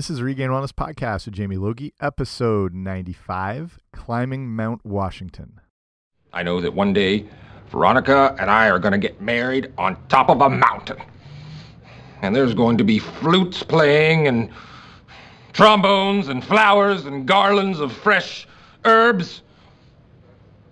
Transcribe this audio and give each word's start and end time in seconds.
This 0.00 0.08
is 0.08 0.22
Regain 0.22 0.48
Wellness 0.48 0.72
Podcast 0.72 1.26
with 1.26 1.34
Jamie 1.34 1.58
Logie, 1.58 1.92
episode 2.00 2.72
95 2.72 3.78
Climbing 3.92 4.48
Mount 4.48 4.82
Washington. 4.82 5.60
I 6.32 6.42
know 6.42 6.58
that 6.62 6.72
one 6.72 6.94
day 6.94 7.26
Veronica 7.68 8.34
and 8.40 8.50
I 8.50 8.70
are 8.70 8.78
going 8.78 8.92
to 8.92 8.98
get 8.98 9.20
married 9.20 9.70
on 9.76 9.98
top 10.08 10.30
of 10.30 10.40
a 10.40 10.48
mountain. 10.48 10.96
And 12.22 12.34
there's 12.34 12.54
going 12.54 12.78
to 12.78 12.82
be 12.84 12.98
flutes 12.98 13.62
playing 13.62 14.26
and 14.26 14.48
trombones 15.52 16.28
and 16.28 16.42
flowers 16.42 17.04
and 17.04 17.28
garlands 17.28 17.78
of 17.78 17.92
fresh 17.92 18.48
herbs. 18.86 19.42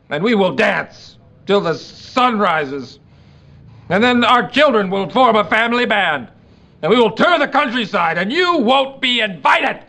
And 0.08 0.24
we 0.24 0.36
will 0.36 0.54
dance 0.54 1.18
till 1.45 1.60
the 1.60 1.74
sun 1.74 2.38
rises. 2.38 2.98
And 3.90 4.02
then 4.02 4.24
our 4.24 4.48
children 4.48 4.88
will 4.88 5.10
form 5.10 5.36
a 5.36 5.45
family 5.45 5.84
band. 5.84 6.30
And 6.80 6.92
we 6.92 6.96
will 6.96 7.10
tour 7.10 7.40
the 7.40 7.48
countryside, 7.48 8.18
and 8.18 8.32
you 8.32 8.58
won't 8.58 9.00
be 9.00 9.18
invited. 9.18 9.84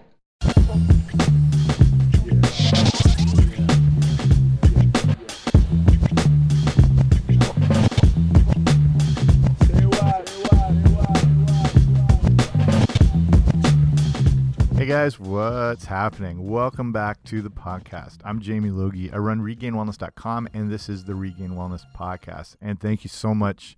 Hey 14.75 14.85
guys, 14.87 15.19
what's 15.19 15.85
happening? 15.85 16.49
Welcome 16.49 16.91
back 16.91 17.23
to 17.25 17.43
the 17.43 17.51
podcast. 17.51 18.17
I'm 18.25 18.39
Jamie 18.41 18.71
Logie. 18.71 19.11
I 19.11 19.17
run 19.17 19.41
regainwellness.com 19.41 20.49
and 20.55 20.71
this 20.71 20.89
is 20.89 21.03
the 21.03 21.13
Regain 21.13 21.51
Wellness 21.51 21.83
Podcast. 21.95 22.55
And 22.59 22.79
thank 22.79 23.03
you 23.03 23.09
so 23.09 23.35
much 23.35 23.77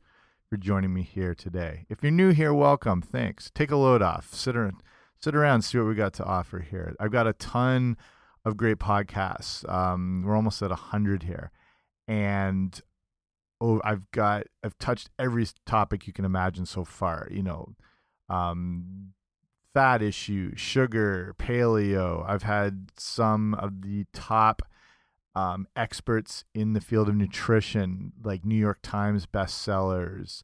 for 0.51 0.57
joining 0.57 0.93
me 0.93 1.01
here 1.01 1.33
today. 1.33 1.85
If 1.87 2.03
you're 2.03 2.11
new 2.11 2.31
here, 2.31 2.53
welcome. 2.53 3.01
Thanks. 3.01 3.49
Take 3.55 3.71
a 3.71 3.77
load 3.77 4.01
off. 4.01 4.33
Sit 4.33 4.57
around, 4.57 4.83
sit 5.17 5.33
around, 5.33 5.61
see 5.61 5.77
what 5.77 5.87
we 5.87 5.95
got 5.95 6.11
to 6.15 6.25
offer 6.25 6.59
here. 6.59 6.93
I've 6.99 7.11
got 7.11 7.25
a 7.25 7.31
ton 7.31 7.95
of 8.43 8.57
great 8.57 8.77
podcasts. 8.77 9.67
Um, 9.71 10.23
we're 10.26 10.35
almost 10.35 10.61
at 10.61 10.70
hundred 10.70 11.23
here, 11.23 11.51
and 12.05 12.77
oh, 13.61 13.79
I've 13.85 14.11
got 14.11 14.43
I've 14.61 14.77
touched 14.77 15.09
every 15.17 15.48
topic 15.65 16.05
you 16.05 16.11
can 16.11 16.26
imagine 16.26 16.65
so 16.65 16.83
far. 16.83 17.29
You 17.31 17.43
know, 17.43 17.76
um, 18.27 19.13
fat 19.73 20.01
issue, 20.01 20.51
sugar, 20.57 21.33
paleo. 21.39 22.26
I've 22.27 22.43
had 22.43 22.89
some 22.98 23.54
of 23.54 23.83
the 23.83 24.05
top 24.11 24.63
um, 25.35 25.68
experts 25.76 26.43
in 26.54 26.74
the 26.74 26.82
field 26.82 27.10
of 27.10 27.15
nutrition, 27.15 28.13
like 28.24 28.46
New 28.46 28.55
York 28.55 28.79
Times 28.82 29.26
bestsellers, 29.26 30.43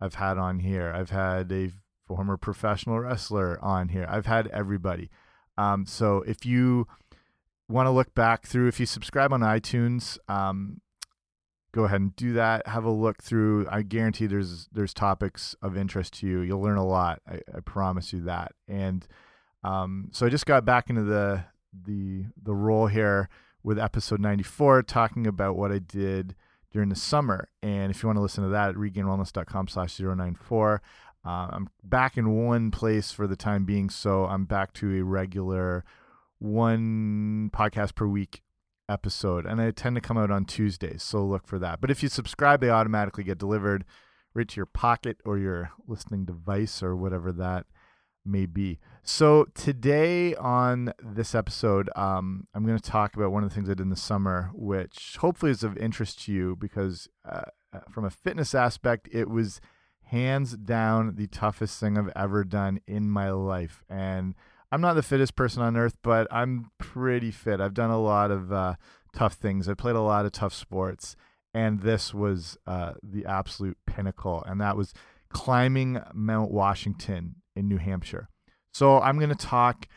I've 0.00 0.14
had 0.14 0.38
on 0.38 0.60
here. 0.60 0.92
I've 0.94 1.10
had 1.10 1.50
a 1.50 1.72
former 2.06 2.36
professional 2.36 3.00
wrestler 3.00 3.62
on 3.62 3.88
here. 3.88 4.06
I've 4.08 4.26
had 4.26 4.46
everybody. 4.48 5.10
Um, 5.56 5.86
so 5.86 6.22
if 6.22 6.46
you 6.46 6.86
want 7.68 7.86
to 7.86 7.90
look 7.90 8.14
back 8.14 8.46
through, 8.46 8.68
if 8.68 8.78
you 8.78 8.86
subscribe 8.86 9.32
on 9.32 9.40
iTunes, 9.40 10.18
um, 10.28 10.80
go 11.72 11.84
ahead 11.84 12.00
and 12.00 12.14
do 12.16 12.32
that. 12.34 12.66
Have 12.68 12.84
a 12.84 12.90
look 12.90 13.22
through. 13.22 13.66
I 13.70 13.82
guarantee 13.82 14.26
there's 14.26 14.68
there's 14.72 14.94
topics 14.94 15.56
of 15.60 15.76
interest 15.76 16.14
to 16.20 16.26
you. 16.26 16.40
You'll 16.40 16.62
learn 16.62 16.78
a 16.78 16.86
lot. 16.86 17.20
I, 17.28 17.40
I 17.54 17.60
promise 17.60 18.12
you 18.12 18.22
that. 18.22 18.52
And 18.68 19.06
um, 19.64 20.08
so 20.12 20.26
I 20.26 20.28
just 20.28 20.46
got 20.46 20.64
back 20.64 20.88
into 20.88 21.02
the 21.02 21.44
the 21.72 22.24
the 22.40 22.54
role 22.54 22.86
here 22.86 23.28
with 23.62 23.78
episode 23.78 24.20
94 24.20 24.82
talking 24.82 25.26
about 25.26 25.56
what 25.56 25.72
I 25.72 25.78
did 25.78 26.34
during 26.72 26.88
the 26.88 26.96
summer. 26.96 27.48
And 27.62 27.90
if 27.90 28.02
you 28.02 28.08
want 28.08 28.18
to 28.18 28.22
listen 28.22 28.44
to 28.44 28.50
that 28.50 28.70
at 28.70 28.74
regainwellness.com 28.76 29.68
slash 29.68 29.98
094, 29.98 30.82
uh, 31.24 31.28
I'm 31.28 31.68
back 31.82 32.16
in 32.16 32.46
one 32.46 32.70
place 32.70 33.10
for 33.10 33.26
the 33.26 33.36
time 33.36 33.64
being. 33.64 33.90
So 33.90 34.24
I'm 34.24 34.44
back 34.44 34.72
to 34.74 34.98
a 34.98 35.04
regular 35.04 35.84
one 36.38 37.50
podcast 37.52 37.94
per 37.94 38.06
week 38.06 38.42
episode. 38.88 39.44
And 39.44 39.60
I 39.60 39.70
tend 39.70 39.96
to 39.96 40.00
come 40.00 40.16
out 40.16 40.30
on 40.30 40.44
Tuesdays. 40.44 41.02
So 41.02 41.24
look 41.24 41.46
for 41.46 41.58
that. 41.58 41.80
But 41.80 41.90
if 41.90 42.02
you 42.02 42.08
subscribe, 42.08 42.60
they 42.60 42.70
automatically 42.70 43.24
get 43.24 43.38
delivered 43.38 43.84
right 44.34 44.48
to 44.48 44.56
your 44.56 44.66
pocket 44.66 45.18
or 45.24 45.38
your 45.38 45.72
listening 45.86 46.24
device 46.24 46.82
or 46.82 46.96
whatever 46.96 47.32
that 47.32 47.66
may 48.28 48.46
be. 48.46 48.78
So 49.02 49.46
today 49.54 50.34
on 50.34 50.92
this 51.02 51.34
episode, 51.34 51.88
um, 51.96 52.46
I'm 52.54 52.66
going 52.66 52.78
to 52.78 52.90
talk 52.90 53.16
about 53.16 53.32
one 53.32 53.42
of 53.42 53.48
the 53.48 53.54
things 53.54 53.68
I 53.68 53.72
did 53.72 53.80
in 53.80 53.90
the 53.90 53.96
summer, 53.96 54.50
which 54.52 55.16
hopefully 55.20 55.50
is 55.50 55.64
of 55.64 55.76
interest 55.78 56.24
to 56.24 56.32
you 56.32 56.56
because 56.56 57.08
uh, 57.24 57.42
uh, 57.72 57.80
from 57.90 58.04
a 58.04 58.10
fitness 58.10 58.54
aspect, 58.54 59.08
it 59.10 59.28
was 59.28 59.60
hands 60.02 60.56
down 60.56 61.14
the 61.16 61.26
toughest 61.26 61.78
thing 61.80 61.98
I've 61.98 62.12
ever 62.16 62.44
done 62.44 62.80
in 62.86 63.10
my 63.10 63.30
life. 63.30 63.82
And 63.88 64.34
I'm 64.70 64.80
not 64.80 64.94
the 64.94 65.02
fittest 65.02 65.36
person 65.36 65.62
on 65.62 65.76
earth, 65.76 65.96
but 66.02 66.26
I'm 66.30 66.70
pretty 66.78 67.30
fit. 67.30 67.60
I've 67.60 67.74
done 67.74 67.90
a 67.90 68.00
lot 68.00 68.30
of 68.30 68.52
uh, 68.52 68.74
tough 69.14 69.34
things. 69.34 69.68
I 69.68 69.74
played 69.74 69.96
a 69.96 70.00
lot 70.00 70.26
of 70.26 70.32
tough 70.32 70.54
sports, 70.54 71.16
and 71.54 71.80
this 71.80 72.12
was 72.12 72.58
uh, 72.66 72.94
the 73.02 73.24
absolute 73.24 73.78
pinnacle. 73.86 74.42
And 74.46 74.60
that 74.60 74.76
was 74.76 74.92
climbing 75.30 76.00
Mount 76.12 76.50
Washington 76.50 77.36
in 77.58 77.68
New 77.68 77.78
Hampshire. 77.78 78.28
So 78.72 79.00
I'm 79.00 79.18
going 79.18 79.30
to 79.30 79.34
talk 79.34 79.88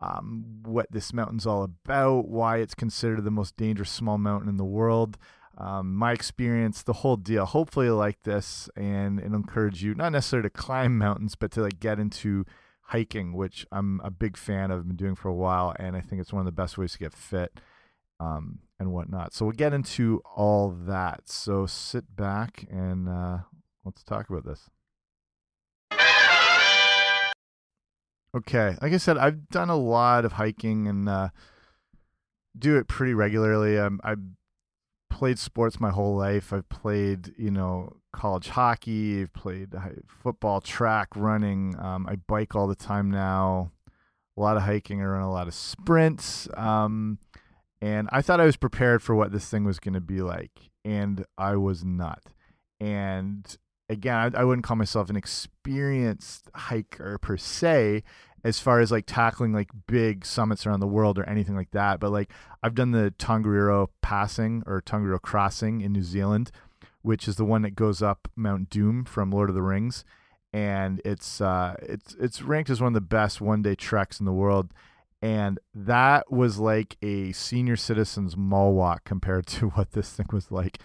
um, 0.00 0.44
what 0.64 0.90
this 0.90 1.12
mountain's 1.12 1.46
all 1.46 1.62
about, 1.62 2.28
why 2.28 2.58
it's 2.58 2.74
considered 2.74 3.24
the 3.24 3.30
most 3.30 3.56
dangerous 3.56 3.90
small 3.90 4.18
mountain 4.18 4.48
in 4.48 4.56
the 4.56 4.64
world, 4.64 5.16
um, 5.56 5.94
my 5.94 6.12
experience, 6.12 6.82
the 6.82 6.92
whole 6.92 7.16
deal. 7.16 7.46
Hopefully, 7.46 7.86
you 7.86 7.94
like 7.94 8.22
this 8.24 8.68
and, 8.76 9.20
and 9.20 9.34
encourage 9.34 9.82
you 9.82 9.94
not 9.94 10.10
necessarily 10.10 10.48
to 10.48 10.50
climb 10.50 10.98
mountains, 10.98 11.36
but 11.36 11.52
to 11.52 11.62
like 11.62 11.78
get 11.80 12.00
into 12.00 12.44
hiking, 12.88 13.32
which 13.32 13.66
I'm 13.70 14.00
a 14.02 14.10
big 14.10 14.36
fan 14.36 14.70
of. 14.70 14.86
Been 14.86 14.96
doing 14.96 15.14
for 15.14 15.28
a 15.28 15.34
while, 15.34 15.74
and 15.78 15.96
I 15.96 16.00
think 16.00 16.20
it's 16.20 16.32
one 16.32 16.40
of 16.40 16.46
the 16.46 16.52
best 16.52 16.76
ways 16.76 16.92
to 16.92 16.98
get 16.98 17.14
fit 17.14 17.60
um, 18.18 18.58
and 18.78 18.92
whatnot. 18.92 19.32
So 19.32 19.44
we'll 19.44 19.52
get 19.52 19.72
into 19.72 20.20
all 20.34 20.70
that. 20.86 21.28
So 21.28 21.66
sit 21.66 22.16
back 22.16 22.66
and 22.70 23.08
uh, 23.08 23.38
let's 23.84 24.02
talk 24.02 24.28
about 24.28 24.44
this. 24.44 24.68
Okay, 28.34 28.76
like 28.82 28.92
I 28.92 28.96
said, 28.96 29.16
I've 29.16 29.48
done 29.48 29.70
a 29.70 29.76
lot 29.76 30.24
of 30.24 30.32
hiking 30.32 30.88
and 30.88 31.08
uh, 31.08 31.28
do 32.58 32.76
it 32.76 32.88
pretty 32.88 33.14
regularly. 33.14 33.78
Um, 33.78 34.00
I've 34.02 34.18
played 35.08 35.38
sports 35.38 35.78
my 35.78 35.90
whole 35.90 36.16
life. 36.16 36.52
I've 36.52 36.68
played, 36.68 37.32
you 37.38 37.52
know, 37.52 37.96
college 38.12 38.48
hockey. 38.48 39.22
I've 39.22 39.32
played 39.32 39.72
football, 40.08 40.60
track, 40.60 41.08
running. 41.14 41.76
Um, 41.78 42.08
I 42.08 42.16
bike 42.16 42.56
all 42.56 42.66
the 42.66 42.74
time 42.74 43.08
now. 43.08 43.70
A 44.36 44.40
lot 44.40 44.56
of 44.56 44.64
hiking. 44.64 45.00
I 45.00 45.04
run 45.04 45.22
a 45.22 45.30
lot 45.30 45.46
of 45.46 45.54
sprints. 45.54 46.48
Um, 46.56 47.18
and 47.80 48.08
I 48.10 48.20
thought 48.20 48.40
I 48.40 48.46
was 48.46 48.56
prepared 48.56 49.00
for 49.00 49.14
what 49.14 49.30
this 49.30 49.48
thing 49.48 49.64
was 49.64 49.78
going 49.78 49.94
to 49.94 50.00
be 50.00 50.22
like, 50.22 50.70
and 50.84 51.24
I 51.38 51.54
was 51.54 51.84
not. 51.84 52.22
And 52.80 53.56
again, 53.88 54.14
I, 54.14 54.40
I, 54.40 54.44
wouldn't 54.44 54.64
call 54.64 54.76
myself 54.76 55.10
an 55.10 55.16
experienced 55.16 56.48
hiker 56.54 57.18
per 57.18 57.36
se, 57.36 58.02
as 58.44 58.60
far 58.60 58.80
as 58.80 58.92
like 58.92 59.04
tackling 59.06 59.52
like 59.52 59.70
big 59.86 60.24
summits 60.26 60.66
around 60.66 60.80
the 60.80 60.86
world 60.86 61.18
or 61.18 61.24
anything 61.24 61.56
like 61.56 61.70
that. 61.72 61.98
But 61.98 62.12
like 62.12 62.30
I've 62.62 62.74
done 62.74 62.92
the 62.92 63.14
Tongariro 63.18 63.88
passing 64.02 64.62
or 64.66 64.82
Tongariro 64.82 65.20
crossing 65.20 65.80
in 65.80 65.92
New 65.92 66.02
Zealand, 66.02 66.50
which 67.02 67.26
is 67.26 67.36
the 67.36 67.44
one 67.44 67.62
that 67.62 67.74
goes 67.74 68.02
up 68.02 68.28
Mount 68.36 68.68
Doom 68.68 69.04
from 69.04 69.30
Lord 69.30 69.48
of 69.48 69.54
the 69.54 69.62
Rings, 69.62 70.04
and 70.52 71.00
it's 71.04 71.40
uh, 71.40 71.76
it's 71.82 72.14
it's 72.20 72.42
ranked 72.42 72.70
as 72.70 72.80
one 72.80 72.88
of 72.88 72.94
the 72.94 73.00
best 73.00 73.40
one 73.40 73.62
day 73.62 73.74
treks 73.74 74.20
in 74.20 74.26
the 74.26 74.32
world. 74.32 74.72
And 75.22 75.58
that 75.74 76.30
was 76.30 76.58
like 76.58 76.98
a 77.00 77.32
senior 77.32 77.76
citizen's 77.76 78.36
mall 78.36 78.74
walk 78.74 79.04
compared 79.04 79.46
to 79.58 79.70
what 79.70 79.92
this 79.92 80.10
thing 80.10 80.26
was 80.30 80.50
like 80.50 80.78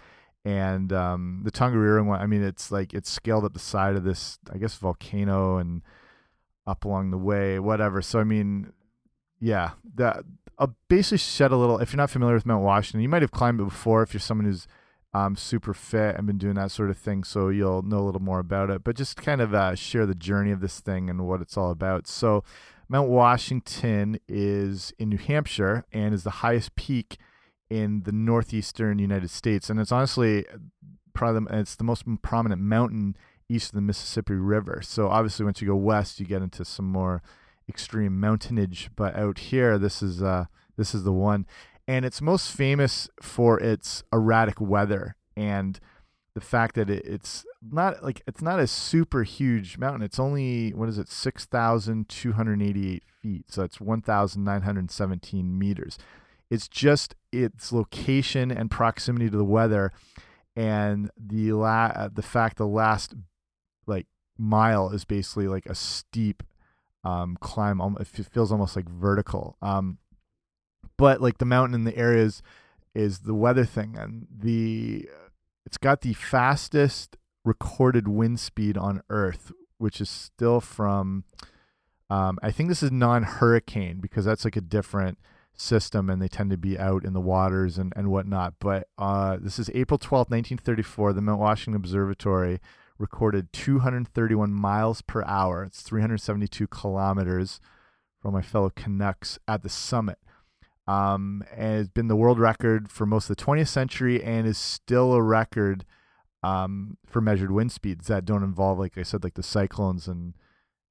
and 0.44 0.92
um, 0.92 1.40
the 1.44 1.50
Tongariro 1.50 2.04
one. 2.04 2.20
I 2.20 2.26
mean, 2.26 2.42
it's 2.42 2.72
like 2.72 2.94
it's 2.94 3.10
scaled 3.10 3.44
up 3.44 3.52
the 3.52 3.58
side 3.58 3.96
of 3.96 4.04
this, 4.04 4.38
I 4.52 4.58
guess, 4.58 4.74
volcano 4.76 5.58
and 5.58 5.82
up 6.66 6.84
along 6.84 7.10
the 7.10 7.18
way, 7.18 7.58
whatever. 7.58 8.00
So 8.02 8.20
I 8.20 8.24
mean, 8.24 8.72
yeah, 9.40 9.72
that 9.94 10.24
I'll 10.58 10.76
basically 10.88 11.18
shed 11.18 11.52
a 11.52 11.56
little. 11.56 11.78
If 11.78 11.92
you're 11.92 11.98
not 11.98 12.10
familiar 12.10 12.34
with 12.34 12.46
Mount 12.46 12.64
Washington, 12.64 13.00
you 13.00 13.08
might 13.08 13.22
have 13.22 13.32
climbed 13.32 13.60
it 13.60 13.64
before. 13.64 14.02
If 14.02 14.14
you're 14.14 14.20
someone 14.20 14.46
who's 14.46 14.66
um, 15.12 15.36
super 15.36 15.74
fit 15.74 16.16
and 16.16 16.26
been 16.26 16.38
doing 16.38 16.54
that 16.54 16.70
sort 16.70 16.90
of 16.90 16.98
thing, 16.98 17.24
so 17.24 17.48
you'll 17.48 17.82
know 17.82 17.98
a 17.98 18.06
little 18.06 18.22
more 18.22 18.38
about 18.38 18.70
it. 18.70 18.84
But 18.84 18.96
just 18.96 19.16
kind 19.16 19.40
of 19.40 19.54
uh, 19.54 19.74
share 19.74 20.06
the 20.06 20.14
journey 20.14 20.52
of 20.52 20.60
this 20.60 20.80
thing 20.80 21.10
and 21.10 21.26
what 21.26 21.40
it's 21.40 21.56
all 21.56 21.70
about. 21.70 22.06
So, 22.06 22.44
Mount 22.88 23.08
Washington 23.08 24.18
is 24.28 24.92
in 24.98 25.08
New 25.10 25.18
Hampshire 25.18 25.84
and 25.92 26.12
is 26.12 26.24
the 26.24 26.30
highest 26.30 26.74
peak 26.74 27.18
in 27.70 28.02
the 28.02 28.12
northeastern 28.12 28.98
United 28.98 29.30
States, 29.30 29.70
and 29.70 29.80
it's 29.80 29.92
honestly 29.92 30.44
probably 31.14 31.46
it's 31.58 31.76
the 31.76 31.84
most 31.84 32.04
prominent 32.20 32.60
mountain 32.60 33.16
east 33.48 33.70
of 33.70 33.76
the 33.76 33.80
Mississippi 33.80 34.34
River. 34.34 34.80
So 34.82 35.08
obviously, 35.08 35.44
once 35.44 35.62
you 35.62 35.68
go 35.68 35.76
west, 35.76 36.20
you 36.20 36.26
get 36.26 36.42
into 36.42 36.64
some 36.64 36.90
more 36.90 37.22
extreme 37.68 38.18
mountainage. 38.20 38.90
But 38.96 39.14
out 39.16 39.38
here, 39.38 39.78
this 39.78 40.02
is 40.02 40.22
uh, 40.22 40.46
this 40.76 40.94
is 40.94 41.04
the 41.04 41.12
one, 41.12 41.46
and 41.86 42.04
it's 42.04 42.20
most 42.20 42.50
famous 42.50 43.08
for 43.22 43.58
its 43.60 44.02
erratic 44.12 44.60
weather 44.60 45.14
and 45.36 45.78
the 46.34 46.40
fact 46.40 46.76
that 46.76 46.88
it, 46.88 47.04
it's 47.04 47.44
not 47.60 48.02
like 48.02 48.22
it's 48.26 48.42
not 48.42 48.60
a 48.60 48.66
super 48.66 49.22
huge 49.22 49.78
mountain. 49.78 50.02
It's 50.02 50.18
only 50.18 50.70
what 50.70 50.88
is 50.88 50.98
it, 50.98 51.08
six 51.08 51.44
thousand 51.44 52.08
two 52.08 52.32
hundred 52.32 52.62
eighty-eight 52.62 53.02
feet. 53.20 53.46
So 53.48 53.62
it's 53.62 53.80
one 53.80 54.00
thousand 54.00 54.44
nine 54.44 54.62
hundred 54.62 54.90
seventeen 54.90 55.58
meters. 55.58 55.98
It's 56.50 56.68
just 56.68 57.14
its 57.32 57.72
location 57.72 58.50
and 58.50 58.70
proximity 58.70 59.30
to 59.30 59.36
the 59.36 59.44
weather, 59.44 59.92
and 60.56 61.10
the 61.16 61.52
la 61.52 61.86
uh, 61.94 62.08
the 62.12 62.22
fact 62.22 62.56
the 62.56 62.66
last 62.66 63.14
like 63.86 64.06
mile 64.36 64.90
is 64.90 65.04
basically 65.04 65.46
like 65.46 65.66
a 65.66 65.74
steep 65.74 66.42
um, 67.04 67.36
climb. 67.40 67.80
It 68.00 68.06
feels 68.06 68.50
almost 68.50 68.74
like 68.74 68.88
vertical. 68.88 69.56
Um, 69.62 69.98
but 70.96 71.20
like 71.20 71.38
the 71.38 71.44
mountain 71.44 71.74
in 71.74 71.84
the 71.84 71.96
areas 71.96 72.42
is 72.94 73.20
the 73.20 73.34
weather 73.34 73.64
thing, 73.64 73.96
and 73.96 74.26
the 74.30 75.08
it's 75.64 75.78
got 75.78 76.00
the 76.00 76.14
fastest 76.14 77.16
recorded 77.44 78.08
wind 78.08 78.40
speed 78.40 78.76
on 78.76 79.02
Earth, 79.08 79.52
which 79.78 80.00
is 80.00 80.10
still 80.10 80.60
from. 80.60 81.24
Um, 82.10 82.40
I 82.42 82.50
think 82.50 82.68
this 82.68 82.82
is 82.82 82.90
non-hurricane 82.90 84.00
because 84.00 84.24
that's 84.24 84.44
like 84.44 84.56
a 84.56 84.60
different 84.60 85.16
system, 85.60 86.10
and 86.10 86.20
they 86.20 86.28
tend 86.28 86.50
to 86.50 86.56
be 86.56 86.78
out 86.78 87.04
in 87.04 87.12
the 87.12 87.20
waters 87.20 87.78
and 87.78 87.92
and 87.96 88.10
whatnot. 88.10 88.54
But 88.58 88.88
uh, 88.98 89.38
this 89.40 89.58
is 89.58 89.70
April 89.74 89.98
twelfth, 89.98 90.30
nineteen 90.30 90.58
thirty-four. 90.58 91.12
The 91.12 91.22
Mount 91.22 91.40
Washington 91.40 91.76
Observatory 91.76 92.60
recorded 92.98 93.50
231 93.54 94.52
miles 94.52 95.00
per 95.00 95.24
hour. 95.24 95.64
It's 95.64 95.80
372 95.80 96.66
kilometers 96.66 97.58
from 98.20 98.34
my 98.34 98.42
fellow 98.42 98.68
Canucks 98.68 99.38
at 99.48 99.62
the 99.62 99.70
summit 99.70 100.18
um, 100.90 101.44
and 101.56 101.80
it's 101.80 101.88
been 101.88 102.08
the 102.08 102.16
world 102.16 102.40
record 102.40 102.90
for 102.90 103.06
most 103.06 103.30
of 103.30 103.36
the 103.36 103.44
20th 103.44 103.68
century 103.68 104.22
and 104.22 104.44
is 104.44 104.58
still 104.58 105.12
a 105.12 105.22
record 105.22 105.84
um, 106.42 106.96
for 107.06 107.20
measured 107.20 107.52
wind 107.52 107.70
speeds 107.70 108.08
that 108.08 108.24
don't 108.24 108.42
involve, 108.42 108.80
like 108.80 108.98
I 108.98 109.04
said, 109.04 109.22
like 109.22 109.34
the 109.34 109.42
cyclones 109.42 110.08
and 110.08 110.34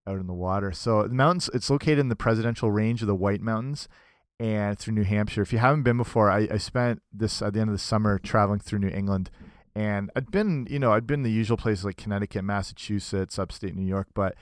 out 0.07 0.19
in 0.19 0.27
the 0.27 0.33
water. 0.33 0.71
So 0.71 1.03
the 1.03 1.13
mountains, 1.13 1.49
it's 1.53 1.69
located 1.69 1.99
in 1.99 2.07
the 2.07 2.15
presidential 2.15 2.71
range 2.71 3.01
of 3.01 3.07
the 3.07 3.15
White 3.15 3.41
Mountains 3.41 3.89
and 4.39 4.79
through 4.79 4.93
New 4.93 5.03
Hampshire. 5.03 5.41
If 5.41 5.51
you 5.51 5.59
haven't 5.59 5.83
been 5.83 5.97
before, 5.97 6.31
I, 6.31 6.47
I 6.49 6.57
spent 6.57 7.01
this 7.11 7.41
at 7.41 7.53
the 7.53 7.59
end 7.59 7.69
of 7.69 7.73
the 7.73 7.79
summer 7.79 8.17
traveling 8.17 8.59
through 8.59 8.79
New 8.79 8.89
England. 8.89 9.29
And 9.75 10.09
I'd 10.15 10.31
been, 10.31 10.67
you 10.69 10.79
know, 10.79 10.93
I'd 10.93 11.07
been 11.07 11.23
the 11.23 11.31
usual 11.31 11.57
places 11.57 11.85
like 11.85 11.97
Connecticut, 11.97 12.43
Massachusetts, 12.43 13.37
upstate 13.37 13.75
New 13.75 13.85
York, 13.85 14.07
but 14.13 14.35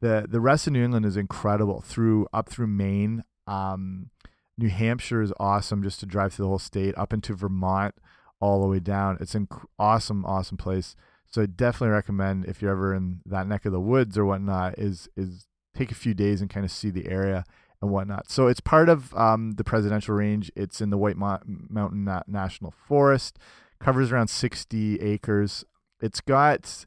the 0.00 0.26
the 0.28 0.40
rest 0.40 0.66
of 0.66 0.72
New 0.72 0.84
England 0.84 1.06
is 1.06 1.16
incredible. 1.16 1.80
Through 1.80 2.26
up 2.32 2.48
through 2.48 2.66
Maine, 2.66 3.24
um, 3.46 4.10
New 4.58 4.68
Hampshire 4.68 5.22
is 5.22 5.32
awesome 5.38 5.82
just 5.82 6.00
to 6.00 6.06
drive 6.06 6.34
through 6.34 6.44
the 6.44 6.48
whole 6.48 6.58
state, 6.58 6.96
up 6.98 7.12
into 7.12 7.34
Vermont, 7.34 7.94
all 8.40 8.60
the 8.60 8.66
way 8.66 8.80
down. 8.80 9.16
It's 9.20 9.34
an 9.34 9.48
awesome, 9.78 10.26
awesome 10.26 10.56
place. 10.56 10.96
So 11.26 11.42
I 11.42 11.46
definitely 11.46 11.94
recommend 11.94 12.44
if 12.44 12.60
you're 12.60 12.72
ever 12.72 12.94
in 12.94 13.20
that 13.24 13.46
neck 13.46 13.64
of 13.64 13.72
the 13.72 13.80
woods 13.80 14.18
or 14.18 14.24
whatnot, 14.24 14.78
is 14.78 15.08
is 15.16 15.46
take 15.74 15.90
a 15.90 15.94
few 15.94 16.12
days 16.12 16.40
and 16.40 16.50
kind 16.50 16.64
of 16.64 16.72
see 16.72 16.90
the 16.90 17.08
area 17.08 17.44
and 17.82 17.90
whatnot. 17.90 18.30
So 18.30 18.46
it's 18.46 18.60
part 18.60 18.88
of 18.88 19.14
um, 19.14 19.52
the 19.52 19.64
presidential 19.64 20.14
range. 20.14 20.50
It's 20.56 20.80
in 20.80 20.90
the 20.90 20.96
White 20.96 21.16
Mo 21.16 21.40
Mountain 21.44 22.04
Na 22.04 22.22
National 22.26 22.70
Forest, 22.70 23.38
covers 23.80 24.12
around 24.12 24.28
60 24.28 25.00
acres. 25.00 25.64
It's 26.00 26.20
got 26.20 26.86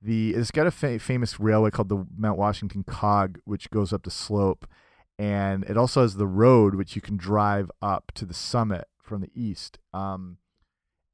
the 0.00 0.34
it's 0.34 0.50
got 0.50 0.66
a 0.66 0.70
fa 0.70 0.98
famous 0.98 1.40
railway 1.40 1.70
called 1.70 1.88
the 1.88 2.06
Mount 2.16 2.38
Washington 2.38 2.84
Cog, 2.84 3.38
which 3.44 3.70
goes 3.70 3.92
up 3.92 4.04
the 4.04 4.10
slope 4.10 4.66
and 5.18 5.64
it 5.64 5.76
also 5.76 6.02
has 6.02 6.16
the 6.16 6.26
road 6.26 6.74
which 6.74 6.96
you 6.96 7.02
can 7.02 7.16
drive 7.16 7.70
up 7.80 8.12
to 8.14 8.24
the 8.24 8.34
summit 8.34 8.86
from 9.00 9.20
the 9.20 9.30
east. 9.34 9.78
Um, 9.92 10.38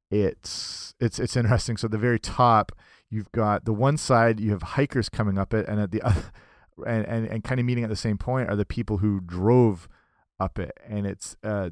it's 0.09 0.95
it's 0.99 1.19
it's 1.19 1.35
interesting. 1.35 1.77
So 1.77 1.85
at 1.85 1.91
the 1.91 1.97
very 1.97 2.19
top, 2.19 2.71
you've 3.09 3.31
got 3.31 3.65
the 3.65 3.73
one 3.73 3.97
side 3.97 4.39
you 4.39 4.51
have 4.51 4.63
hikers 4.63 5.09
coming 5.09 5.37
up 5.37 5.53
it, 5.53 5.67
and 5.67 5.79
at 5.79 5.91
the 5.91 6.01
other, 6.01 6.31
and 6.85 7.05
and, 7.05 7.27
and 7.27 7.43
kind 7.43 7.59
of 7.59 7.65
meeting 7.65 7.83
at 7.83 7.89
the 7.89 7.95
same 7.95 8.17
point 8.17 8.49
are 8.49 8.55
the 8.55 8.65
people 8.65 8.97
who 8.97 9.19
drove 9.19 9.87
up 10.39 10.59
it, 10.59 10.71
and 10.87 11.05
it's 11.05 11.35
a 11.43 11.71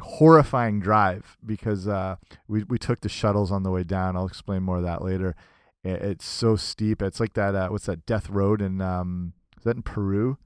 horrifying 0.00 0.80
drive 0.80 1.36
because 1.44 1.88
uh, 1.88 2.16
we 2.48 2.64
we 2.64 2.78
took 2.78 3.00
the 3.00 3.08
shuttles 3.08 3.50
on 3.50 3.62
the 3.62 3.70
way 3.70 3.84
down. 3.84 4.16
I'll 4.16 4.26
explain 4.26 4.62
more 4.62 4.78
of 4.78 4.82
that 4.82 5.02
later. 5.02 5.34
It, 5.82 6.02
it's 6.02 6.26
so 6.26 6.56
steep. 6.56 7.02
It's 7.02 7.20
like 7.20 7.34
that. 7.34 7.54
Uh, 7.54 7.68
what's 7.68 7.86
that? 7.86 8.06
Death 8.06 8.28
Road 8.28 8.60
in 8.60 8.80
um, 8.80 9.32
is 9.56 9.64
that 9.64 9.76
in 9.76 9.82
Peru? 9.82 10.38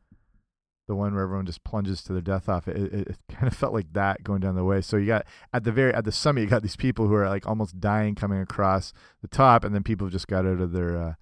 the 0.90 0.96
one 0.96 1.14
where 1.14 1.22
everyone 1.22 1.46
just 1.46 1.62
plunges 1.62 2.02
to 2.02 2.12
their 2.12 2.20
death 2.20 2.48
off. 2.48 2.66
It, 2.66 2.76
it, 2.76 2.92
it, 2.92 3.18
kind 3.32 3.46
of 3.46 3.56
felt 3.56 3.72
like 3.72 3.92
that 3.92 4.24
going 4.24 4.40
down 4.40 4.56
the 4.56 4.64
way. 4.64 4.80
So 4.80 4.96
you 4.96 5.06
got 5.06 5.24
at 5.54 5.62
the 5.62 5.70
very 5.70 5.94
at 5.94 6.04
the 6.04 6.10
summit, 6.10 6.40
you 6.42 6.48
got 6.48 6.62
these 6.62 6.76
people 6.76 7.06
who 7.06 7.14
are 7.14 7.28
like 7.28 7.46
almost 7.46 7.80
dying 7.80 8.16
coming 8.16 8.40
across 8.40 8.92
the 9.22 9.28
top, 9.28 9.62
and 9.62 9.72
then 9.72 9.84
people 9.84 10.08
just 10.08 10.26
got 10.26 10.44
out 10.44 10.60
of 10.60 10.72
their 10.72 11.00
uh, 11.00 11.14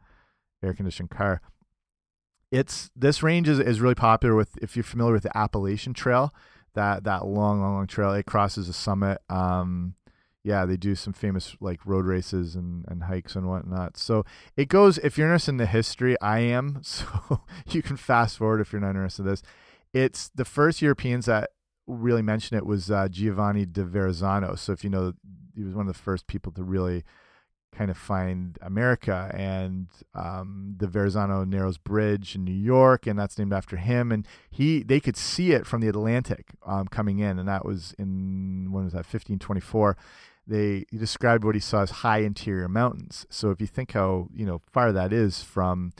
air 0.64 0.72
conditioned 0.72 1.10
car. 1.10 1.42
It's 2.50 2.90
this 2.96 3.22
range 3.22 3.48
is, 3.48 3.58
is 3.58 3.80
really 3.80 3.94
popular 3.94 4.34
with 4.34 4.56
if 4.62 4.76
you're 4.76 4.82
familiar 4.82 5.14
with 5.14 5.24
the 5.24 5.36
Appalachian 5.36 5.94
Trail, 5.94 6.34
that 6.74 7.04
that 7.04 7.26
long 7.26 7.60
long 7.60 7.74
long 7.74 7.86
trail. 7.86 8.12
It 8.12 8.26
crosses 8.26 8.68
a 8.68 8.72
summit. 8.72 9.18
Um, 9.28 9.94
yeah, 10.44 10.64
they 10.64 10.76
do 10.76 10.94
some 10.94 11.12
famous 11.12 11.56
like 11.60 11.84
road 11.84 12.06
races 12.06 12.54
and, 12.54 12.84
and 12.88 13.04
hikes 13.04 13.36
and 13.36 13.48
whatnot. 13.48 13.96
So 13.96 14.24
it 14.56 14.68
goes, 14.68 14.96
if 14.98 15.18
you're 15.18 15.26
interested 15.26 15.50
in 15.50 15.56
the 15.58 15.66
history, 15.66 16.18
I 16.20 16.40
am. 16.40 16.80
So 16.88 17.42
you 17.68 17.82
can 17.82 17.96
fast 17.96 18.38
forward 18.38 18.60
if 18.60 18.72
you're 18.72 18.80
not 18.80 18.90
interested 18.90 19.22
in 19.22 19.28
this. 19.28 19.42
It's 19.92 20.30
the 20.34 20.44
first 20.44 20.80
Europeans 20.80 21.26
that 21.26 21.50
really 21.86 22.22
mentioned 22.22 22.58
it 22.58 22.66
was 22.66 22.90
uh, 22.90 23.08
Giovanni 23.08 23.66
de 23.66 23.84
Verrazzano. 23.84 24.58
So 24.58 24.72
if 24.72 24.84
you 24.84 24.90
know, 24.90 25.12
he 25.54 25.64
was 25.64 25.74
one 25.74 25.86
of 25.86 25.92
the 25.92 25.98
first 25.98 26.26
people 26.26 26.52
to 26.52 26.62
really 26.62 27.04
kind 27.72 27.90
of 27.90 27.96
find 27.96 28.58
America 28.62 29.30
and 29.34 29.88
um, 30.14 30.74
the 30.78 30.86
Verrazano 30.86 31.44
Narrows 31.44 31.78
Bridge 31.78 32.34
in 32.34 32.44
New 32.44 32.50
York, 32.50 33.06
and 33.06 33.18
that's 33.18 33.38
named 33.38 33.52
after 33.52 33.76
him. 33.76 34.10
And 34.10 34.26
he 34.50 34.82
they 34.82 35.00
could 35.00 35.16
see 35.16 35.52
it 35.52 35.66
from 35.66 35.80
the 35.80 35.88
Atlantic 35.88 36.50
um, 36.66 36.88
coming 36.88 37.18
in, 37.18 37.38
and 37.38 37.48
that 37.48 37.64
was 37.64 37.94
in 37.98 38.68
when 38.70 38.84
was 38.84 38.92
that 38.92 38.98
1524 38.98 39.96
they 40.48 40.86
he 40.90 40.96
described 40.96 41.44
what 41.44 41.54
he 41.54 41.60
saw 41.60 41.82
as 41.82 41.90
high 41.90 42.18
interior 42.18 42.68
mountains. 42.68 43.26
So 43.30 43.50
if 43.50 43.60
you 43.60 43.66
think 43.66 43.92
how 43.92 44.28
you 44.34 44.46
know 44.46 44.62
far 44.72 44.90
that 44.92 45.12
is 45.12 45.42
from 45.42 45.92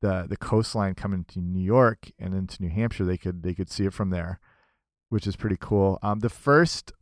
the 0.00 0.26
the 0.28 0.36
coastline 0.36 0.94
coming 0.94 1.24
to 1.24 1.40
New 1.40 1.62
York 1.62 2.12
and 2.18 2.32
into 2.32 2.62
New 2.62 2.70
Hampshire, 2.70 3.04
they 3.04 3.18
could 3.18 3.42
they 3.42 3.54
could 3.54 3.70
see 3.70 3.84
it 3.84 3.92
from 3.92 4.10
there, 4.10 4.38
which 5.08 5.26
is 5.26 5.36
pretty 5.36 5.58
cool. 5.60 5.98
Um, 6.00 6.20
the 6.20 6.30
first 6.30 6.92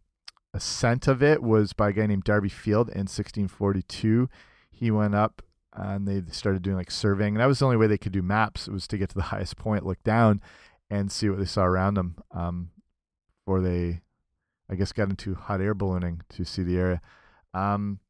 ascent 0.57 1.07
of 1.07 1.23
it 1.23 1.43
was 1.43 1.73
by 1.73 1.91
a 1.91 1.93
guy 1.93 2.07
named 2.07 2.25
Darby 2.25 2.49
Field 2.49 2.89
in 2.89 3.01
1642. 3.01 4.29
He 4.71 4.91
went 4.91 5.15
up 5.15 5.43
and 5.73 6.09
they 6.09 6.23
started 6.33 6.63
doing 6.63 6.77
like 6.77 6.91
surveying, 6.91 7.35
and 7.35 7.41
that 7.41 7.47
was 7.47 7.59
the 7.59 7.67
only 7.67 7.77
way 7.77 7.87
they 7.87 7.99
could 7.99 8.13
do 8.13 8.23
maps. 8.23 8.67
It 8.67 8.73
was 8.73 8.89
to 8.89 8.99
get 8.99 9.11
to 9.11 9.15
the 9.15 9.23
highest 9.35 9.57
point, 9.57 9.85
look 9.85 10.03
down, 10.03 10.41
and 10.91 11.13
see 11.13 11.29
what 11.29 11.39
they 11.39 11.45
saw 11.45 11.65
around 11.65 11.95
them 11.95 12.17
um, 12.33 12.71
before 13.45 13.61
they 13.61 14.01
I 14.69 14.75
guess 14.75 14.93
got 14.93 15.11
into 15.11 15.35
hot 15.35 15.61
air 15.61 15.75
ballooning 15.75 16.23
to 16.31 16.45
see 16.45 16.63
the 16.63 16.77
area. 16.77 17.01
Um, 17.55 18.01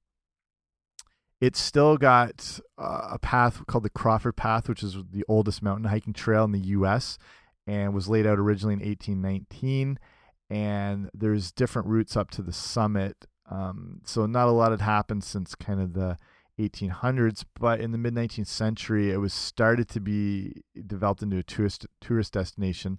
it's 1.40 1.60
still 1.60 1.98
got 1.98 2.60
uh, 2.78 3.08
a 3.12 3.18
path 3.18 3.66
called 3.66 3.84
the 3.84 3.90
Crawford 3.90 4.36
Path, 4.36 4.68
which 4.68 4.82
is 4.82 4.96
the 5.10 5.24
oldest 5.28 5.62
mountain 5.62 5.84
hiking 5.84 6.14
trail 6.14 6.44
in 6.44 6.52
the 6.52 6.58
U.S. 6.60 7.18
and 7.66 7.92
was 7.92 8.08
laid 8.08 8.26
out 8.26 8.38
originally 8.38 8.72
in 8.72 8.80
1819. 8.80 9.98
And 10.48 11.10
there's 11.12 11.50
different 11.50 11.88
routes 11.88 12.16
up 12.16 12.30
to 12.32 12.42
the 12.42 12.52
summit. 12.52 13.26
Um, 13.50 14.00
so 14.04 14.26
not 14.26 14.48
a 14.48 14.52
lot 14.52 14.70
had 14.70 14.80
happened 14.80 15.24
since 15.24 15.54
kind 15.54 15.80
of 15.80 15.94
the 15.94 16.18
1800s, 16.58 17.44
but 17.58 17.80
in 17.80 17.92
the 17.92 17.98
mid 17.98 18.14
19th 18.14 18.46
century, 18.46 19.10
it 19.10 19.18
was 19.18 19.34
started 19.34 19.88
to 19.88 20.00
be 20.00 20.62
developed 20.86 21.22
into 21.22 21.38
a 21.38 21.42
tourist 21.42 21.86
tourist 22.00 22.32
destination, 22.32 22.98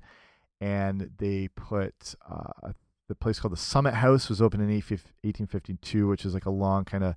and 0.62 1.12
they 1.18 1.48
put 1.50 2.16
uh, 2.30 2.72
the 3.08 3.16
place 3.16 3.40
called 3.40 3.54
the 3.54 3.58
Summit 3.58 3.96
House 3.96 4.30
was 4.30 4.42
opened 4.42 4.64
in 4.64 4.70
1852, 4.70 6.08
which 6.08 6.26
is 6.26 6.34
like 6.34 6.46
a 6.46 6.52
long 6.52 6.86
kind 6.86 7.04
of 7.04 7.16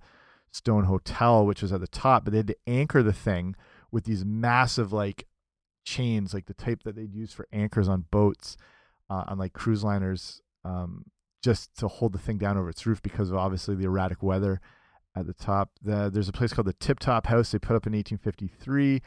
stone 0.53 0.85
hotel, 0.85 1.45
which 1.45 1.63
was 1.63 1.73
at 1.73 1.81
the 1.81 1.89
top. 1.89 2.25
But 2.25 2.33
they 2.33 2.39
had 2.39 2.47
to 2.49 2.57
anchor 2.67 3.03
the 3.03 3.13
thing 3.13 3.57
with 3.91 4.05
these 4.05 4.25
massive 4.25 4.93
like 4.93 5.27
chains, 5.85 6.33
like 6.33 6.47
the 6.47 6.55
type 6.55 6.85
that 6.85 6.97
they'd 6.97 7.15
use 7.15 7.33
for 7.33 7.47
anchors 7.53 7.89
on 7.89 8.07
boats, 8.11 8.57
uh, 9.11 9.25
on 9.27 9.39
like 9.39 9.53
cruise 9.53 9.85
liners, 9.85 10.41
um, 10.65 11.05
just 11.43 11.77
to 11.79 11.89
hold 11.89 12.13
the 12.13 12.19
thing 12.19 12.39
down 12.39 12.57
over 12.57 12.71
its 12.71 12.87
roof 12.87 13.03
because 13.03 13.31
of 13.31 13.37
obviously 13.37 13.75
the 13.75 13.85
erratic 13.85 14.23
weather 14.23 14.61
at 15.17 15.27
the 15.27 15.35
top. 15.35 15.71
The, 15.83 16.11
there's 16.13 16.29
a 16.29 16.33
place 16.33 16.53
called 16.53 16.69
the 16.69 16.73
Tip 16.75 17.01
Top 17.01 17.27
House 17.27 17.51
they 17.51 17.59
put 17.59 17.77
up 17.77 17.87
in 17.87 17.93
1853. 17.93 19.03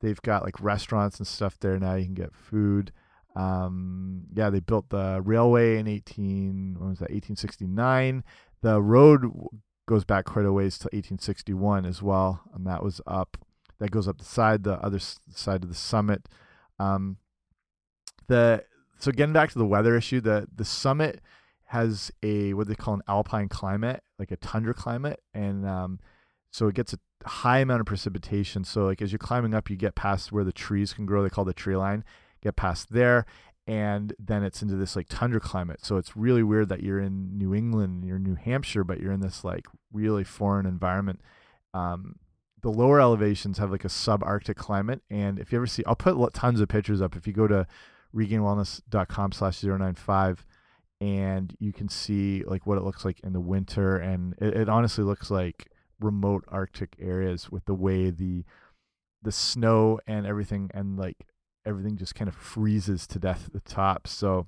They've 0.00 0.22
got 0.22 0.44
like 0.44 0.60
restaurants 0.60 1.18
and 1.18 1.26
stuff 1.26 1.58
there 1.58 1.78
now. 1.78 1.94
You 1.94 2.04
can 2.04 2.14
get 2.14 2.34
food. 2.34 2.92
Um, 3.34 4.24
yeah, 4.34 4.50
they 4.50 4.60
built 4.60 4.90
the 4.90 5.20
railway 5.24 5.78
in 5.78 5.88
18, 5.88 6.76
what 6.78 6.88
was 6.88 6.98
that, 6.98 7.10
1869. 7.10 8.24
The 8.62 8.80
road 8.80 9.30
goes 9.86 10.04
back 10.04 10.24
quite 10.24 10.46
a 10.46 10.52
ways 10.52 10.78
to 10.78 10.84
1861 10.86 11.84
as 11.86 12.02
well, 12.02 12.42
and 12.54 12.66
that 12.66 12.82
was 12.82 13.00
up. 13.06 13.36
That 13.78 13.90
goes 13.90 14.08
up 14.08 14.18
the 14.18 14.24
side, 14.24 14.64
the 14.64 14.82
other 14.82 14.98
side 14.98 15.62
of 15.62 15.68
the 15.68 15.74
summit. 15.74 16.28
Um, 16.78 17.18
the 18.26 18.64
so 18.98 19.12
getting 19.12 19.32
back 19.32 19.50
to 19.50 19.58
the 19.58 19.66
weather 19.66 19.96
issue, 19.96 20.20
the 20.20 20.48
the 20.54 20.64
summit 20.64 21.20
has 21.66 22.12
a 22.22 22.54
what 22.54 22.68
they 22.68 22.74
call 22.74 22.94
an 22.94 23.02
alpine 23.08 23.48
climate, 23.48 24.02
like 24.18 24.30
a 24.30 24.36
tundra 24.36 24.74
climate, 24.74 25.20
and 25.34 25.66
um, 25.66 26.00
so 26.50 26.68
it 26.68 26.74
gets 26.74 26.94
a 26.94 26.98
high 27.28 27.58
amount 27.58 27.80
of 27.80 27.86
precipitation. 27.86 28.64
So 28.64 28.84
like 28.84 29.02
as 29.02 29.12
you're 29.12 29.18
climbing 29.18 29.54
up, 29.54 29.68
you 29.68 29.76
get 29.76 29.94
past 29.94 30.32
where 30.32 30.44
the 30.44 30.52
trees 30.52 30.92
can 30.92 31.06
grow. 31.06 31.22
They 31.22 31.30
call 31.30 31.44
the 31.44 31.52
tree 31.52 31.76
line. 31.76 32.04
Get 32.42 32.56
past 32.56 32.92
there, 32.92 33.26
and 33.66 34.14
then 34.18 34.44
it's 34.44 34.62
into 34.62 34.76
this 34.76 34.94
like 34.94 35.06
tundra 35.08 35.40
climate. 35.40 35.84
So 35.84 35.96
it's 35.96 36.16
really 36.16 36.42
weird 36.42 36.68
that 36.68 36.82
you're 36.82 37.00
in 37.00 37.36
New 37.36 37.54
England, 37.54 38.04
you're 38.04 38.16
in 38.16 38.22
New 38.22 38.36
Hampshire, 38.36 38.84
but 38.84 39.00
you're 39.00 39.12
in 39.12 39.20
this 39.20 39.42
like 39.42 39.66
really 39.92 40.24
foreign 40.24 40.66
environment. 40.66 41.20
Um, 41.74 42.16
the 42.62 42.70
lower 42.70 43.00
elevations 43.00 43.58
have 43.58 43.70
like 43.70 43.84
a 43.84 43.88
subarctic 43.88 44.56
climate, 44.56 45.02
and 45.10 45.38
if 45.38 45.50
you 45.50 45.58
ever 45.58 45.66
see, 45.66 45.84
I'll 45.86 45.96
put 45.96 46.32
tons 46.34 46.60
of 46.60 46.68
pictures 46.68 47.02
up. 47.02 47.16
If 47.16 47.26
you 47.26 47.32
go 47.32 47.48
to 47.48 47.66
regainedwellness.com 48.16 49.32
slash 49.32 49.62
095 49.62 50.46
and 51.00 51.54
you 51.58 51.72
can 51.72 51.88
see 51.88 52.42
like 52.46 52.66
what 52.66 52.78
it 52.78 52.84
looks 52.84 53.04
like 53.04 53.20
in 53.20 53.32
the 53.32 53.40
winter 53.40 53.96
and 53.98 54.34
it, 54.40 54.56
it 54.56 54.68
honestly 54.68 55.04
looks 55.04 55.30
like 55.30 55.70
remote 56.00 56.44
arctic 56.48 56.96
areas 56.98 57.50
with 57.50 57.64
the 57.66 57.74
way 57.74 58.10
the 58.10 58.44
the 59.22 59.32
snow 59.32 59.98
and 60.06 60.26
everything 60.26 60.70
and 60.72 60.98
like 60.98 61.26
everything 61.66 61.96
just 61.96 62.14
kind 62.14 62.28
of 62.28 62.34
freezes 62.34 63.06
to 63.08 63.18
death 63.18 63.44
at 63.46 63.52
the 63.52 63.60
top. 63.60 64.06
So 64.06 64.46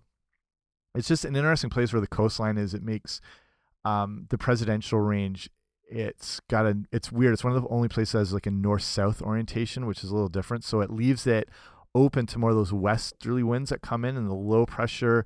it's 0.95 1.09
just 1.09 1.25
an 1.25 1.37
interesting 1.37 1.69
place 1.71 1.93
where 1.93 2.01
the 2.01 2.07
coastline 2.07 2.57
is. 2.57 2.75
It 2.75 2.83
makes 2.83 3.21
um, 3.85 4.27
the 4.31 4.39
presidential 4.39 5.01
range 5.01 5.51
it's 5.91 6.39
got 6.51 6.67
a 6.67 6.77
it's 6.93 7.11
weird. 7.11 7.33
It's 7.33 7.43
one 7.43 7.57
of 7.57 7.63
the 7.63 7.69
only 7.69 7.89
places 7.89 8.13
that 8.13 8.19
has 8.19 8.33
like 8.35 8.47
a 8.47 8.51
north 8.51 8.83
south 8.83 9.23
orientation 9.23 9.87
which 9.87 10.05
is 10.05 10.11
a 10.11 10.15
little 10.15 10.29
different. 10.29 10.65
So 10.65 10.81
it 10.81 10.91
leaves 10.91 11.27
it 11.27 11.49
open 11.95 12.27
to 12.27 12.39
more 12.39 12.51
of 12.51 12.57
those 12.57 12.73
westerly 12.73 13.43
winds 13.43 13.71
that 13.71 13.83
come 13.83 14.05
in 14.05 14.17
and 14.17 14.29
the 14.29 14.35
low 14.35 14.67
pressure 14.67 15.25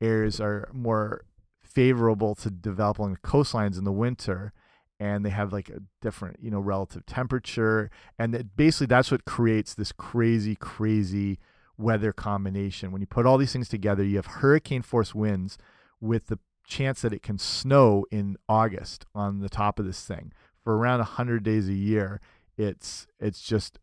areas 0.00 0.40
are 0.40 0.68
more 0.72 1.24
favorable 1.62 2.34
to 2.36 2.50
develop 2.50 2.98
along 2.98 3.12
the 3.12 3.28
coastlines 3.28 3.76
in 3.76 3.84
the 3.84 3.92
winter 3.92 4.52
and 5.00 5.24
they 5.24 5.30
have 5.30 5.52
like 5.52 5.68
a 5.68 5.80
different 6.00 6.36
you 6.40 6.50
know 6.50 6.60
relative 6.60 7.04
temperature. 7.06 7.90
And 8.18 8.50
basically 8.56 8.86
that's 8.86 9.10
what 9.10 9.24
creates 9.24 9.74
this 9.74 9.92
crazy 9.92 10.54
crazy 10.54 11.38
weather 11.76 12.12
combination. 12.12 12.92
When 12.92 13.00
you 13.00 13.06
put 13.06 13.26
all 13.26 13.38
these 13.38 13.52
things 13.52 13.68
together 13.68 14.04
you 14.04 14.16
have 14.16 14.26
hurricane 14.26 14.82
force 14.82 15.14
winds 15.14 15.58
with 16.00 16.26
the 16.26 16.38
chance 16.66 17.02
that 17.02 17.12
it 17.12 17.22
can 17.22 17.36
snow 17.38 18.06
in 18.10 18.36
august 18.48 19.04
on 19.14 19.40
the 19.40 19.48
top 19.48 19.78
of 19.78 19.86
this 19.86 20.04
thing. 20.04 20.32
For 20.62 20.76
around 20.76 21.00
100 21.00 21.42
days 21.42 21.68
a 21.68 21.74
year 21.74 22.20
it's 22.56 23.06
it's 23.18 23.42
just 23.42 23.78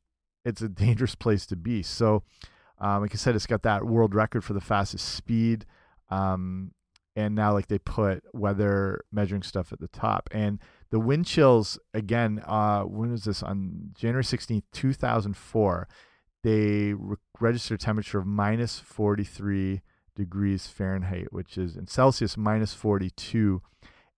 it's 0.46 0.62
a 0.62 0.70
dangerous 0.86 1.16
place 1.16 1.46
to 1.46 1.56
be 1.56 1.84
so 1.84 2.24
um, 2.80 3.02
like 3.02 3.14
i 3.14 3.18
said 3.18 3.36
it's 3.36 3.48
got 3.48 3.64
that 3.64 3.86
world 3.86 4.16
record 4.16 4.44
for 4.44 4.54
the 4.54 4.62
fastest 4.62 5.08
speed 5.10 5.66
um, 6.10 6.72
and 7.16 7.36
now 7.36 7.54
like 7.54 7.68
they 7.68 7.80
put 7.80 8.24
weather 8.34 9.04
measuring 9.12 9.44
stuff 9.44 9.72
at 9.72 9.80
the 9.80 9.88
top 9.88 10.30
and 10.32 10.60
the 10.92 11.00
wind 11.00 11.26
chills 11.26 11.80
again. 11.94 12.44
Uh, 12.46 12.84
when 12.84 13.12
was 13.12 13.24
this? 13.24 13.42
On 13.42 13.92
January 13.96 14.24
sixteenth, 14.24 14.66
two 14.72 14.94
thousand 14.94 15.36
four. 15.36 15.88
They 16.44 16.94
re 16.94 17.18
registered 17.40 17.80
a 17.82 17.84
temperature 17.84 18.20
of 18.20 18.26
minus 18.26 18.80
forty 18.80 19.24
three 19.24 19.82
degrees 20.16 20.68
Fahrenheit, 20.68 21.32
which 21.32 21.58
is 21.58 21.76
in 21.76 21.88
Celsius 21.88 22.38
minus 22.38 22.74
forty 22.74 23.10
two, 23.10 23.62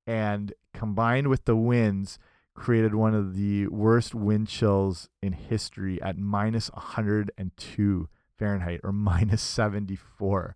and 0.05 0.53
combined 0.73 1.27
with 1.27 1.45
the 1.45 1.55
winds, 1.55 2.17
created 2.55 2.93
one 2.93 3.15
of 3.15 3.35
the 3.35 3.67
worst 3.67 4.13
wind 4.13 4.47
chills 4.47 5.09
in 5.21 5.33
history 5.33 6.01
at 6.01 6.17
minus 6.17 6.69
one 6.71 6.83
hundred 6.83 7.31
and 7.37 7.55
two 7.57 8.07
Fahrenheit 8.37 8.81
or 8.83 8.91
minus 8.93 9.41
seventy 9.41 9.95
four 9.95 10.55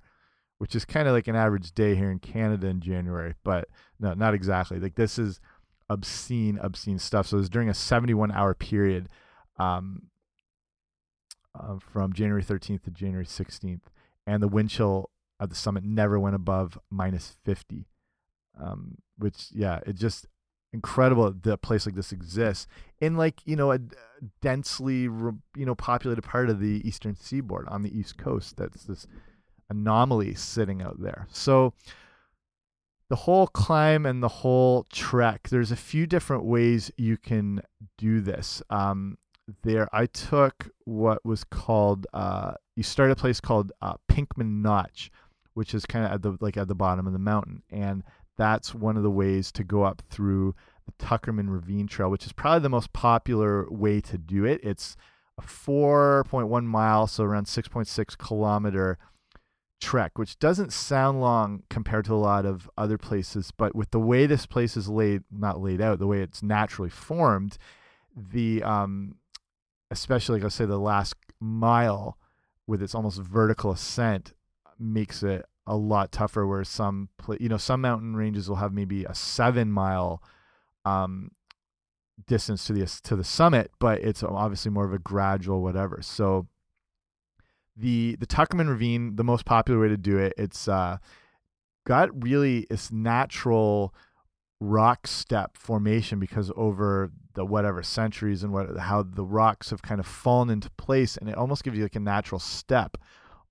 which 0.58 0.76
is 0.76 0.86
kind 0.86 1.08
of 1.08 1.14
like 1.14 1.28
an 1.28 1.36
average 1.36 1.72
day 1.74 1.96
here 1.96 2.10
in 2.10 2.20
Canada 2.20 2.68
in 2.68 2.82
January, 2.82 3.36
but 3.44 3.68
no, 4.00 4.14
not 4.14 4.34
exactly. 4.34 4.80
Like 4.80 4.96
this 4.96 5.20
is 5.20 5.40
obscene, 5.90 6.58
obscene 6.62 7.00
stuff. 7.00 7.28
So 7.28 7.38
it 7.38 7.42
was 7.42 7.50
during 7.50 7.70
a 7.70 7.74
71 7.74 8.32
hour 8.32 8.54
period 8.54 9.10
um, 9.58 10.04
uh, 11.58 11.78
from 11.80 12.14
January 12.14 12.44
13th 12.44 12.84
to 12.84 12.92
January 12.92 13.26
16th. 13.26 13.82
And 14.26 14.42
the 14.42 14.48
wind 14.48 14.70
chill 14.70 15.10
at 15.40 15.50
the 15.50 15.56
summit 15.56 15.84
never 15.84 16.20
went 16.20 16.36
above 16.36 16.78
minus 16.90 17.38
50, 17.46 17.88
um, 18.60 18.98
which, 19.18 19.50
yeah, 19.54 19.80
it 19.86 19.96
just 19.96 20.26
incredible 20.78 21.32
that 21.32 21.52
a 21.52 21.58
place 21.58 21.86
like 21.86 21.96
this 21.96 22.12
exists 22.12 22.68
in 23.02 23.18
like, 23.18 23.42
you 23.46 23.56
know, 23.56 23.72
a 23.72 23.80
densely, 24.42 25.02
you 25.02 25.42
know, 25.56 25.76
populated 25.76 26.22
part 26.22 26.50
of 26.50 26.60
the 26.60 26.88
eastern 26.88 27.16
seaboard 27.16 27.68
on 27.68 27.84
the 27.84 27.98
east 27.98 28.18
coast. 28.18 28.58
That's 28.58 28.84
this 28.84 29.08
anomaly 29.70 30.36
sitting 30.36 30.82
out 30.82 31.02
there. 31.02 31.28
So, 31.32 31.74
the 33.10 33.16
whole 33.16 33.48
climb 33.48 34.06
and 34.06 34.22
the 34.22 34.28
whole 34.28 34.86
trek 34.92 35.48
there's 35.50 35.72
a 35.72 35.78
few 35.78 36.06
different 36.06 36.44
ways 36.44 36.92
you 36.98 37.16
can 37.16 37.62
do 37.98 38.20
this 38.20 38.62
um, 38.70 39.18
there 39.64 39.88
i 39.94 40.06
took 40.06 40.70
what 40.84 41.24
was 41.26 41.46
called 41.46 42.06
uh, 42.14 42.54
you 42.76 42.84
start 42.84 43.10
a 43.10 43.16
place 43.16 43.40
called 43.40 43.72
uh, 43.82 43.94
pinkham 44.10 44.62
notch 44.62 45.10
which 45.54 45.74
is 45.74 45.86
kind 45.86 46.06
of 46.06 46.12
at 46.12 46.22
the 46.22 46.38
like 46.42 46.58
at 46.58 46.68
the 46.68 46.76
bottom 46.76 47.08
of 47.08 47.14
the 47.14 47.20
mountain 47.20 47.64
and 47.72 48.04
that's 48.38 48.74
one 48.74 48.98
of 48.98 49.04
the 49.04 49.12
ways 49.12 49.52
to 49.54 49.64
go 49.64 49.84
up 49.84 50.02
through 50.10 50.56
the 50.86 50.92
tuckerman 51.04 51.50
ravine 51.50 51.88
trail 51.88 52.10
which 52.10 52.26
is 52.26 52.32
probably 52.32 52.62
the 52.62 52.70
most 52.70 52.94
popular 52.94 53.70
way 53.70 54.00
to 54.02 54.18
do 54.18 54.46
it. 54.46 54.60
It's 54.64 54.96
a 55.38 55.42
4.1 55.42 56.66
mile 56.66 57.08
so 57.08 57.24
around 57.24 57.46
6.6 57.46 58.18
kilometer 58.18 58.98
trek, 59.80 60.18
which 60.18 60.40
doesn't 60.40 60.74
sound 60.74 61.22
long 61.22 61.64
compared 61.70 62.06
to 62.06 62.14
a 62.14 62.16
lot 62.16 62.46
of 62.46 62.70
other 62.78 62.98
places, 62.98 63.52
but 63.56 63.76
with 63.76 63.92
the 63.92 64.00
way 64.00 64.26
this 64.26 64.46
place 64.46 64.76
is 64.76 64.90
laid, 64.90 65.24
not 65.32 65.62
laid 65.62 65.82
out, 65.82 66.00
the 66.00 66.08
way 66.08 66.22
it's 66.22 66.42
naturally 66.42 66.90
formed, 66.90 67.58
the 68.16 68.64
um, 68.64 69.16
especially 69.92 70.40
like 70.40 70.46
I 70.46 70.50
say 70.50 70.66
the 70.66 70.80
last 70.80 71.16
mile 71.40 72.18
with 72.66 72.82
its 72.82 72.96
almost 72.96 73.22
vertical 73.22 73.72
ascent 73.72 74.34
makes 74.80 75.24
it 75.24 75.46
a 75.68 75.76
lot 75.76 76.12
tougher. 76.12 76.48
Where 76.48 76.64
some 76.64 77.10
you 77.40 77.50
know 77.50 77.58
some 77.58 77.82
mountain 77.82 78.16
ranges 78.16 78.50
will 78.50 78.56
have 78.58 78.74
maybe 78.74 79.04
a 79.04 79.14
seven 79.14 79.72
mile 79.72 80.24
um, 80.86 81.32
distance 82.26 82.66
to 82.66 82.74
the 82.74 82.86
to 83.04 83.16
the 83.16 83.24
summit, 83.24 83.72
but 83.80 84.02
it's 84.02 84.24
obviously 84.24 84.72
more 84.72 84.86
of 84.86 84.94
a 84.94 85.00
gradual 85.00 85.62
whatever. 85.62 86.00
So 86.02 86.48
the 87.76 88.16
the 88.20 88.28
Tuckerman 88.28 88.70
Ravine, 88.70 89.16
the 89.16 89.24
most 89.24 89.46
popular 89.46 89.80
way 89.80 89.90
to 89.90 89.98
do 89.98 90.18
it, 90.18 90.34
it's 90.38 90.68
uh, 90.68 90.98
got 91.86 92.24
really 92.24 92.66
this 92.70 92.92
natural 92.92 93.94
rock 94.60 95.06
step 95.06 95.56
formation 95.56 96.20
because 96.20 96.52
over 96.56 97.12
the 97.36 97.46
whatever 97.46 97.84
centuries 97.84 98.44
and 98.44 98.52
what 98.52 98.76
how 98.78 99.04
the 99.04 99.24
rocks 99.24 99.70
have 99.70 99.84
kind 99.84 100.00
of 100.00 100.08
fallen 100.08 100.50
into 100.50 100.70
place 100.72 101.16
and 101.16 101.30
it 101.30 101.38
almost 101.38 101.64
gives 101.64 101.78
you 101.78 101.84
like 101.84 101.96
a 101.96 102.00
natural 102.00 102.40
step 102.40 102.98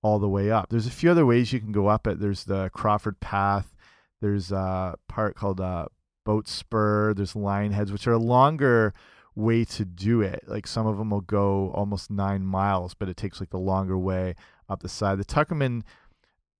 all 0.01 0.19
the 0.19 0.29
way 0.29 0.51
up. 0.51 0.69
There's 0.69 0.87
a 0.87 0.91
few 0.91 1.11
other 1.11 1.25
ways 1.25 1.51
you 1.51 1.59
can 1.59 1.71
go 1.71 1.87
up 1.87 2.07
it. 2.07 2.19
There's 2.19 2.43
the 2.43 2.69
Crawford 2.73 3.19
Path. 3.19 3.75
There's 4.21 4.51
a 4.51 4.95
part 5.07 5.35
called 5.35 5.61
uh, 5.61 5.87
Boott 6.25 6.47
Spur. 6.47 7.13
There's 7.13 7.35
Lion 7.35 7.71
Heads, 7.71 7.91
which 7.91 8.07
are 8.07 8.13
a 8.13 8.17
longer 8.17 8.93
way 9.35 9.63
to 9.63 9.85
do 9.85 10.21
it. 10.21 10.43
Like 10.47 10.67
some 10.67 10.87
of 10.87 10.97
them 10.97 11.11
will 11.11 11.21
go 11.21 11.71
almost 11.73 12.09
nine 12.09 12.45
miles, 12.45 12.93
but 12.93 13.09
it 13.09 13.17
takes 13.17 13.39
like 13.39 13.51
the 13.51 13.59
longer 13.59 13.97
way 13.97 14.35
up 14.67 14.81
the 14.81 14.89
side. 14.89 15.19
The 15.19 15.25
Tuckerman 15.25 15.83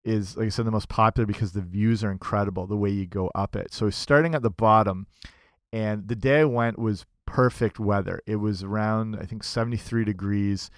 is, 0.03 0.38
like 0.38 0.46
I 0.46 0.50
said, 0.50 0.65
the 0.65 0.72
most 0.72 0.89
popular 0.89 1.25
because 1.25 1.51
the 1.51 1.62
views 1.62 2.03
are 2.03 2.12
incredible 2.12 2.65
the 2.65 2.77
way 2.77 2.89
you 2.89 3.06
go 3.06 3.32
up 3.36 3.56
it. 3.56 3.74
So 3.74 3.89
starting 3.89 4.36
at 4.36 4.41
the 4.44 4.50
bottom, 4.50 5.08
and 5.74 6.08
the 6.08 6.15
day 6.15 6.41
I 6.41 6.46
went 6.46 6.79
was 6.79 7.06
perfect 7.25 7.79
weather. 7.79 8.22
It 8.25 8.38
was 8.38 8.63
around 8.63 9.17
I 9.20 9.25
think 9.25 9.44
73 9.44 10.06
degrees 10.06 10.72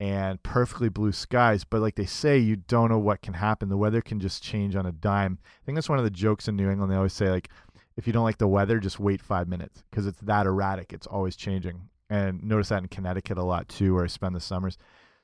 and 0.00 0.42
perfectly 0.42 0.88
blue 0.88 1.12
skies. 1.12 1.64
But 1.64 1.80
like 1.80 1.94
they 1.94 2.06
say, 2.06 2.38
you 2.38 2.56
don't 2.56 2.90
know 2.90 2.98
what 2.98 3.22
can 3.22 3.34
happen. 3.34 3.68
The 3.68 3.76
weather 3.76 4.00
can 4.00 4.20
just 4.20 4.42
change 4.42 4.76
on 4.76 4.86
a 4.86 4.92
dime. 4.92 5.38
I 5.42 5.64
think 5.64 5.76
that's 5.76 5.88
one 5.88 5.98
of 5.98 6.04
the 6.04 6.10
jokes 6.10 6.48
in 6.48 6.56
New 6.56 6.70
England. 6.70 6.92
They 6.92 6.96
always 6.96 7.12
say 7.12 7.30
like 7.30 7.48
if 7.96 8.06
you 8.06 8.12
don't 8.12 8.24
like 8.24 8.38
the 8.38 8.48
weather, 8.48 8.80
just 8.80 8.98
wait 8.98 9.20
five 9.20 9.48
minutes 9.48 9.84
because 9.90 10.06
it's 10.06 10.20
that 10.20 10.46
erratic. 10.46 10.92
It's 10.92 11.06
always 11.06 11.36
changing. 11.36 11.88
And 12.10 12.42
notice 12.42 12.68
that 12.68 12.82
in 12.82 12.88
Connecticut 12.88 13.38
a 13.38 13.42
lot 13.42 13.68
too, 13.68 13.94
where 13.94 14.04
I 14.04 14.08
spend 14.08 14.34
the 14.34 14.40
summers. 14.40 14.78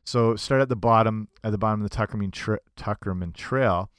So 0.04 0.36
start 0.36 0.62
at 0.62 0.68
the 0.68 0.76
bottom, 0.76 1.28
at 1.44 1.52
the 1.52 1.58
bottom 1.58 1.82
of 1.82 1.90
the 1.90 1.96
Tuckerman, 1.96 2.32
tra 2.32 2.58
Tuckerman 2.76 3.34
Trail, 3.34 3.90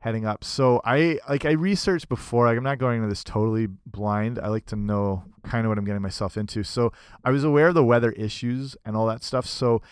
heading 0.00 0.24
up. 0.26 0.44
So 0.44 0.80
I 0.84 1.18
like 1.28 1.44
I 1.44 1.52
researched 1.52 2.08
before. 2.08 2.46
Like 2.46 2.56
I'm 2.56 2.64
not 2.64 2.78
going 2.78 2.98
into 2.98 3.08
this 3.08 3.24
totally 3.24 3.68
blind. 3.86 4.38
I 4.38 4.48
like 4.48 4.66
to 4.66 4.76
know 4.76 5.24
kind 5.42 5.64
of 5.64 5.70
what 5.70 5.78
I'm 5.78 5.84
getting 5.84 6.02
myself 6.02 6.36
into. 6.36 6.62
So 6.62 6.92
I 7.24 7.30
was 7.30 7.42
aware 7.44 7.68
of 7.68 7.74
the 7.74 7.84
weather 7.84 8.12
issues 8.12 8.76
and 8.84 8.96
all 8.96 9.06
that 9.06 9.24
stuff. 9.24 9.46
So 9.46 9.82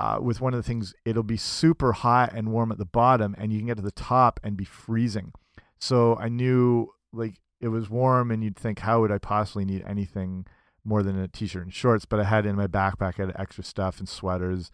uh, 0.00 0.18
with 0.18 0.40
one 0.40 0.54
of 0.54 0.58
the 0.58 0.66
things, 0.66 0.94
it'll 1.04 1.22
be 1.22 1.36
super 1.36 1.92
hot 1.92 2.32
and 2.34 2.50
warm 2.50 2.72
at 2.72 2.78
the 2.78 2.86
bottom, 2.86 3.34
and 3.36 3.52
you 3.52 3.58
can 3.58 3.66
get 3.66 3.76
to 3.76 3.82
the 3.82 3.90
top 3.90 4.40
and 4.42 4.56
be 4.56 4.64
freezing. 4.64 5.32
So 5.78 6.16
I 6.16 6.30
knew 6.30 6.88
like 7.12 7.34
it 7.60 7.68
was 7.68 7.90
warm 7.90 8.30
and 8.30 8.42
you'd 8.42 8.56
think 8.56 8.78
how 8.78 9.02
would 9.02 9.12
I 9.12 9.18
possibly 9.18 9.66
need 9.66 9.84
anything 9.86 10.46
more 10.84 11.02
than 11.02 11.18
a 11.18 11.28
t-shirt 11.28 11.64
and 11.64 11.74
shorts? 11.74 12.06
But 12.06 12.18
I 12.18 12.24
had 12.24 12.46
in 12.46 12.56
my 12.56 12.66
backpack 12.66 13.20
I 13.20 13.26
had 13.26 13.36
extra 13.38 13.62
stuff 13.62 13.98
and 13.98 14.08
sweaters 14.08 14.70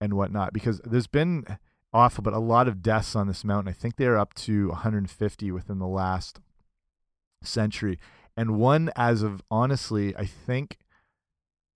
and 0.00 0.14
whatnot 0.14 0.52
because 0.52 0.80
there's 0.84 1.06
been 1.06 1.44
awful 1.92 2.22
but 2.22 2.34
a 2.34 2.40
lot 2.40 2.66
of 2.66 2.82
deaths 2.82 3.14
on 3.14 3.28
this 3.28 3.44
mountain. 3.44 3.70
I 3.70 3.76
think 3.76 3.94
they're 3.94 4.18
up 4.18 4.34
to 4.34 4.68
150 4.70 5.52
within 5.52 5.78
the 5.78 5.86
last 5.86 6.40
century. 7.44 8.00
And 8.36 8.58
one 8.58 8.90
as 8.96 9.22
of 9.22 9.40
honestly, 9.52 10.16
I 10.16 10.24
think 10.24 10.78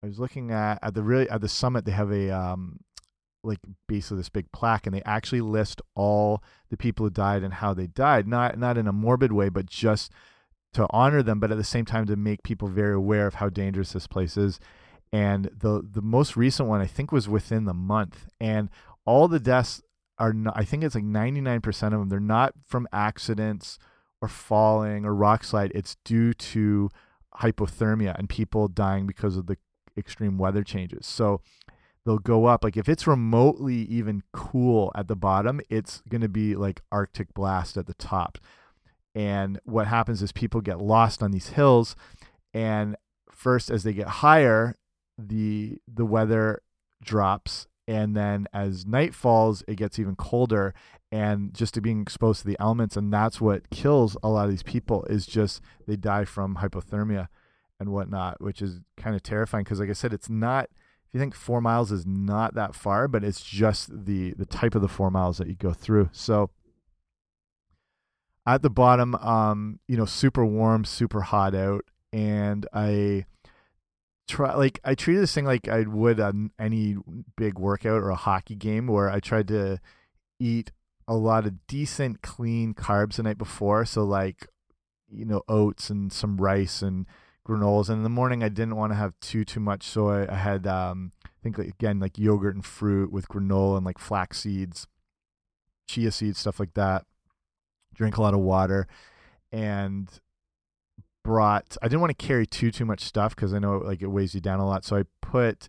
I 0.03 0.07
was 0.09 0.19
looking 0.19 0.51
at 0.51 0.79
at 0.83 0.95
the 0.95 1.03
really 1.03 1.29
at 1.29 1.41
the 1.41 1.49
summit 1.49 1.85
they 1.85 1.93
have 1.93 2.11
a 2.11 2.31
um 2.31 2.81
like 3.45 3.59
basically 3.89 4.19
this 4.19 4.29
big 4.29 4.51
plaque 4.53 4.87
and 4.87 4.95
they 4.95 5.03
actually 5.05 5.41
list 5.41 5.83
all 5.95 6.43
the 6.71 6.77
people 6.77 7.07
who 7.07 7.11
died 7.11 7.43
and 7.43 7.55
how 7.55 7.75
they 7.75 7.87
died 7.87 8.27
not 8.27 8.59
not 8.59 8.79
in 8.79 8.87
a 8.87 8.93
morbid 8.93 9.33
way 9.33 9.49
but 9.49 9.67
just 9.67 10.13
to 10.73 10.87
honor 10.91 11.23
them 11.23 11.39
but 11.39 11.51
at 11.51 11.57
the 11.57 11.65
same 11.65 11.85
time 11.85 12.07
to 12.07 12.17
make 12.17 12.43
people 12.43 12.69
very 12.69 12.95
aware 12.95 13.27
of 13.27 13.35
how 13.35 13.49
dangerous 13.49 13.93
this 13.93 14.07
place 14.07 14.37
is. 14.37 14.59
And 15.13 15.51
the 15.57 15.87
the 15.89 16.03
most 16.03 16.37
recent 16.37 16.69
one 16.69 16.81
I 16.81 16.87
think 16.87 17.13
was 17.13 17.29
within 17.29 17.65
the 17.65 17.75
month 17.75 18.29
and 18.41 18.71
all 19.05 19.29
the 19.29 19.41
deaths 19.41 19.83
are 20.19 20.33
not, 20.33 20.55
I 20.57 20.65
think 20.65 20.85
it's 20.85 20.95
like 20.95 21.05
99% 21.05 21.67
of 21.67 21.91
them 21.91 22.09
they're 22.09 22.21
not 22.21 22.55
from 22.67 22.89
accidents 22.93 23.79
or 24.21 24.29
falling 24.29 25.05
or 25.05 25.15
rock 25.15 25.45
slide 25.45 25.73
it's 25.75 25.97
due 26.05 26.33
to 26.33 26.89
hypothermia 27.37 28.17
and 28.19 28.29
people 28.29 28.69
dying 28.69 29.07
because 29.07 29.37
of 29.37 29.47
the 29.47 29.59
extreme 29.97 30.39
weather 30.39 30.63
changes. 30.63 31.07
So 31.07 31.41
they'll 32.05 32.19
go 32.19 32.47
up 32.47 32.65
like 32.65 32.77
if 32.77 32.89
it's 32.89 33.07
remotely 33.07 33.77
even 33.77 34.23
cool 34.33 34.91
at 34.95 35.09
the 35.09 35.17
bottom 35.17 35.61
it's 35.71 36.03
going 36.09 36.21
to 36.21 36.29
be 36.29 36.57
like 36.57 36.81
arctic 36.91 37.33
blast 37.35 37.77
at 37.77 37.87
the 37.87 37.95
top. 37.95 38.39
And 39.15 39.61
what 39.65 39.87
happens 39.87 40.23
is 40.23 40.33
people 40.33 40.61
get 40.61 40.81
lost 40.81 41.23
on 41.23 41.33
these 41.33 41.51
hills 41.51 41.97
and 42.55 42.97
first 43.31 43.71
as 43.71 43.83
they 43.83 43.93
get 43.93 44.09
higher 44.09 44.77
the 45.19 45.79
the 45.93 46.07
weather 46.07 46.63
drops 47.03 47.67
and 47.87 48.17
then 48.17 48.47
as 48.53 48.87
night 48.87 49.15
falls 49.15 49.63
it 49.69 49.77
gets 49.77 49.99
even 49.99 50.17
colder. 50.17 50.75
And 51.11 51.53
just 51.53 51.75
to 51.75 51.83
being 51.83 52.01
exposed 52.01 52.41
to 52.41 52.47
the 52.47 52.57
elements 52.59 52.97
and 52.97 53.13
that's 53.13 53.41
what 53.41 53.69
kills 53.71 54.17
a 54.23 54.29
lot 54.29 54.45
of 54.47 54.51
these 54.51 54.63
people 54.63 55.05
is 55.05 55.27
just 55.27 55.61
they 55.87 55.97
die 55.97 56.25
from 56.25 56.57
hypothermia 56.57 57.29
and 57.83 57.93
whatnot 57.93 58.41
which 58.41 58.63
is 58.63 58.81
kind 58.97 59.15
of 59.15 59.23
terrifying 59.23 59.65
because 59.65 59.81
like 59.81 59.91
i 59.91 59.95
said 59.95 60.13
it's 60.13 60.31
not 60.31 60.69
if 61.13 61.15
you 61.15 61.21
think 61.21 61.35
four 61.35 61.61
miles 61.61 61.93
is 61.93 62.07
not 62.07 62.55
that 62.55 62.75
far 62.75 63.07
but 63.07 63.23
it's 63.23 63.43
just 63.43 64.07
the 64.07 64.33
the 64.39 64.47
type 64.47 64.75
of 64.75 64.81
the 64.81 64.89
four 64.89 65.11
miles 65.11 65.37
that 65.37 65.47
you 65.47 65.55
go 65.55 65.75
through. 65.75 66.09
So 66.13 66.49
at 68.47 68.63
the 68.63 68.71
bottom 68.71 69.15
um 69.17 69.79
you 69.87 69.97
know 69.97 70.07
super 70.07 70.45
warm 70.45 70.85
super 70.85 71.21
hot 71.21 71.55
out 71.55 71.85
and 72.13 72.67
i 72.73 73.25
try 74.29 74.55
like 74.55 74.81
I 74.85 74.95
treated 74.95 75.23
this 75.23 75.35
thing 75.35 75.45
like 75.45 75.69
I 75.69 75.83
would 75.83 76.19
on 76.19 76.51
any 76.59 76.97
big 77.37 77.59
workout 77.59 78.03
or 78.03 78.11
a 78.11 78.17
hockey 78.17 78.55
game 78.55 78.87
where 78.87 79.11
I 79.11 79.21
tried 79.21 79.49
to 79.49 79.79
eat 80.41 80.73
a 81.07 81.15
lot 81.15 81.47
of 81.47 81.67
decent 81.67 82.23
clean 82.23 82.75
carbs 82.75 83.17
the 83.17 83.25
night 83.25 83.39
before. 83.39 83.85
So 83.85 84.05
like 84.05 84.47
you 85.11 85.25
know 85.25 85.43
oats 85.49 85.91
and 85.91 86.13
some 86.13 86.39
rice 86.39 86.83
and 86.83 87.07
granolas 87.47 87.89
and 87.89 87.99
in 87.99 88.03
the 88.03 88.09
morning 88.09 88.43
I 88.43 88.49
didn't 88.49 88.77
want 88.77 88.93
to 88.93 88.97
have 88.97 89.19
too 89.21 89.45
too 89.45 89.61
much 89.61 89.85
so 89.85 90.09
I, 90.11 90.35
had 90.35 90.67
um 90.67 91.13
I 91.25 91.29
think 91.43 91.59
again 91.59 91.99
like 91.99 92.19
yogurt 92.19 92.55
and 92.55 92.65
fruit 92.65 93.13
with 93.13 93.29
granola 93.29 93.79
and 93.79 93.87
like 93.87 93.99
flax 93.99 94.41
seeds 94.41 94.87
chia 95.89 96.13
seeds 96.13 96.39
stuff 96.39 96.61
like 96.61 96.75
that 96.75 97.05
drink 97.95 98.17
a 98.17 98.23
lot 98.23 98.35
of 98.35 98.41
water 98.41 98.87
and 99.51 100.09
brought 101.23 101.77
I 101.83 101.89
didn't 101.89 102.01
want 102.01 102.17
to 102.17 102.27
carry 102.27 102.47
too 102.47 102.71
too 102.71 102.85
much 102.85 103.01
stuff 103.01 103.35
because 103.35 103.55
I 103.55 103.59
know 103.59 103.79
like 103.79 104.03
it 104.03 104.09
weighs 104.09 104.35
you 104.35 104.41
down 104.41 104.61
a 104.61 104.67
lot. 104.67 104.85
So 104.85 104.97
I 104.97 105.05
put 105.21 105.69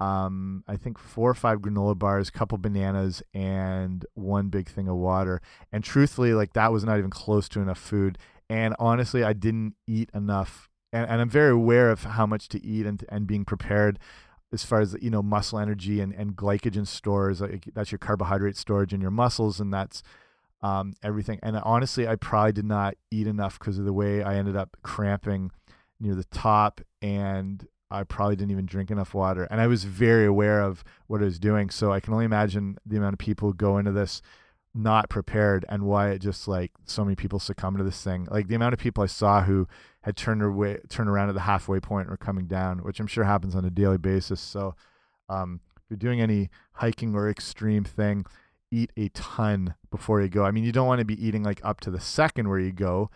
um 0.00 0.64
I 0.66 0.76
think 0.76 0.98
four 0.98 1.30
or 1.30 1.34
five 1.34 1.60
granola 1.60 1.98
bars, 1.98 2.30
couple 2.30 2.58
bananas, 2.58 3.22
and 3.32 4.04
one 4.14 4.48
big 4.48 4.68
thing 4.68 4.88
of 4.88 4.96
water. 4.96 5.40
And 5.72 5.84
truthfully, 5.84 6.34
like 6.34 6.54
that 6.54 6.72
was 6.72 6.84
not 6.84 6.98
even 6.98 7.10
close 7.10 7.48
to 7.50 7.60
enough 7.60 7.78
food. 7.78 8.18
And 8.48 8.74
honestly, 8.78 9.24
I 9.24 9.32
didn't 9.32 9.74
eat 9.86 10.10
enough. 10.14 10.68
And, 10.94 11.10
and 11.10 11.20
I'm 11.20 11.28
very 11.28 11.50
aware 11.50 11.90
of 11.90 12.04
how 12.04 12.26
much 12.26 12.48
to 12.48 12.64
eat 12.64 12.86
and 12.86 13.04
and 13.08 13.26
being 13.26 13.44
prepared 13.44 13.98
as 14.52 14.64
far 14.64 14.80
as 14.80 14.96
you 15.00 15.10
know 15.10 15.22
muscle 15.22 15.58
energy 15.58 16.00
and, 16.00 16.12
and 16.12 16.36
glycogen 16.36 16.86
stores 16.86 17.40
like 17.40 17.68
that's 17.74 17.90
your 17.90 17.98
carbohydrate 17.98 18.56
storage 18.56 18.94
in 18.94 19.00
your 19.00 19.10
muscles 19.10 19.58
and 19.58 19.74
that's 19.74 20.02
um, 20.64 20.94
everything. 21.02 21.38
And 21.42 21.58
honestly, 21.58 22.08
I 22.08 22.16
probably 22.16 22.52
did 22.52 22.64
not 22.64 22.94
eat 23.10 23.26
enough 23.26 23.58
because 23.58 23.78
of 23.78 23.84
the 23.84 23.92
way 23.92 24.22
I 24.22 24.36
ended 24.36 24.56
up 24.56 24.78
cramping 24.82 25.50
near 26.00 26.14
the 26.14 26.24
top, 26.24 26.80
and 27.02 27.68
I 27.90 28.02
probably 28.04 28.34
didn't 28.34 28.50
even 28.50 28.64
drink 28.64 28.90
enough 28.90 29.12
water. 29.12 29.44
And 29.50 29.60
I 29.60 29.66
was 29.66 29.84
very 29.84 30.24
aware 30.24 30.62
of 30.62 30.82
what 31.06 31.20
I 31.20 31.24
was 31.24 31.38
doing, 31.38 31.68
so 31.68 31.92
I 31.92 32.00
can 32.00 32.14
only 32.14 32.24
imagine 32.24 32.78
the 32.86 32.96
amount 32.96 33.12
of 33.12 33.18
people 33.18 33.48
who 33.48 33.54
go 33.54 33.76
into 33.76 33.92
this 33.92 34.22
not 34.74 35.10
prepared 35.10 35.66
and 35.68 35.82
why 35.82 36.10
it 36.10 36.18
just 36.18 36.48
like 36.48 36.72
so 36.86 37.04
many 37.04 37.14
people 37.14 37.38
succumb 37.38 37.76
to 37.76 37.84
this 37.84 38.02
thing. 38.02 38.26
Like 38.30 38.48
the 38.48 38.56
amount 38.56 38.72
of 38.72 38.80
people 38.80 39.04
I 39.04 39.06
saw 39.06 39.42
who 39.42 39.68
had 40.04 40.18
turned 40.18 40.42
away, 40.42 40.78
turned 40.90 41.08
around 41.08 41.30
at 41.30 41.34
the 41.34 41.40
halfway 41.40 41.80
point 41.80 42.10
or 42.10 42.18
coming 42.18 42.46
down, 42.46 42.80
which 42.80 43.00
I'm 43.00 43.06
sure 43.06 43.24
happens 43.24 43.54
on 43.54 43.64
a 43.64 43.70
daily 43.70 43.96
basis. 43.96 44.38
So, 44.38 44.74
um, 45.30 45.60
if 45.76 45.82
you're 45.88 45.96
doing 45.96 46.20
any 46.20 46.50
hiking 46.72 47.14
or 47.14 47.30
extreme 47.30 47.84
thing, 47.84 48.26
eat 48.70 48.92
a 48.98 49.08
ton 49.08 49.74
before 49.90 50.20
you 50.20 50.28
go. 50.28 50.44
I 50.44 50.50
mean, 50.50 50.62
you 50.62 50.72
don't 50.72 50.86
want 50.86 50.98
to 50.98 51.06
be 51.06 51.26
eating 51.26 51.42
like 51.42 51.64
up 51.64 51.80
to 51.80 51.90
the 51.90 52.00
second 52.00 52.50
where 52.50 52.58
you 52.58 52.70
go, 52.70 53.10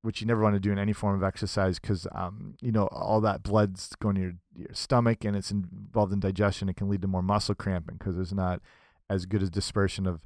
which 0.00 0.22
you 0.22 0.26
never 0.26 0.40
want 0.40 0.54
to 0.54 0.60
do 0.60 0.72
in 0.72 0.78
any 0.78 0.94
form 0.94 1.14
of 1.14 1.22
exercise 1.22 1.78
because, 1.78 2.06
um, 2.14 2.54
you 2.62 2.72
know, 2.72 2.86
all 2.86 3.20
that 3.20 3.42
blood's 3.42 3.94
going 3.96 4.14
to 4.14 4.20
your, 4.22 4.32
your 4.56 4.72
stomach 4.72 5.26
and 5.26 5.36
it's 5.36 5.50
involved 5.50 6.10
in 6.10 6.20
digestion. 6.20 6.70
It 6.70 6.76
can 6.76 6.88
lead 6.88 7.02
to 7.02 7.08
more 7.08 7.22
muscle 7.22 7.54
cramping 7.54 7.96
because 7.98 8.16
there's 8.16 8.32
not 8.32 8.62
as 9.10 9.26
good 9.26 9.42
as 9.42 9.50
dispersion 9.50 10.06
of 10.06 10.24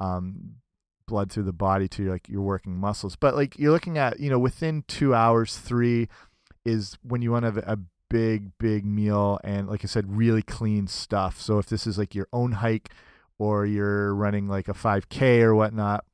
um, 0.00 0.56
blood 1.06 1.30
through 1.30 1.44
the 1.44 1.52
body 1.52 1.88
to 1.88 2.10
like 2.10 2.28
your 2.28 2.42
working 2.42 2.76
muscles. 2.76 3.16
But 3.16 3.34
like 3.34 3.58
you're 3.58 3.72
looking 3.72 3.98
at, 3.98 4.20
you 4.20 4.30
know, 4.30 4.38
within 4.38 4.84
two 4.88 5.14
hours, 5.14 5.56
three 5.56 6.08
is 6.64 6.96
when 7.02 7.22
you 7.22 7.32
want 7.32 7.44
to 7.44 7.52
have 7.52 7.58
a 7.58 7.78
big, 8.08 8.56
big 8.58 8.84
meal 8.84 9.40
and, 9.42 9.68
like 9.68 9.84
I 9.84 9.88
said, 9.88 10.16
really 10.16 10.42
clean 10.42 10.86
stuff. 10.86 11.40
So 11.40 11.58
if 11.58 11.66
this 11.66 11.86
is 11.86 11.98
like 11.98 12.14
your 12.14 12.28
own 12.32 12.52
hike, 12.52 12.90
or 13.42 13.66
you're 13.66 14.14
running 14.14 14.46
like 14.46 14.68
a 14.68 14.72
5K 14.72 15.40
or 15.42 15.52
whatnot, 15.52 16.04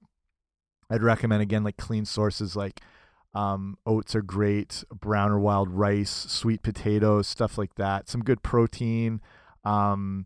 I'd 0.88 1.02
recommend 1.02 1.42
again 1.42 1.62
like 1.62 1.76
clean 1.76 2.06
sources 2.06 2.56
like 2.56 2.80
um, 3.34 3.76
oats 3.84 4.14
are 4.14 4.22
great, 4.22 4.82
brown 4.90 5.30
or 5.30 5.38
wild 5.38 5.68
rice, 5.68 6.10
sweet 6.10 6.62
potatoes, 6.62 7.26
stuff 7.26 7.58
like 7.58 7.74
that. 7.74 8.08
Some 8.08 8.24
good 8.24 8.42
protein, 8.42 9.20
um, 9.62 10.24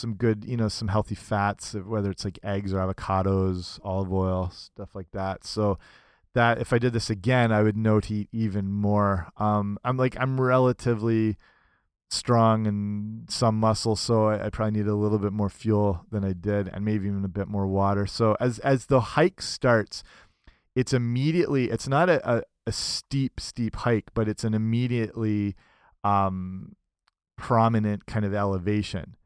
some 0.00 0.14
good, 0.14 0.44
you 0.44 0.56
know, 0.56 0.68
some 0.68 0.88
healthy 0.88 1.14
fats, 1.14 1.74
whether 1.74 2.10
it's 2.10 2.24
like 2.24 2.38
eggs 2.42 2.72
or 2.72 2.78
avocados, 2.78 3.78
olive 3.84 4.12
oil, 4.12 4.50
stuff 4.50 4.94
like 4.94 5.10
that. 5.12 5.44
So 5.44 5.78
that 6.34 6.58
if 6.60 6.72
I 6.72 6.78
did 6.78 6.92
this 6.92 7.10
again, 7.10 7.52
I 7.52 7.62
would 7.62 7.76
know 7.76 8.00
to 8.00 8.14
eat 8.14 8.28
even 8.32 8.72
more. 8.72 9.28
Um, 9.36 9.78
I'm 9.84 9.96
like 9.96 10.16
I'm 10.18 10.40
relatively 10.40 11.36
strong 12.10 12.66
and 12.66 13.30
some 13.30 13.58
muscle, 13.58 13.96
so 13.96 14.28
I, 14.28 14.46
I, 14.46 14.50
probably 14.50 14.80
need 14.80 14.88
a 14.88 14.94
little 14.94 15.18
bit 15.18 15.32
more 15.32 15.48
fuel 15.48 16.04
than 16.10 16.24
I 16.24 16.32
did, 16.32 16.68
and 16.68 16.84
maybe 16.84 17.06
even 17.06 17.24
a 17.24 17.28
bit 17.28 17.48
more 17.48 17.66
water. 17.66 18.06
So 18.06 18.36
as 18.40 18.58
as 18.60 18.86
the 18.86 19.00
hike 19.00 19.42
starts, 19.42 20.02
it's 20.74 20.92
immediately 20.92 21.70
it's 21.70 21.88
not 21.88 22.08
a, 22.08 22.38
a, 22.38 22.42
a 22.66 22.72
steep 22.72 23.40
steep 23.40 23.76
hike, 23.76 24.10
but 24.14 24.28
it's 24.28 24.44
an 24.44 24.54
immediately 24.54 25.56
um, 26.04 26.76
prominent 27.36 28.06
kind 28.06 28.24
of 28.24 28.34
elevation, 28.34 29.16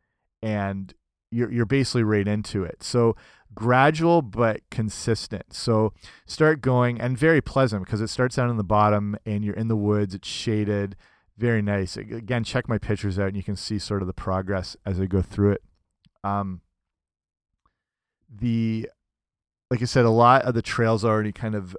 and 0.44 0.92
you're 1.30 1.50
you're 1.50 1.64
basically 1.64 2.04
right 2.04 2.28
into 2.28 2.62
it. 2.62 2.82
So 2.82 3.16
gradual 3.54 4.20
but 4.20 4.60
consistent. 4.70 5.54
So 5.54 5.94
start 6.26 6.60
going 6.60 7.00
and 7.00 7.16
very 7.16 7.40
pleasant 7.40 7.84
because 7.84 8.02
it 8.02 8.08
starts 8.08 8.36
down 8.36 8.50
in 8.50 8.58
the 8.58 8.62
bottom 8.62 9.16
and 9.24 9.42
you're 9.42 9.54
in 9.54 9.68
the 9.68 9.76
woods. 9.76 10.14
It's 10.14 10.28
shaded 10.28 10.96
very 11.38 11.62
nice. 11.62 11.96
Again, 11.96 12.44
check 12.44 12.68
my 12.68 12.78
pictures 12.78 13.18
out 13.18 13.28
and 13.28 13.36
you 13.36 13.42
can 13.42 13.56
see 13.56 13.78
sort 13.78 14.02
of 14.02 14.06
the 14.06 14.12
progress 14.12 14.76
as 14.84 15.00
I 15.00 15.06
go 15.06 15.22
through 15.22 15.52
it. 15.52 15.62
Um, 16.22 16.60
the 18.28 18.88
like 19.70 19.80
I 19.80 19.86
said, 19.86 20.04
a 20.04 20.10
lot 20.10 20.42
of 20.42 20.54
the 20.54 20.62
trails 20.62 21.04
already 21.04 21.32
kind 21.32 21.54
of 21.54 21.74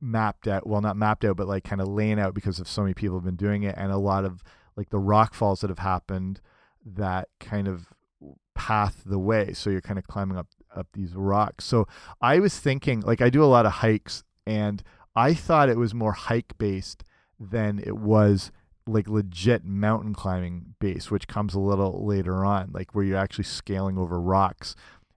mapped 0.00 0.46
out. 0.46 0.66
Well, 0.66 0.82
not 0.82 0.96
mapped 0.96 1.24
out, 1.24 1.36
but 1.36 1.48
like 1.48 1.64
kind 1.64 1.80
of 1.80 1.88
laying 1.88 2.20
out 2.20 2.34
because 2.34 2.60
of 2.60 2.68
so 2.68 2.82
many 2.82 2.92
people 2.92 3.16
have 3.16 3.24
been 3.24 3.36
doing 3.36 3.62
it, 3.62 3.74
and 3.78 3.90
a 3.90 3.96
lot 3.96 4.26
of 4.26 4.44
like 4.76 4.90
the 4.90 4.98
rock 4.98 5.32
falls 5.32 5.62
that 5.62 5.70
have 5.70 5.78
happened 5.78 6.40
that 6.84 7.28
kind 7.38 7.66
of 7.66 7.88
path 8.60 9.02
the 9.06 9.18
way. 9.18 9.54
So 9.54 9.70
you're 9.70 9.80
kind 9.80 9.98
of 9.98 10.06
climbing 10.06 10.36
up 10.36 10.48
up 10.76 10.86
these 10.92 11.14
rocks. 11.14 11.64
So 11.64 11.88
I 12.20 12.38
was 12.38 12.58
thinking, 12.58 13.00
like 13.00 13.22
I 13.22 13.30
do 13.30 13.42
a 13.42 13.46
lot 13.46 13.64
of 13.64 13.72
hikes, 13.72 14.22
and 14.46 14.82
I 15.16 15.32
thought 15.32 15.70
it 15.70 15.78
was 15.78 15.94
more 15.94 16.12
hike 16.12 16.58
based 16.58 17.02
than 17.38 17.78
it 17.78 17.96
was 17.96 18.52
like 18.86 19.08
legit 19.08 19.64
mountain 19.64 20.14
climbing 20.14 20.74
base, 20.78 21.10
which 21.10 21.26
comes 21.26 21.54
a 21.54 21.58
little 21.60 22.04
later 22.06 22.44
on, 22.44 22.70
like 22.72 22.94
where 22.94 23.04
you're 23.04 23.16
actually 23.16 23.44
scaling 23.44 23.96
over 23.96 24.20
rocks 24.20 24.76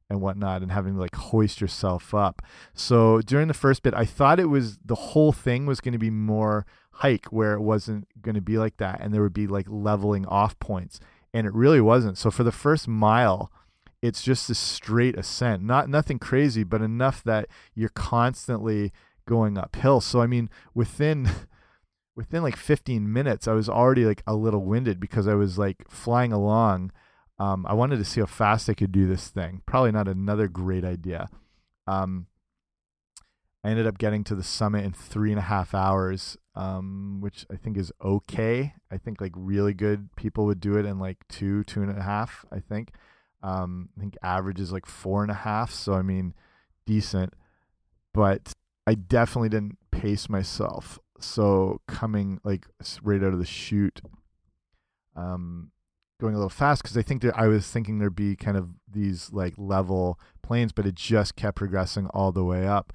and 0.09 0.21
whatnot 0.21 0.61
and 0.61 0.71
having 0.71 0.93
to 0.93 0.99
like 0.99 1.15
hoist 1.15 1.59
yourself 1.59 2.13
up. 2.13 2.41
So 2.73 3.19
during 3.21 3.49
the 3.49 3.53
first 3.53 3.83
bit, 3.83 3.93
I 3.93 4.05
thought 4.05 4.39
it 4.39 4.45
was 4.45 4.77
the 4.85 4.95
whole 4.95 5.33
thing 5.33 5.65
was 5.65 5.81
going 5.81 5.93
to 5.93 5.99
be 5.99 6.11
more 6.11 6.65
hike 6.91 7.25
where 7.25 7.53
it 7.53 7.61
wasn't 7.61 8.07
going 8.21 8.35
to 8.35 8.41
be 8.41 8.57
like 8.57 8.77
that 8.77 9.01
and 9.01 9.13
there 9.13 9.23
would 9.23 9.33
be 9.33 9.47
like 9.47 9.65
leveling 9.67 10.25
off 10.27 10.57
points 10.59 10.99
and 11.33 11.47
it 11.47 11.53
really 11.53 11.81
wasn't. 11.81 12.17
So 12.17 12.29
for 12.29 12.43
the 12.43 12.51
first 12.51 12.87
mile, 12.87 13.51
it's 14.01 14.21
just 14.21 14.49
a 14.49 14.55
straight 14.55 15.17
ascent. 15.17 15.63
Not 15.63 15.89
nothing 15.89 16.19
crazy, 16.19 16.63
but 16.63 16.81
enough 16.81 17.23
that 17.23 17.47
you're 17.73 17.89
constantly 17.89 18.91
going 19.25 19.57
uphill. 19.57 20.01
So 20.01 20.21
I 20.21 20.27
mean, 20.27 20.49
within 20.73 21.29
within 22.15 22.43
like 22.43 22.55
15 22.55 23.11
minutes, 23.11 23.47
I 23.47 23.53
was 23.53 23.69
already 23.69 24.05
like 24.05 24.21
a 24.27 24.35
little 24.35 24.63
winded 24.63 24.99
because 24.99 25.27
I 25.27 25.33
was 25.33 25.57
like 25.57 25.89
flying 25.89 26.31
along. 26.31 26.91
Um, 27.39 27.65
I 27.65 27.73
wanted 27.73 27.97
to 27.97 28.05
see 28.05 28.19
how 28.19 28.27
fast 28.27 28.69
I 28.69 28.75
could 28.75 28.91
do 28.91 29.07
this 29.07 29.29
thing. 29.29 29.63
Probably 29.65 29.91
not 29.91 30.07
another 30.07 30.47
great 30.47 30.85
idea. 30.85 31.29
Um, 31.87 32.27
I 33.63 33.69
ended 33.69 33.87
up 33.87 33.97
getting 33.97 34.23
to 34.25 34.35
the 34.35 34.43
summit 34.43 34.83
in 34.83 34.91
three 34.91 35.31
and 35.31 35.39
a 35.39 35.43
half 35.43 35.73
hours, 35.73 36.37
um, 36.53 37.19
which 37.21 37.45
I 37.51 37.55
think 37.55 37.77
is 37.77 37.91
okay. 38.03 38.73
I 38.91 38.97
think 38.97 39.21
like 39.21 39.31
really 39.35 39.73
good 39.73 40.13
people 40.15 40.45
would 40.45 40.59
do 40.59 40.77
it 40.77 40.85
in 40.85 40.99
like 40.99 41.17
two, 41.29 41.63
two 41.63 41.81
and 41.81 41.97
a 41.97 42.01
half. 42.01 42.45
I 42.51 42.59
think. 42.59 42.91
Um, 43.41 43.89
I 43.97 44.01
think 44.01 44.17
average 44.23 44.59
is 44.59 44.71
like 44.71 44.85
four 44.85 45.21
and 45.21 45.31
a 45.31 45.35
half. 45.35 45.71
So 45.71 45.93
I 45.93 46.01
mean, 46.01 46.33
decent. 46.85 47.33
But 48.13 48.53
I 48.85 48.95
definitely 48.95 49.49
didn't 49.49 49.77
pace 49.91 50.27
myself. 50.29 50.99
So 51.19 51.81
coming 51.87 52.41
like 52.43 52.67
right 53.01 53.23
out 53.23 53.33
of 53.33 53.39
the 53.39 53.45
chute, 53.45 54.01
um, 55.15 55.71
going 56.19 56.35
a 56.35 56.37
little 56.37 56.49
fast 56.49 56.83
because 56.83 56.97
I 56.97 57.01
think 57.01 57.21
that 57.21 57.37
I 57.37 57.47
was 57.47 57.67
thinking 57.67 57.99
there'd 57.99 58.15
be 58.15 58.35
kind 58.35 58.57
of 58.57 58.69
these 58.91 59.31
like 59.31 59.53
level 59.57 60.19
planes, 60.41 60.73
but 60.73 60.85
it 60.85 60.95
just 60.95 61.35
kept 61.35 61.57
progressing 61.57 62.07
all 62.07 62.31
the 62.31 62.43
way 62.43 62.67
up. 62.67 62.93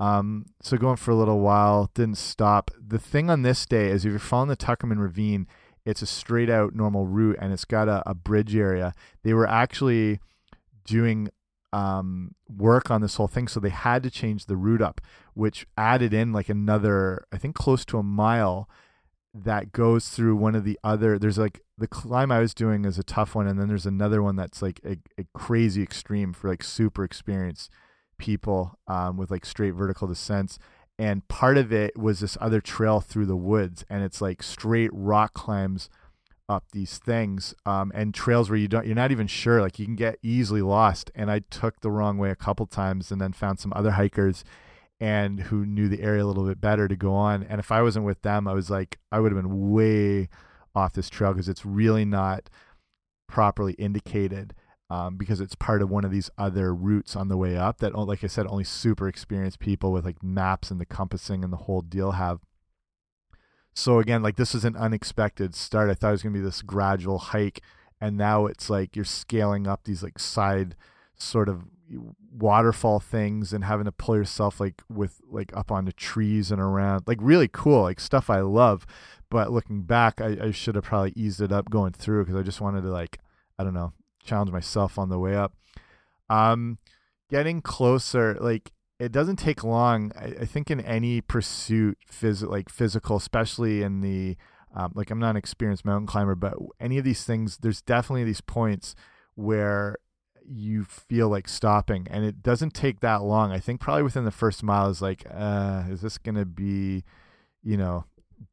Um, 0.00 0.46
so 0.62 0.78
going 0.78 0.96
for 0.96 1.10
a 1.10 1.14
little 1.14 1.40
while, 1.40 1.90
didn't 1.94 2.16
stop. 2.16 2.70
The 2.80 2.98
thing 2.98 3.28
on 3.28 3.42
this 3.42 3.66
day 3.66 3.88
is 3.88 4.04
if 4.04 4.10
you're 4.10 4.18
following 4.18 4.48
the 4.48 4.56
Tuckerman 4.56 4.98
Ravine, 4.98 5.46
it's 5.84 6.00
a 6.00 6.06
straight 6.06 6.48
out 6.48 6.74
normal 6.74 7.06
route 7.06 7.36
and 7.38 7.52
it's 7.52 7.66
got 7.66 7.86
a, 7.86 8.02
a 8.08 8.14
bridge 8.14 8.56
area. 8.56 8.94
They 9.22 9.34
were 9.34 9.46
actually 9.46 10.18
doing 10.86 11.28
um, 11.74 12.34
work 12.48 12.90
on 12.90 13.02
this 13.02 13.16
whole 13.16 13.28
thing, 13.28 13.46
so 13.46 13.60
they 13.60 13.68
had 13.68 14.02
to 14.02 14.10
change 14.10 14.46
the 14.46 14.56
route 14.56 14.82
up, 14.82 15.02
which 15.34 15.66
added 15.76 16.14
in 16.14 16.32
like 16.32 16.48
another, 16.48 17.26
I 17.30 17.36
think, 17.36 17.54
close 17.54 17.84
to 17.86 17.98
a 17.98 18.02
mile 18.02 18.70
that 19.34 19.70
goes 19.70 20.08
through 20.08 20.36
one 20.36 20.54
of 20.54 20.64
the 20.64 20.78
other. 20.82 21.18
There's 21.18 21.38
like 21.38 21.60
the 21.76 21.86
climb 21.86 22.32
I 22.32 22.40
was 22.40 22.54
doing 22.54 22.86
is 22.86 22.98
a 22.98 23.04
tough 23.04 23.34
one, 23.34 23.46
and 23.46 23.60
then 23.60 23.68
there's 23.68 23.86
another 23.86 24.22
one 24.22 24.36
that's 24.36 24.62
like 24.62 24.80
a, 24.84 24.96
a 25.18 25.26
crazy 25.34 25.82
extreme 25.82 26.32
for 26.32 26.48
like 26.48 26.64
super 26.64 27.04
experienced 27.04 27.70
people 28.20 28.78
um, 28.86 29.16
with 29.16 29.30
like 29.30 29.44
straight 29.44 29.72
vertical 29.72 30.06
descents. 30.06 30.58
And 30.98 31.26
part 31.28 31.56
of 31.56 31.72
it 31.72 31.98
was 31.98 32.20
this 32.20 32.36
other 32.40 32.60
trail 32.60 33.00
through 33.00 33.26
the 33.26 33.36
woods, 33.36 33.84
and 33.88 34.04
it's 34.04 34.20
like 34.20 34.42
straight 34.42 34.90
rock 34.92 35.32
climbs 35.32 35.88
up 36.50 36.64
these 36.72 36.98
things 36.98 37.54
um, 37.64 37.92
and 37.94 38.12
trails 38.12 38.50
where 38.50 38.58
you 38.58 38.66
don't 38.66 38.84
you're 38.84 38.96
not 38.96 39.12
even 39.12 39.28
sure 39.28 39.62
like 39.62 39.78
you 39.78 39.84
can 39.86 39.94
get 39.94 40.18
easily 40.20 40.60
lost 40.60 41.08
and 41.14 41.30
i 41.30 41.38
took 41.48 41.80
the 41.80 41.90
wrong 41.92 42.18
way 42.18 42.28
a 42.28 42.34
couple 42.34 42.66
times 42.66 43.12
and 43.12 43.20
then 43.20 43.32
found 43.32 43.60
some 43.60 43.72
other 43.76 43.92
hikers 43.92 44.42
and 44.98 45.42
who 45.42 45.64
knew 45.64 45.88
the 45.88 46.02
area 46.02 46.24
a 46.24 46.26
little 46.26 46.44
bit 46.44 46.60
better 46.60 46.88
to 46.88 46.96
go 46.96 47.14
on 47.14 47.44
and 47.44 47.60
if 47.60 47.70
i 47.70 47.80
wasn't 47.80 48.04
with 48.04 48.20
them 48.22 48.48
i 48.48 48.52
was 48.52 48.68
like 48.68 48.98
i 49.12 49.20
would 49.20 49.30
have 49.30 49.40
been 49.40 49.70
way 49.70 50.28
off 50.74 50.92
this 50.92 51.08
trail 51.08 51.32
because 51.32 51.48
it's 51.48 51.64
really 51.64 52.04
not 52.04 52.50
properly 53.28 53.74
indicated 53.74 54.52
um, 54.90 55.16
because 55.16 55.40
it's 55.40 55.54
part 55.54 55.80
of 55.80 55.88
one 55.88 56.04
of 56.04 56.10
these 56.10 56.28
other 56.36 56.74
routes 56.74 57.14
on 57.14 57.28
the 57.28 57.36
way 57.36 57.56
up 57.56 57.78
that 57.78 57.94
like 57.94 58.24
i 58.24 58.26
said 58.26 58.46
only 58.48 58.64
super 58.64 59.06
experienced 59.08 59.60
people 59.60 59.92
with 59.92 60.04
like 60.04 60.22
maps 60.22 60.70
and 60.70 60.80
the 60.80 60.84
compassing 60.84 61.44
and 61.44 61.52
the 61.52 61.58
whole 61.58 61.80
deal 61.80 62.12
have. 62.12 62.40
So 63.72 64.00
again, 64.00 64.20
like 64.22 64.36
this 64.36 64.54
is 64.54 64.64
an 64.64 64.76
unexpected 64.76 65.54
start. 65.54 65.88
I 65.88 65.94
thought 65.94 66.08
it 66.08 66.12
was 66.12 66.22
gonna 66.24 66.32
be 66.32 66.40
this 66.40 66.60
gradual 66.60 67.18
hike, 67.18 67.60
and 68.00 68.16
now 68.16 68.46
it's 68.46 68.68
like 68.68 68.96
you're 68.96 69.04
scaling 69.04 69.68
up 69.68 69.84
these 69.84 70.02
like 70.02 70.18
side 70.18 70.74
sort 71.14 71.48
of 71.48 71.62
waterfall 72.32 73.00
things 73.00 73.52
and 73.52 73.64
having 73.64 73.84
to 73.84 73.92
pull 73.92 74.16
yourself 74.16 74.60
like 74.60 74.82
with 74.88 75.20
like 75.28 75.56
up 75.56 75.70
onto 75.70 75.92
trees 75.92 76.50
and 76.50 76.60
around. 76.60 77.04
Like 77.06 77.18
really 77.20 77.48
cool 77.48 77.82
like 77.82 78.00
stuff 78.00 78.28
I 78.28 78.40
love. 78.40 78.86
But 79.30 79.52
looking 79.52 79.82
back 79.82 80.20
I, 80.20 80.36
I 80.42 80.50
should 80.50 80.74
have 80.74 80.84
probably 80.84 81.12
eased 81.14 81.40
it 81.40 81.52
up 81.52 81.70
going 81.70 81.92
through 81.92 82.24
because 82.24 82.38
I 82.38 82.42
just 82.42 82.60
wanted 82.60 82.82
to 82.82 82.90
like 82.90 83.20
I 83.56 83.62
don't 83.62 83.74
know 83.74 83.92
challenge 84.24 84.50
myself 84.50 84.98
on 84.98 85.08
the 85.08 85.18
way 85.18 85.34
up 85.34 85.54
um 86.28 86.78
getting 87.28 87.60
closer 87.60 88.36
like 88.40 88.72
it 89.00 89.12
doesn't 89.12 89.36
take 89.36 89.64
long. 89.64 90.12
I, 90.14 90.42
I 90.42 90.44
think 90.44 90.70
in 90.70 90.78
any 90.80 91.22
pursuit, 91.22 91.96
phys- 92.12 92.46
like 92.46 92.68
physical, 92.68 93.16
especially 93.16 93.82
in 93.82 94.02
the 94.02 94.36
um, 94.76 94.92
like 94.94 95.10
I'm 95.10 95.18
not 95.18 95.30
an 95.30 95.36
experienced 95.36 95.84
mountain 95.84 96.06
climber, 96.06 96.34
but 96.36 96.54
any 96.78 96.98
of 96.98 97.04
these 97.04 97.24
things, 97.24 97.58
there's 97.58 97.82
definitely 97.82 98.24
these 98.24 98.42
points 98.42 98.94
where 99.34 99.96
you 100.44 100.84
feel 100.84 101.28
like 101.28 101.48
stopping, 101.48 102.06
and 102.10 102.24
it 102.24 102.42
doesn't 102.42 102.74
take 102.74 103.00
that 103.00 103.22
long. 103.22 103.50
I 103.50 103.58
think 103.58 103.80
probably 103.80 104.02
within 104.02 104.26
the 104.26 104.30
first 104.30 104.62
mile 104.62 104.90
is 104.90 105.00
like, 105.00 105.24
uh, 105.32 105.84
is 105.88 106.02
this 106.02 106.18
gonna 106.18 106.44
be, 106.44 107.02
you 107.62 107.76
know, 107.78 108.04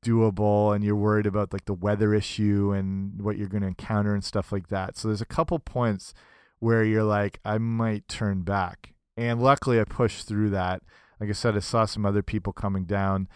doable? 0.04 0.76
And 0.76 0.84
you're 0.84 0.96
worried 0.96 1.26
about 1.26 1.54
like 1.54 1.66
the 1.66 1.74
weather 1.74 2.14
issue 2.14 2.74
and 2.76 3.22
what 3.22 3.38
you're 3.38 3.48
gonna 3.48 3.68
encounter 3.68 4.14
and 4.14 4.24
stuff 4.24 4.52
like 4.52 4.68
that. 4.70 4.98
So 4.98 5.08
there's 5.08 5.22
a 5.22 5.26
couple 5.26 5.60
points 5.60 6.14
where 6.60 6.84
you're 6.84 7.04
like, 7.04 7.40
I 7.46 7.58
might 7.58 8.08
turn 8.08 8.42
back 8.42 8.94
and 9.18 9.42
luckily, 9.42 9.82
I 9.82 9.84
pushed 9.84 10.28
through 10.28 10.52
that. 10.52 10.84
Like 11.20 11.30
I 11.30 11.34
said, 11.34 11.56
I 11.56 11.60
saw 11.60 11.86
some 11.86 12.06
other 12.06 12.22
people 12.22 12.54
coming 12.54 12.86
down 12.86 13.28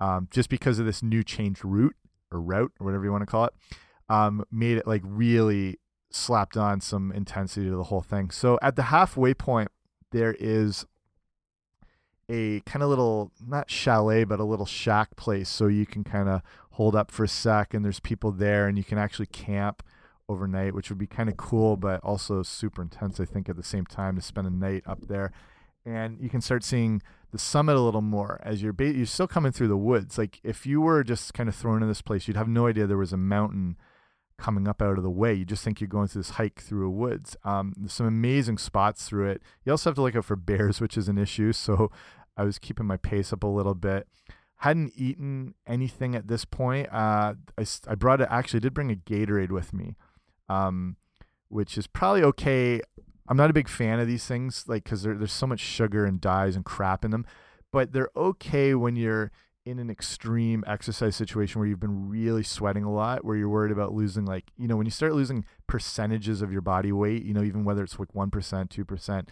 um, 0.00 0.28
just 0.30 0.48
because 0.48 0.78
of 0.78 0.86
this 0.86 1.02
new 1.02 1.22
changed 1.22 1.64
route 1.64 1.94
or 2.32 2.40
route 2.40 2.72
or 2.80 2.86
whatever 2.86 3.04
you 3.04 3.12
want 3.12 3.22
to 3.22 3.26
call 3.26 3.44
it. 3.44 3.52
Um, 4.08 4.42
made 4.50 4.78
it 4.78 4.86
like 4.86 5.02
really 5.04 5.78
slapped 6.10 6.56
on 6.56 6.80
some 6.80 7.12
intensity 7.12 7.68
to 7.68 7.76
the 7.76 7.84
whole 7.84 8.00
thing. 8.00 8.30
So 8.30 8.58
at 8.62 8.76
the 8.76 8.84
halfway 8.84 9.34
point, 9.34 9.68
there 10.12 10.34
is 10.40 10.86
a 12.28 12.60
kind 12.60 12.82
of 12.82 12.88
little 12.90 13.32
not 13.46 13.70
chalet 13.70 14.24
but 14.24 14.38
a 14.38 14.44
little 14.44 14.66
shack 14.66 15.16
place 15.16 15.48
so 15.48 15.66
you 15.66 15.86
can 15.86 16.04
kind 16.04 16.28
of 16.28 16.42
hold 16.72 16.94
up 16.94 17.10
for 17.10 17.24
a 17.24 17.28
sec 17.28 17.72
and 17.72 17.84
there's 17.84 18.00
people 18.00 18.30
there 18.30 18.68
and 18.68 18.76
you 18.76 18.84
can 18.84 18.98
actually 18.98 19.26
camp 19.26 19.82
overnight, 20.28 20.74
which 20.74 20.90
would 20.90 20.98
be 20.98 21.06
kind 21.06 21.28
of 21.28 21.36
cool, 21.36 21.76
but 21.76 22.00
also 22.04 22.42
super 22.42 22.82
intense, 22.82 23.18
I 23.18 23.24
think, 23.24 23.48
at 23.48 23.56
the 23.56 23.62
same 23.62 23.86
time 23.86 24.16
to 24.16 24.22
spend 24.22 24.46
a 24.46 24.50
night 24.50 24.82
up 24.86 25.08
there. 25.08 25.32
And 25.84 26.18
you 26.20 26.28
can 26.28 26.40
start 26.40 26.64
seeing 26.64 27.02
the 27.30 27.38
summit 27.38 27.76
a 27.76 27.80
little 27.80 28.02
more 28.02 28.40
as 28.42 28.62
you're 28.62 28.74
you're 28.78 29.06
still 29.06 29.28
coming 29.28 29.52
through 29.52 29.68
the 29.68 29.76
woods. 29.76 30.18
Like 30.18 30.40
if 30.42 30.66
you 30.66 30.80
were 30.80 31.02
just 31.02 31.32
kind 31.32 31.48
of 31.48 31.54
thrown 31.54 31.82
in 31.82 31.88
this 31.88 32.02
place, 32.02 32.28
you'd 32.28 32.36
have 32.36 32.48
no 32.48 32.66
idea 32.66 32.86
there 32.86 32.98
was 32.98 33.12
a 33.12 33.18
mountain 33.18 33.76
coming 34.38 34.68
up 34.68 34.82
out 34.82 34.98
of 34.98 35.02
the 35.02 35.10
way. 35.10 35.34
You 35.34 35.44
just 35.44 35.64
think 35.64 35.80
you're 35.80 35.88
going 35.88 36.08
through 36.08 36.22
this 36.22 36.30
hike 36.30 36.60
through 36.60 36.86
a 36.86 36.90
woods. 36.90 37.36
Um, 37.44 37.74
some 37.86 38.06
amazing 38.06 38.58
spots 38.58 39.08
through 39.08 39.30
it. 39.30 39.42
You 39.64 39.72
also 39.72 39.90
have 39.90 39.96
to 39.96 40.02
look 40.02 40.14
out 40.14 40.26
for 40.26 40.36
bears, 40.36 40.80
which 40.80 40.96
is 40.96 41.08
an 41.08 41.18
issue. 41.18 41.52
So 41.68 41.90
I 42.38 42.44
was 42.44 42.58
keeping 42.58 42.86
my 42.86 42.96
pace 42.96 43.32
up 43.32 43.42
a 43.42 43.48
little 43.48 43.74
bit. 43.74 44.08
Hadn't 44.62 44.92
eaten 44.96 45.54
anything 45.66 46.14
at 46.14 46.28
this 46.28 46.44
point. 46.46 46.88
Uh, 46.90 47.34
I, 47.58 47.66
I 47.86 47.94
brought 47.94 48.22
it. 48.22 48.28
Actually, 48.30 48.60
did 48.60 48.74
bring 48.74 48.90
a 48.90 48.96
Gatorade 48.96 49.50
with 49.50 49.74
me 49.74 49.96
um, 50.48 50.96
which 51.48 51.78
is 51.78 51.86
probably 51.86 52.22
okay. 52.22 52.80
I'm 53.28 53.36
not 53.36 53.50
a 53.50 53.54
big 53.54 53.68
fan 53.68 54.00
of 54.00 54.06
these 54.06 54.26
things, 54.26 54.64
like 54.66 54.84
because 54.84 55.02
there's 55.02 55.32
so 55.32 55.46
much 55.46 55.60
sugar 55.60 56.04
and 56.04 56.20
dyes 56.20 56.56
and 56.56 56.64
crap 56.64 57.04
in 57.04 57.10
them, 57.10 57.26
but 57.72 57.92
they're 57.92 58.10
okay 58.16 58.74
when 58.74 58.96
you're 58.96 59.30
in 59.66 59.78
an 59.78 59.90
extreme 59.90 60.64
exercise 60.66 61.14
situation 61.14 61.58
where 61.58 61.68
you've 61.68 61.80
been 61.80 62.08
really 62.08 62.42
sweating 62.42 62.84
a 62.84 62.92
lot, 62.92 63.24
where 63.24 63.36
you're 63.36 63.50
worried 63.50 63.72
about 63.72 63.92
losing, 63.92 64.24
like 64.24 64.50
you 64.56 64.66
know, 64.66 64.76
when 64.76 64.86
you 64.86 64.90
start 64.90 65.12
losing 65.12 65.44
percentages 65.66 66.40
of 66.40 66.50
your 66.50 66.62
body 66.62 66.92
weight, 66.92 67.24
you 67.24 67.34
know, 67.34 67.42
even 67.42 67.64
whether 67.64 67.82
it's 67.82 67.98
like 67.98 68.14
one 68.14 68.30
percent, 68.30 68.70
two 68.70 68.84
percent. 68.84 69.30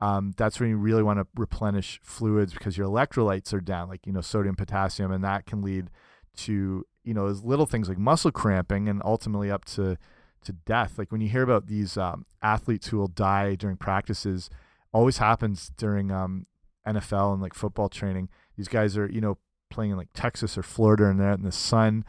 Um, 0.00 0.32
that's 0.36 0.60
when 0.60 0.70
you 0.70 0.76
really 0.76 1.02
want 1.02 1.18
to 1.18 1.26
replenish 1.34 2.00
fluids 2.02 2.52
because 2.52 2.78
your 2.78 2.86
electrolytes 2.86 3.52
are 3.52 3.60
down, 3.60 3.88
like 3.88 4.06
you 4.06 4.12
know 4.12 4.20
sodium, 4.20 4.54
potassium, 4.54 5.10
and 5.10 5.24
that 5.24 5.46
can 5.46 5.62
lead 5.62 5.90
to 6.36 6.86
you 7.02 7.14
know 7.14 7.26
little 7.26 7.66
things 7.66 7.88
like 7.88 7.98
muscle 7.98 8.30
cramping 8.30 8.88
and 8.88 9.02
ultimately 9.04 9.50
up 9.50 9.64
to 9.64 9.96
to 10.44 10.52
death. 10.52 10.98
Like 10.98 11.10
when 11.10 11.20
you 11.20 11.28
hear 11.28 11.42
about 11.42 11.66
these 11.66 11.96
um, 11.96 12.26
athletes 12.42 12.88
who 12.88 12.98
will 12.98 13.08
die 13.08 13.54
during 13.54 13.76
practices, 13.76 14.50
always 14.92 15.18
happens 15.18 15.70
during 15.76 16.10
um, 16.10 16.46
NFL 16.86 17.32
and 17.32 17.42
like 17.42 17.54
football 17.54 17.88
training. 17.88 18.28
These 18.56 18.68
guys 18.68 18.96
are, 18.96 19.08
you 19.08 19.20
know, 19.20 19.38
playing 19.70 19.92
in 19.92 19.96
like 19.96 20.12
Texas 20.14 20.56
or 20.56 20.62
Florida 20.62 21.06
and 21.06 21.20
they're 21.20 21.30
out 21.30 21.38
in 21.38 21.44
the 21.44 21.52
sun. 21.52 22.04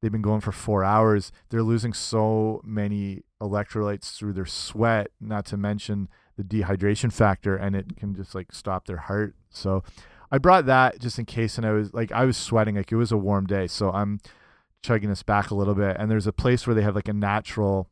They've 0.00 0.12
been 0.12 0.22
going 0.22 0.40
for 0.40 0.52
four 0.52 0.82
hours. 0.82 1.30
They're 1.50 1.62
losing 1.62 1.92
so 1.92 2.60
many 2.64 3.22
electrolytes 3.40 4.16
through 4.16 4.32
their 4.32 4.46
sweat, 4.46 5.08
not 5.20 5.44
to 5.46 5.56
mention 5.56 6.08
the 6.36 6.44
dehydration 6.44 7.12
factor, 7.12 7.56
and 7.56 7.76
it 7.76 7.96
can 7.96 8.14
just 8.14 8.34
like 8.34 8.52
stop 8.52 8.86
their 8.86 8.96
heart. 8.96 9.34
So 9.50 9.82
I 10.30 10.38
brought 10.38 10.66
that 10.66 10.98
just 10.98 11.18
in 11.18 11.26
case, 11.26 11.58
and 11.58 11.66
I 11.66 11.72
was 11.72 11.92
like, 11.92 12.10
I 12.10 12.24
was 12.24 12.36
sweating, 12.36 12.76
like 12.76 12.90
it 12.90 12.96
was 12.96 13.12
a 13.12 13.16
warm 13.18 13.46
day. 13.46 13.66
So 13.66 13.90
I'm 13.90 14.18
chugging 14.82 15.10
this 15.10 15.22
back 15.22 15.50
a 15.50 15.54
little 15.54 15.74
bit. 15.74 15.96
And 15.98 16.10
there's 16.10 16.26
a 16.26 16.32
place 16.32 16.66
where 16.66 16.74
they 16.74 16.82
have 16.82 16.94
like 16.94 17.08
a 17.08 17.12
natural 17.12 17.88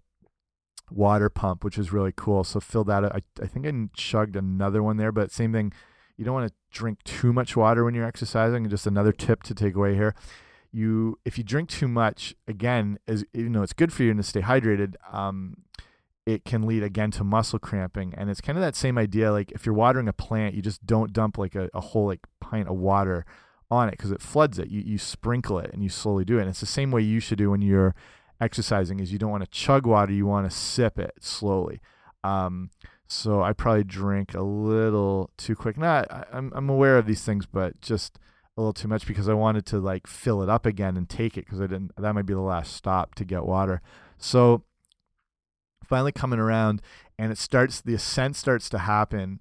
water 0.90 1.28
pump, 1.28 1.64
which 1.64 1.78
is 1.78 1.92
really 1.92 2.12
cool. 2.16 2.42
So 2.44 2.60
fill 2.60 2.84
that. 2.84 3.04
I, 3.04 3.20
I 3.40 3.46
think 3.46 3.66
I 3.66 3.72
chugged 3.94 4.36
another 4.36 4.82
one 4.82 4.96
there, 4.96 5.12
but 5.12 5.30
same 5.30 5.52
thing. 5.52 5.72
You 6.16 6.24
don't 6.24 6.34
want 6.34 6.48
to 6.48 6.54
drink 6.70 7.02
too 7.04 7.32
much 7.32 7.56
water 7.56 7.84
when 7.84 7.94
you're 7.94 8.06
exercising. 8.06 8.68
Just 8.68 8.86
another 8.86 9.12
tip 9.12 9.42
to 9.44 9.54
take 9.54 9.74
away 9.74 9.94
here. 9.94 10.14
You, 10.72 11.18
if 11.24 11.38
you 11.38 11.44
drink 11.44 11.68
too 11.68 11.88
much, 11.88 12.34
again, 12.46 12.98
as 13.08 13.24
you 13.32 13.48
know, 13.48 13.62
it's 13.62 13.72
good 13.72 13.92
for 13.92 14.02
you 14.02 14.14
to 14.14 14.22
stay 14.22 14.42
hydrated. 14.42 14.94
Um, 15.12 15.56
it 16.26 16.44
can 16.44 16.66
lead 16.66 16.82
again 16.82 17.10
to 17.12 17.24
muscle 17.24 17.58
cramping, 17.58 18.14
and 18.16 18.30
it's 18.30 18.40
kind 18.40 18.56
of 18.58 18.62
that 18.62 18.76
same 18.76 18.98
idea. 18.98 19.32
Like 19.32 19.52
if 19.52 19.66
you're 19.66 19.74
watering 19.74 20.08
a 20.08 20.12
plant, 20.12 20.54
you 20.54 20.62
just 20.62 20.84
don't 20.86 21.12
dump 21.12 21.38
like 21.38 21.54
a, 21.54 21.68
a 21.74 21.80
whole 21.80 22.06
like 22.06 22.20
pint 22.40 22.68
of 22.68 22.76
water 22.76 23.24
on 23.70 23.88
it 23.88 23.92
because 23.92 24.10
it 24.10 24.20
floods 24.20 24.58
it. 24.58 24.68
You 24.68 24.82
you 24.84 24.98
sprinkle 24.98 25.58
it 25.58 25.70
and 25.72 25.82
you 25.82 25.88
slowly 25.88 26.24
do 26.24 26.38
it. 26.38 26.42
And 26.42 26.50
it's 26.50 26.60
the 26.60 26.66
same 26.66 26.90
way 26.90 27.02
you 27.02 27.20
should 27.20 27.38
do 27.38 27.50
when 27.50 27.62
you're 27.62 27.94
exercising. 28.40 29.00
Is 29.00 29.12
you 29.12 29.18
don't 29.18 29.30
want 29.30 29.44
to 29.44 29.50
chug 29.50 29.86
water, 29.86 30.12
you 30.12 30.26
want 30.26 30.50
to 30.50 30.56
sip 30.56 30.98
it 30.98 31.12
slowly. 31.20 31.80
Um, 32.22 32.70
so 33.06 33.42
I 33.42 33.52
probably 33.52 33.84
drink 33.84 34.34
a 34.34 34.42
little 34.42 35.30
too 35.36 35.56
quick. 35.56 35.78
Not 35.78 36.10
I, 36.12 36.24
I'm 36.32 36.52
I'm 36.54 36.68
aware 36.68 36.98
of 36.98 37.06
these 37.06 37.22
things, 37.22 37.46
but 37.46 37.80
just 37.80 38.18
a 38.56 38.60
little 38.60 38.72
too 38.72 38.88
much 38.88 39.06
because 39.06 39.28
I 39.28 39.34
wanted 39.34 39.64
to 39.66 39.78
like 39.78 40.06
fill 40.06 40.42
it 40.42 40.48
up 40.48 40.66
again 40.66 40.96
and 40.96 41.08
take 41.08 41.38
it 41.38 41.44
because 41.46 41.60
I 41.60 41.66
didn't. 41.66 41.92
That 41.96 42.14
might 42.14 42.26
be 42.26 42.34
the 42.34 42.40
last 42.40 42.74
stop 42.74 43.14
to 43.16 43.24
get 43.24 43.46
water. 43.46 43.80
So 44.18 44.64
finally 45.90 46.12
coming 46.12 46.38
around, 46.38 46.80
and 47.18 47.30
it 47.30 47.36
starts. 47.36 47.82
The 47.82 47.94
ascent 47.94 48.36
starts 48.36 48.70
to 48.70 48.78
happen 48.78 49.40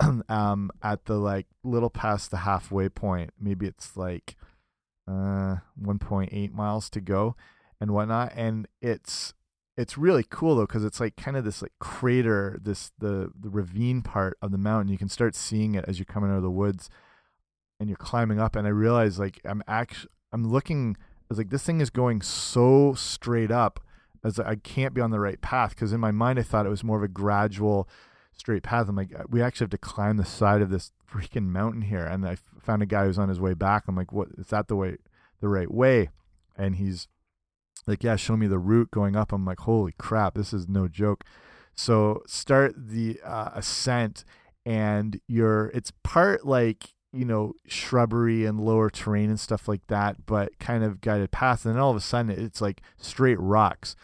um, 0.28 0.70
at 0.82 1.06
the 1.06 1.14
like 1.14 1.46
little 1.64 1.90
past 1.90 2.30
the 2.30 2.38
halfway 2.38 2.88
point. 2.88 3.30
Maybe 3.40 3.66
it's 3.66 3.96
like 3.96 4.36
uh, 5.08 5.56
1.8 5.82 6.52
miles 6.52 6.90
to 6.90 7.00
go 7.00 7.34
and 7.80 7.90
whatnot. 7.90 8.32
And 8.36 8.68
it's 8.80 9.34
it's 9.76 9.96
really 9.96 10.24
cool 10.28 10.56
though 10.56 10.66
because 10.66 10.84
it's 10.84 11.00
like 11.00 11.16
kind 11.16 11.36
of 11.36 11.44
this 11.44 11.62
like 11.62 11.72
crater, 11.80 12.58
this 12.62 12.92
the 12.98 13.32
the 13.38 13.48
ravine 13.48 14.02
part 14.02 14.36
of 14.42 14.52
the 14.52 14.58
mountain. 14.58 14.92
You 14.92 14.98
can 14.98 15.08
start 15.08 15.34
seeing 15.34 15.74
it 15.74 15.84
as 15.88 15.98
you're 15.98 16.06
coming 16.06 16.30
out 16.30 16.36
of 16.36 16.42
the 16.42 16.50
woods 16.50 16.90
and 17.80 17.88
you're 17.88 17.96
climbing 17.96 18.40
up. 18.40 18.56
And 18.56 18.66
I 18.66 18.70
realize 18.70 19.18
like 19.18 19.40
I'm 19.44 19.62
actually 19.66 20.10
I'm 20.32 20.48
looking. 20.48 20.96
I 20.98 21.26
was 21.30 21.38
like 21.38 21.50
this 21.50 21.64
thing 21.64 21.80
is 21.80 21.90
going 21.90 22.22
so 22.22 22.94
straight 22.94 23.50
up 23.50 23.80
as 24.24 24.38
I 24.38 24.56
can't 24.56 24.94
be 24.94 25.00
on 25.00 25.10
the 25.10 25.20
right 25.20 25.40
path 25.40 25.70
because 25.70 25.92
in 25.92 26.00
my 26.00 26.10
mind 26.10 26.38
I 26.38 26.42
thought 26.42 26.66
it 26.66 26.70
was 26.70 26.84
more 26.84 26.96
of 26.96 27.02
a 27.02 27.08
gradual 27.08 27.88
straight 28.32 28.62
path. 28.62 28.88
I'm 28.88 28.96
like, 28.96 29.12
we 29.28 29.42
actually 29.42 29.64
have 29.64 29.70
to 29.70 29.78
climb 29.78 30.16
the 30.16 30.24
side 30.24 30.62
of 30.62 30.70
this 30.70 30.92
freaking 31.10 31.46
mountain 31.46 31.82
here. 31.82 32.04
And 32.04 32.26
I 32.26 32.36
found 32.60 32.82
a 32.82 32.86
guy 32.86 33.04
who's 33.04 33.18
on 33.18 33.28
his 33.28 33.40
way 33.40 33.54
back. 33.54 33.84
I'm 33.86 33.96
like, 33.96 34.12
what 34.12 34.28
is 34.38 34.48
that 34.48 34.68
the 34.68 34.76
way, 34.76 34.96
the 35.40 35.48
right 35.48 35.70
way? 35.70 36.10
And 36.56 36.76
he's 36.76 37.08
like, 37.86 38.04
yeah, 38.04 38.16
show 38.16 38.36
me 38.36 38.46
the 38.46 38.58
route 38.58 38.90
going 38.90 39.16
up. 39.16 39.32
I'm 39.32 39.44
like, 39.44 39.60
holy 39.60 39.94
crap, 39.98 40.34
this 40.34 40.52
is 40.52 40.68
no 40.68 40.88
joke. 40.88 41.24
So 41.74 42.22
start 42.26 42.74
the 42.76 43.20
uh, 43.24 43.50
ascent, 43.54 44.24
and 44.66 45.20
you're 45.28 45.68
it's 45.68 45.92
part 46.02 46.44
like 46.44 46.94
you 47.12 47.24
know 47.24 47.54
shrubbery 47.66 48.44
and 48.44 48.60
lower 48.60 48.90
terrain 48.90 49.30
and 49.30 49.40
stuff 49.40 49.68
like 49.68 49.86
that, 49.88 50.26
but 50.26 50.58
kind 50.58 50.84
of 50.84 51.00
guided 51.00 51.30
path. 51.30 51.64
And 51.64 51.74
then 51.74 51.80
all 51.80 51.90
of 51.90 51.96
a 51.96 52.00
sudden, 52.00 52.30
it's 52.30 52.60
like 52.60 52.82
straight 52.96 53.40
rocks, 53.40 53.96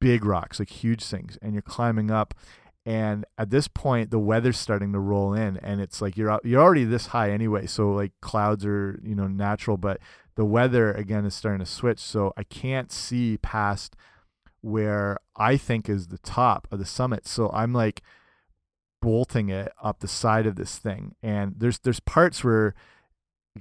big 0.00 0.24
rocks, 0.24 0.58
like 0.58 0.70
huge 0.70 1.04
things, 1.04 1.38
and 1.40 1.52
you're 1.54 1.62
climbing 1.62 2.10
up. 2.10 2.34
And 2.84 3.24
at 3.38 3.50
this 3.50 3.68
point 3.68 4.10
the 4.10 4.18
weather's 4.18 4.58
starting 4.58 4.92
to 4.92 4.98
roll 4.98 5.34
in 5.34 5.56
and 5.58 5.80
it's 5.80 6.02
like 6.02 6.16
you're 6.16 6.40
you're 6.42 6.60
already 6.60 6.84
this 6.84 7.06
high 7.06 7.30
anyway. 7.30 7.66
So 7.66 7.92
like 7.92 8.12
clouds 8.20 8.66
are 8.66 9.00
you 9.04 9.14
know 9.14 9.28
natural 9.28 9.76
but 9.76 10.00
the 10.34 10.44
weather 10.44 10.92
again 10.92 11.24
is 11.24 11.34
starting 11.34 11.60
to 11.60 11.70
switch. 11.70 12.00
So 12.00 12.32
i 12.36 12.42
can't 12.42 12.90
see 12.90 13.38
past 13.38 13.94
where 14.62 15.18
i 15.36 15.56
think 15.56 15.88
is 15.88 16.08
the 16.08 16.18
top 16.18 16.66
of 16.72 16.80
the 16.80 16.84
summit. 16.84 17.28
So 17.28 17.50
i'm 17.50 17.72
like 17.72 18.02
bolting 19.02 19.50
it 19.50 19.70
up 19.82 20.00
the 20.00 20.08
side 20.08 20.46
of 20.46 20.56
this 20.56 20.78
thing. 20.78 21.14
And 21.22 21.56
there's 21.58 21.78
there's 21.80 22.00
parts 22.00 22.42
where 22.42 22.74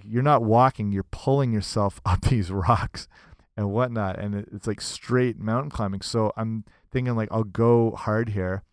you're 0.02 0.24
not 0.24 0.44
walking 0.44 0.94
you're 0.94 1.04
pulling 1.04 1.52
yourself 1.52 2.00
up 2.06 2.22
these 2.22 2.50
rocks 2.50 3.10
and 3.58 3.72
whatnot. 3.72 4.18
And 4.18 4.48
it's 4.54 4.68
like 4.68 4.80
straight 4.80 5.38
mountain 5.38 5.70
climbing. 5.70 6.02
So 6.02 6.32
i'm 6.38 6.64
thinking 6.92 7.16
like 7.18 7.30
i'll 7.32 7.44
go 7.44 7.92
hard 7.92 8.30
here. 8.30 8.64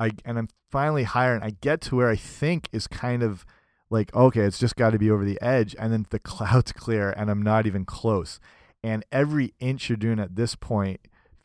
I 0.00 0.12
and 0.24 0.38
I'm 0.38 0.48
finally 0.72 1.02
higher, 1.04 1.34
and 1.34 1.44
I 1.44 1.50
get 1.60 1.82
to 1.82 1.96
where 1.96 2.08
I 2.08 2.16
think 2.16 2.68
is 2.72 2.86
kind 2.86 3.22
of 3.22 3.44
like 3.90 4.14
okay, 4.16 4.40
it's 4.40 4.58
just 4.58 4.74
got 4.74 4.90
to 4.90 4.98
be 4.98 5.10
over 5.10 5.24
the 5.24 5.40
edge, 5.42 5.76
and 5.78 5.92
then 5.92 6.06
the 6.08 6.18
clouds 6.32 6.72
clear, 6.72 7.10
and 7.10 7.30
I'm 7.30 7.42
not 7.42 7.66
even 7.66 7.84
close. 7.84 8.40
And 8.82 9.04
every 9.12 9.52
inch 9.60 9.90
you're 9.90 9.98
doing 9.98 10.18
at 10.18 10.36
this 10.36 10.54
point 10.56 11.00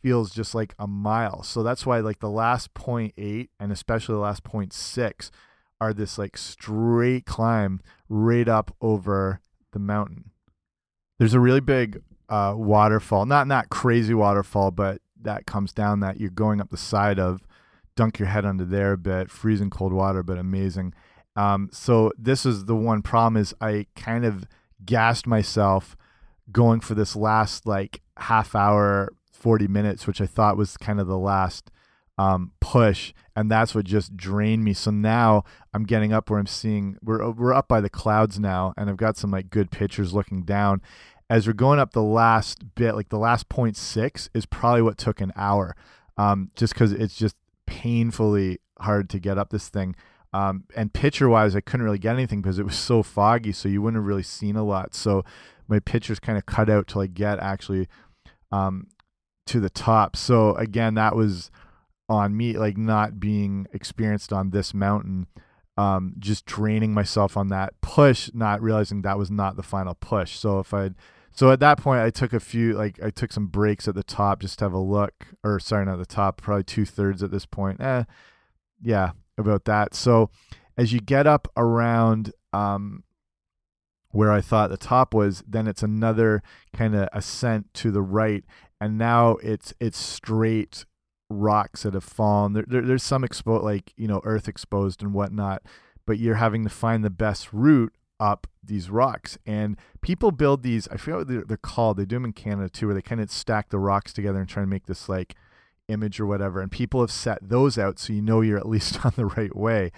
feels 0.06 0.30
just 0.30 0.54
like 0.54 0.76
a 0.78 0.86
mile. 0.86 1.42
So 1.42 1.64
that's 1.64 1.84
why 1.84 1.98
like 1.98 2.20
the 2.20 2.30
last 2.30 2.76
0.8 2.76 3.50
and 3.60 3.72
especially 3.72 4.14
the 4.14 4.20
last 4.20 4.44
0.6 4.44 5.32
are 5.82 5.96
this 5.96 6.20
like 6.20 6.38
straight 6.38 7.26
climb 7.26 7.82
right 8.08 8.48
up 8.48 8.76
over 8.82 9.42
the 9.74 9.80
mountain. 9.80 10.30
There's 11.18 11.34
a 11.34 11.40
really 11.40 11.60
big 11.60 12.04
uh, 12.30 12.54
waterfall, 12.56 13.26
not 13.26 13.48
not 13.48 13.70
crazy 13.70 14.14
waterfall, 14.14 14.70
but 14.70 15.02
that 15.20 15.48
comes 15.48 15.74
down 15.74 16.02
that 16.02 16.20
you're 16.20 16.30
going 16.30 16.62
up 16.62 16.70
the 16.70 16.78
side 16.78 17.18
of 17.18 17.42
dunk 17.96 18.20
your 18.20 18.28
head 18.28 18.46
under 18.46 18.64
there 18.64 18.92
a 18.92 18.98
bit, 19.00 19.32
freezing 19.32 19.72
cold 19.72 19.92
water, 19.92 20.22
but 20.22 20.38
amazing. 20.38 20.94
Um, 21.36 21.68
so 21.72 22.12
this 22.16 22.46
is 22.46 22.66
the 22.66 22.76
one 22.76 23.02
problem 23.02 23.42
is 23.42 23.56
I 23.60 23.88
kind 23.96 24.24
of 24.24 24.46
gassed 24.86 25.26
myself 25.26 25.98
going 26.52 26.80
for 26.80 26.94
this 26.94 27.16
last 27.16 27.66
like 27.66 28.04
half 28.18 28.54
hour, 28.54 29.10
40 29.46 29.68
minutes, 29.68 30.08
which 30.08 30.22
I 30.22 30.26
thought 30.26 30.58
was 30.58 30.76
kind 30.76 31.00
of 31.00 31.06
the 31.06 31.20
last 31.20 31.70
um, 32.18 32.54
push. 32.60 33.14
And 33.36 33.52
that's 33.52 33.76
what 33.76 33.86
just 33.86 34.18
drained 34.18 34.64
me. 34.64 34.74
So 34.74 34.90
now 34.90 35.44
I'm 35.72 35.84
getting 35.84 36.12
up 36.12 36.32
where 36.32 36.40
I'm 36.40 36.48
seeing, 36.48 36.98
we're, 37.04 37.30
we're 37.30 37.54
up 37.54 37.68
by 37.68 37.80
the 37.80 37.88
clouds 37.88 38.40
now, 38.40 38.74
and 38.76 38.90
I've 38.90 38.98
got 38.98 39.18
some 39.18 39.30
like 39.30 39.52
good 39.52 39.70
pictures 39.70 40.16
looking 40.16 40.42
down. 40.42 40.82
As 41.30 41.46
we're 41.46 41.54
going 41.54 41.78
up 41.78 41.92
the 41.92 42.02
last 42.02 42.74
bit, 42.74 42.96
like 42.96 43.10
the 43.10 43.20
last 43.20 43.48
0.6 43.48 44.30
is 44.34 44.48
probably 44.48 44.82
what 44.82 44.98
took 44.98 45.22
an 45.22 45.32
hour. 45.36 45.76
Um, 46.18 46.50
just 46.56 46.74
because 46.74 46.92
it's 46.92 47.16
just 47.16 47.36
painfully 47.68 48.58
hard 48.80 49.12
to 49.12 49.20
get 49.20 49.38
up 49.38 49.52
this 49.52 49.70
thing. 49.70 49.96
Um, 50.34 50.64
and 50.76 50.92
picture 50.92 51.30
wise, 51.30 51.56
I 51.56 51.62
couldn't 51.62 51.86
really 51.86 52.00
get 52.00 52.16
anything 52.16 52.42
because 52.42 52.58
it 52.58 52.66
was 52.66 52.80
so 52.80 53.04
foggy, 53.04 53.52
so 53.52 53.70
you 53.70 53.84
wouldn't 53.84 54.02
have 54.02 54.08
really 54.08 54.24
seen 54.24 54.56
a 54.56 54.64
lot. 54.64 54.96
So 54.96 55.24
my 55.68 55.78
pictures 55.78 56.20
kind 56.20 56.36
of 56.36 56.48
cut 56.48 56.68
out 56.68 56.88
till 56.88 57.02
I 57.02 57.06
get 57.06 57.38
actually 57.38 57.88
um, 58.52 58.88
to 59.48 59.60
the 59.60 59.70
top. 59.70 60.16
So 60.16 60.56
again, 60.56 60.96
that 60.96 61.16
was 61.16 61.52
on 62.08 62.36
me, 62.36 62.58
like 62.58 62.78
not 62.78 63.20
being 63.20 63.68
experienced 63.74 64.32
on 64.32 64.52
this 64.52 64.74
mountain, 64.74 65.28
um, 65.78 66.14
just 66.20 66.46
draining 66.46 66.94
myself 66.94 67.36
on 67.36 67.50
that 67.50 67.74
push, 67.82 68.30
not 68.34 68.62
realizing 68.62 69.02
that 69.02 69.18
was 69.18 69.32
not 69.32 69.56
the 69.56 69.64
final 69.64 69.96
push. 69.96 70.36
So 70.36 70.60
if 70.60 70.74
I'd 70.74 70.96
so 71.36 71.52
at 71.52 71.60
that 71.60 71.78
point, 71.78 72.00
I 72.00 72.12
took 72.12 72.32
a 72.32 72.40
few, 72.40 72.74
like 72.74 72.98
I 73.04 73.10
took 73.10 73.34
some 73.34 73.48
breaks 73.48 73.90
at 73.90 73.96
the 73.96 74.04
top 74.04 74.40
just 74.40 74.60
to 74.60 74.66
have 74.66 74.74
a 74.74 74.80
look, 74.80 75.28
or 75.44 75.60
sorry, 75.60 75.86
not 75.86 75.98
the 75.98 76.06
top, 76.06 76.42
probably 76.42 76.64
two 76.64 76.86
thirds 76.86 77.22
at 77.22 77.30
this 77.30 77.46
point. 77.46 77.82
Eh, 77.82 78.06
yeah, 78.82 79.12
about 79.38 79.66
that. 79.66 79.94
So 79.94 80.30
as 80.78 80.94
you 80.94 81.02
get 81.02 81.28
up 81.28 81.50
around 81.58 82.32
um, 82.54 83.04
where 84.12 84.32
I 84.32 84.40
thought 84.40 84.70
the 84.70 84.78
top 84.78 85.14
was, 85.14 85.44
then 85.46 85.68
it's 85.68 85.84
another 85.84 86.42
kind 86.74 86.96
of 86.96 87.10
ascent 87.12 87.74
to 87.76 87.92
the 87.92 88.02
right, 88.02 88.46
and 88.80 88.98
now 88.98 89.38
it's 89.44 89.74
it's 89.80 89.98
straight 89.98 90.86
rocks 91.30 91.84
that 91.84 91.94
have 91.94 92.04
fallen. 92.04 92.54
There, 92.54 92.66
there 92.68 92.82
there's 92.82 93.04
some 93.04 93.24
exposed, 93.24 93.64
like 93.64 93.94
you 93.98 94.08
know, 94.08 94.22
earth 94.24 94.48
exposed 94.48 95.02
and 95.02 95.14
whatnot, 95.14 95.64
but 96.06 96.20
you're 96.20 96.36
having 96.36 96.64
to 96.64 96.70
find 96.70 97.04
the 97.04 97.10
best 97.10 97.52
route 97.54 97.94
up 98.20 98.48
these 98.64 98.90
rocks. 98.90 99.38
And 99.46 99.78
people 100.02 100.32
build 100.32 100.64
these, 100.64 100.88
I 100.88 100.98
forget 100.98 101.20
what 101.20 101.28
they're, 101.28 101.44
they're 101.44 101.58
called. 101.58 101.98
They 101.98 102.06
do 102.06 102.18
them 102.18 102.26
in 102.26 102.34
Canada 102.34 102.70
too, 102.70 102.88
where 102.88 102.96
they 102.96 103.02
kind 103.02 103.22
of 103.22 103.32
stack 103.32 103.70
the 103.70 103.80
rocks 103.80 104.14
together 104.14 104.40
and 104.40 104.48
try 104.48 104.62
and 104.62 104.70
make 104.70 104.86
this 104.86 105.10
like 105.10 105.36
image 105.88 106.20
or 106.20 106.26
whatever. 106.26 106.62
And 106.62 106.72
people 106.72 107.02
have 107.02 107.12
set 107.12 107.40
those 107.42 107.78
out 107.78 108.00
so 108.00 108.14
you 108.14 108.22
know 108.22 108.42
you're 108.42 108.58
at 108.58 108.68
least 108.68 109.06
on 109.06 109.14
the 109.16 109.26
right 109.26 109.56
way. 109.56 109.92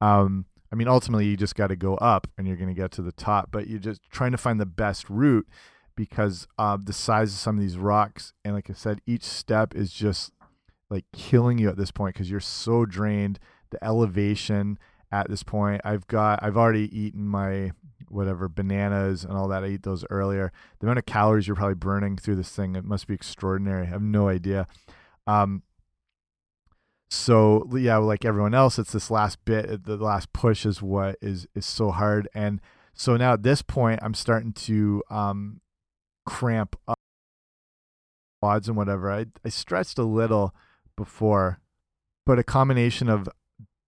Um, 0.00 0.46
I 0.72 0.74
mean, 0.74 0.88
ultimately, 0.88 1.26
you 1.26 1.36
just 1.36 1.54
got 1.54 1.66
to 1.66 1.76
go 1.76 1.96
up 1.96 2.26
and 2.38 2.46
you're 2.46 2.56
going 2.56 2.74
to 2.74 2.74
get 2.74 2.90
to 2.92 3.02
the 3.02 3.12
top, 3.12 3.50
but 3.52 3.68
you're 3.68 3.78
just 3.78 4.00
trying 4.10 4.32
to 4.32 4.38
find 4.38 4.58
the 4.58 4.66
best 4.66 5.08
route 5.10 5.46
because 5.96 6.46
of 6.58 6.86
the 6.86 6.92
size 6.92 7.32
of 7.32 7.38
some 7.38 7.56
of 7.56 7.62
these 7.62 7.78
rocks. 7.78 8.32
And 8.44 8.54
like 8.54 8.70
I 8.70 8.74
said, 8.74 9.00
each 9.06 9.24
step 9.24 9.74
is 9.74 9.92
just 9.92 10.32
like 10.90 11.04
killing 11.12 11.58
you 11.58 11.68
at 11.68 11.76
this 11.76 11.90
point 11.90 12.14
because 12.14 12.30
you're 12.30 12.40
so 12.40 12.84
drained. 12.84 13.38
The 13.70 13.82
elevation, 13.82 14.78
at 15.12 15.28
this 15.28 15.42
point. 15.42 15.82
I've 15.84 16.06
got 16.06 16.40
I've 16.42 16.56
already 16.56 16.88
eaten 16.98 17.28
my 17.28 17.72
whatever 18.08 18.48
bananas 18.48 19.24
and 19.24 19.36
all 19.36 19.46
that. 19.48 19.62
I 19.62 19.68
eat 19.68 19.82
those 19.82 20.04
earlier. 20.10 20.50
The 20.80 20.86
amount 20.86 20.98
of 20.98 21.06
calories 21.06 21.46
you're 21.46 21.56
probably 21.56 21.74
burning 21.74 22.16
through 22.16 22.36
this 22.36 22.50
thing 22.50 22.74
it 22.74 22.84
must 22.84 23.06
be 23.06 23.14
extraordinary. 23.14 23.86
I 23.86 23.90
have 23.90 24.02
no 24.02 24.28
idea. 24.28 24.66
Um, 25.26 25.62
so 27.10 27.68
yeah, 27.74 27.98
like 27.98 28.24
everyone 28.24 28.54
else, 28.54 28.78
it's 28.78 28.92
this 28.92 29.10
last 29.10 29.44
bit, 29.44 29.68
uh, 29.68 29.76
the 29.80 29.98
last 29.98 30.32
push 30.32 30.64
is 30.64 30.80
what 30.80 31.16
is 31.20 31.46
is 31.54 31.66
so 31.66 31.90
hard. 31.90 32.26
And 32.34 32.60
so 32.94 33.16
now 33.16 33.34
at 33.34 33.42
this 33.42 33.60
point, 33.60 34.00
I'm 34.02 34.14
starting 34.14 34.52
to 34.54 35.02
um, 35.10 35.60
cramp 36.24 36.76
up 36.88 36.98
odds 38.42 38.68
and 38.68 38.76
whatever. 38.76 39.10
I 39.10 39.26
I 39.44 39.48
stretched 39.48 39.98
a 39.98 40.04
little 40.04 40.54
before, 40.96 41.60
but 42.26 42.38
a 42.38 42.44
combination 42.44 43.08
of 43.08 43.28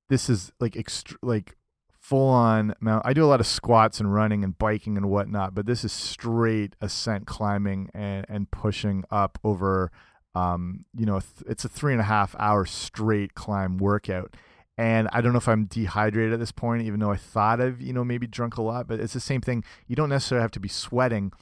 this 0.08 0.30
is 0.30 0.52
like 0.60 0.74
ext- 0.74 1.16
like 1.22 1.56
full 2.00 2.28
on 2.28 2.74
mount. 2.80 3.04
I 3.06 3.12
do 3.12 3.24
a 3.24 3.26
lot 3.26 3.40
of 3.40 3.46
squats 3.46 3.98
and 3.98 4.12
running 4.12 4.44
and 4.44 4.56
biking 4.56 4.96
and 4.96 5.10
whatnot, 5.10 5.54
but 5.54 5.66
this 5.66 5.84
is 5.84 5.92
straight 5.92 6.76
ascent 6.80 7.26
climbing 7.26 7.90
and 7.94 8.24
and 8.28 8.50
pushing 8.50 9.04
up 9.10 9.38
over. 9.42 9.90
Um, 10.36 10.84
you 10.96 11.06
know, 11.06 11.20
it's 11.46 11.64
a 11.64 11.68
three 11.68 11.92
and 11.92 12.00
a 12.00 12.04
half 12.04 12.34
hour 12.38 12.66
straight 12.66 13.34
climb 13.34 13.78
workout, 13.78 14.34
and 14.76 15.08
I 15.12 15.20
don't 15.20 15.32
know 15.32 15.38
if 15.38 15.48
I'm 15.48 15.66
dehydrated 15.66 16.32
at 16.32 16.40
this 16.40 16.50
point, 16.50 16.82
even 16.82 16.98
though 16.98 17.12
I 17.12 17.16
thought 17.16 17.60
I've 17.60 17.80
you 17.80 17.92
know 17.92 18.04
maybe 18.04 18.26
drunk 18.26 18.56
a 18.56 18.62
lot. 18.62 18.88
But 18.88 19.00
it's 19.00 19.14
the 19.14 19.20
same 19.20 19.40
thing. 19.40 19.64
You 19.86 19.96
don't 19.96 20.08
necessarily 20.08 20.42
have 20.42 20.50
to 20.52 20.60
be 20.60 20.68
sweating 20.68 21.32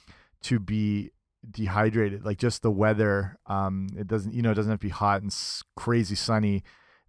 to 0.42 0.58
be 0.58 1.10
dehydrated. 1.48 2.24
Like 2.24 2.38
just 2.38 2.62
the 2.62 2.70
weather, 2.70 3.38
um, 3.46 3.88
it 3.96 4.06
doesn't 4.06 4.34
you 4.34 4.42
know 4.42 4.50
it 4.50 4.54
doesn't 4.54 4.70
have 4.70 4.80
to 4.80 4.86
be 4.86 4.90
hot 4.90 5.22
and 5.22 5.34
crazy 5.76 6.14
sunny 6.14 6.62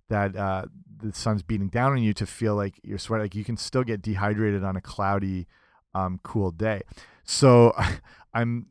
that 0.09 0.35
uh, 0.35 0.65
the 0.97 1.13
sun's 1.13 1.43
beating 1.43 1.69
down 1.69 1.93
on 1.93 2.03
you 2.03 2.13
to 2.13 2.25
feel 2.25 2.55
like 2.55 2.79
you're 2.83 2.97
sweating. 2.97 3.25
Like 3.25 3.35
you 3.35 3.43
can 3.43 3.57
still 3.57 3.83
get 3.83 4.01
dehydrated 4.01 4.63
on 4.63 4.75
a 4.75 4.81
cloudy, 4.81 5.47
um, 5.93 6.19
cool 6.23 6.51
day. 6.51 6.81
So 7.23 7.73
I'm 8.33 8.67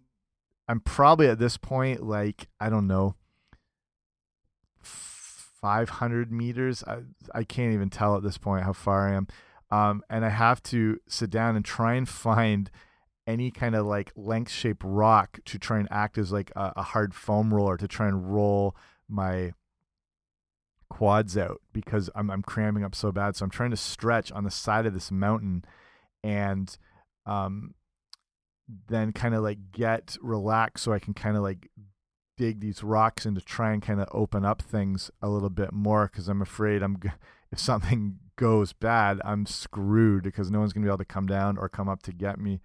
I'm 0.68 0.80
probably 0.80 1.28
at 1.28 1.38
this 1.38 1.56
point 1.56 2.02
like 2.02 2.48
I 2.60 2.68
don't 2.68 2.86
know 2.86 3.16
500 5.62 6.32
meters. 6.32 6.82
I, 6.86 6.98
I 7.34 7.44
can't 7.44 7.72
even 7.72 7.88
tell 7.88 8.16
at 8.16 8.22
this 8.22 8.36
point 8.36 8.64
how 8.64 8.72
far 8.72 9.08
I 9.08 9.14
am. 9.14 9.28
Um, 9.70 10.02
and 10.10 10.24
I 10.24 10.28
have 10.28 10.62
to 10.64 10.98
sit 11.08 11.30
down 11.30 11.56
and 11.56 11.64
try 11.64 11.94
and 11.94 12.08
find 12.08 12.70
any 13.26 13.50
kind 13.50 13.74
of 13.74 13.86
like 13.86 14.12
length 14.16 14.50
shaped 14.50 14.82
rock 14.84 15.38
to 15.44 15.58
try 15.58 15.78
and 15.78 15.88
act 15.90 16.18
as 16.18 16.32
like 16.32 16.50
a, 16.56 16.72
a 16.76 16.82
hard 16.82 17.14
foam 17.14 17.54
roller 17.54 17.76
to 17.76 17.88
try 17.88 18.08
and 18.08 18.34
roll 18.34 18.76
my 19.08 19.52
quads 20.88 21.38
out 21.38 21.60
because 21.72 22.10
I'm 22.14 22.30
I'm 22.30 22.42
cramming 22.42 22.84
up 22.84 22.94
so 22.94 23.12
bad. 23.12 23.36
So 23.36 23.44
I'm 23.44 23.50
trying 23.50 23.70
to 23.70 23.76
stretch 23.76 24.30
on 24.32 24.44
the 24.44 24.50
side 24.50 24.86
of 24.86 24.94
this 24.94 25.10
mountain 25.10 25.64
and 26.22 26.76
um 27.26 27.74
then 28.88 29.12
kind 29.12 29.34
of 29.34 29.42
like 29.42 29.72
get 29.72 30.16
relaxed 30.20 30.84
so 30.84 30.92
I 30.92 30.98
can 30.98 31.14
kind 31.14 31.36
of 31.36 31.42
like 31.42 31.70
dig 32.36 32.60
these 32.60 32.82
rocks 32.82 33.26
and 33.26 33.36
to 33.36 33.44
try 33.44 33.72
and 33.72 33.82
kind 33.82 34.00
of 34.00 34.08
open 34.12 34.44
up 34.44 34.62
things 34.62 35.10
a 35.20 35.28
little 35.28 35.50
bit 35.50 35.72
more 35.72 36.08
because 36.10 36.28
I'm 36.28 36.42
afraid 36.42 36.82
I'm 36.82 36.98
if 37.50 37.58
something 37.58 38.18
goes 38.36 38.72
bad, 38.72 39.20
I'm 39.24 39.46
screwed 39.46 40.24
because 40.24 40.50
no 40.50 40.60
one's 40.60 40.72
gonna 40.72 40.84
be 40.84 40.90
able 40.90 40.98
to 40.98 41.04
come 41.04 41.26
down 41.26 41.56
or 41.58 41.68
come 41.68 41.88
up 41.88 42.02
to 42.04 42.12
get 42.12 42.38
me 42.38 42.60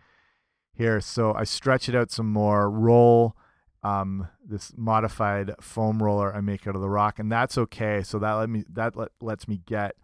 here. 0.77 1.01
So 1.01 1.33
I 1.33 1.43
stretch 1.43 1.89
it 1.89 1.95
out 1.95 2.11
some 2.11 2.31
more, 2.31 2.69
roll 2.69 3.35
um, 3.83 4.27
this 4.45 4.73
modified 4.75 5.53
foam 5.61 6.01
roller 6.01 6.35
I 6.35 6.41
make 6.41 6.67
out 6.67 6.75
of 6.75 6.81
the 6.81 6.89
rock, 6.89 7.19
and 7.19 7.31
that's 7.31 7.57
okay. 7.57 8.01
So 8.03 8.19
that 8.19 8.33
let 8.33 8.49
me 8.49 8.65
that 8.73 8.95
let, 8.95 9.09
lets 9.21 9.47
me 9.47 9.61
get 9.65 9.95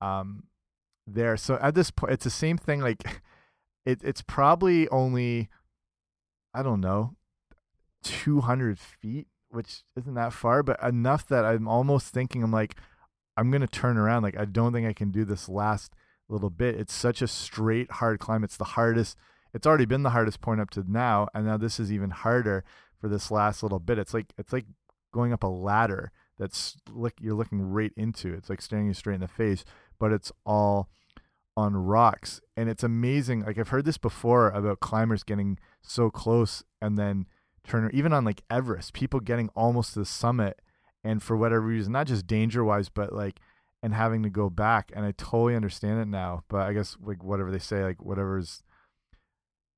um, 0.00 0.44
there. 1.06 1.36
So 1.36 1.58
at 1.60 1.74
this 1.74 1.90
point, 1.90 2.12
it's 2.12 2.24
the 2.24 2.30
same 2.30 2.56
thing. 2.56 2.80
Like 2.80 3.02
it, 3.86 4.00
it's 4.02 4.22
probably 4.22 4.88
only 4.88 5.48
I 6.54 6.62
don't 6.62 6.80
know 6.80 7.16
200 8.04 8.78
feet, 8.78 9.26
which 9.50 9.82
isn't 9.96 10.14
that 10.14 10.32
far, 10.32 10.62
but 10.62 10.82
enough 10.82 11.26
that 11.28 11.44
I'm 11.44 11.68
almost 11.68 12.14
thinking 12.14 12.42
I'm 12.42 12.52
like, 12.52 12.76
I'm 13.36 13.50
gonna 13.50 13.66
turn 13.66 13.98
around. 13.98 14.22
Like 14.22 14.38
I 14.38 14.44
don't 14.44 14.72
think 14.72 14.86
I 14.86 14.92
can 14.92 15.10
do 15.10 15.24
this 15.24 15.48
last 15.48 15.92
little 16.28 16.50
bit. 16.50 16.76
It's 16.76 16.94
such 16.94 17.20
a 17.20 17.28
straight, 17.28 17.90
hard 17.90 18.20
climb. 18.20 18.44
It's 18.44 18.56
the 18.56 18.64
hardest. 18.64 19.18
It's 19.54 19.66
already 19.66 19.84
been 19.84 20.02
the 20.02 20.10
hardest 20.10 20.40
point 20.40 20.60
up 20.60 20.70
to 20.70 20.84
now, 20.90 21.28
and 21.34 21.46
now 21.46 21.56
this 21.56 21.78
is 21.78 21.92
even 21.92 22.10
harder 22.10 22.64
for 23.00 23.08
this 23.08 23.30
last 23.30 23.62
little 23.62 23.80
bit. 23.80 23.98
It's 23.98 24.14
like 24.14 24.32
it's 24.38 24.52
like 24.52 24.66
going 25.12 25.32
up 25.32 25.42
a 25.42 25.48
ladder 25.48 26.10
that's 26.38 26.76
look 26.90 27.14
you're 27.20 27.34
looking 27.34 27.62
right 27.62 27.92
into. 27.96 28.32
It's 28.32 28.48
like 28.48 28.62
staring 28.62 28.86
you 28.86 28.94
straight 28.94 29.16
in 29.16 29.20
the 29.20 29.28
face, 29.28 29.64
but 29.98 30.12
it's 30.12 30.32
all 30.46 30.88
on 31.56 31.76
rocks, 31.76 32.40
and 32.56 32.68
it's 32.68 32.82
amazing. 32.82 33.44
Like 33.44 33.58
I've 33.58 33.68
heard 33.68 33.84
this 33.84 33.98
before 33.98 34.48
about 34.50 34.80
climbers 34.80 35.22
getting 35.22 35.58
so 35.82 36.10
close 36.10 36.64
and 36.80 36.98
then 36.98 37.26
Turner, 37.64 37.90
even 37.90 38.12
on 38.12 38.24
like 38.24 38.42
Everest, 38.50 38.92
people 38.92 39.20
getting 39.20 39.48
almost 39.54 39.94
to 39.94 40.00
the 40.00 40.04
summit 40.04 40.60
and 41.04 41.22
for 41.22 41.36
whatever 41.36 41.60
reason, 41.62 41.92
not 41.92 42.06
just 42.06 42.26
danger 42.26 42.64
wise, 42.64 42.88
but 42.88 43.12
like 43.12 43.40
and 43.82 43.94
having 43.94 44.22
to 44.22 44.30
go 44.30 44.48
back. 44.48 44.92
And 44.94 45.04
I 45.04 45.12
totally 45.12 45.56
understand 45.56 46.00
it 46.00 46.08
now. 46.08 46.44
But 46.48 46.62
I 46.62 46.72
guess 46.72 46.96
like 47.02 47.22
whatever 47.22 47.50
they 47.50 47.58
say, 47.58 47.82
like 47.84 48.02
whatever's 48.02 48.62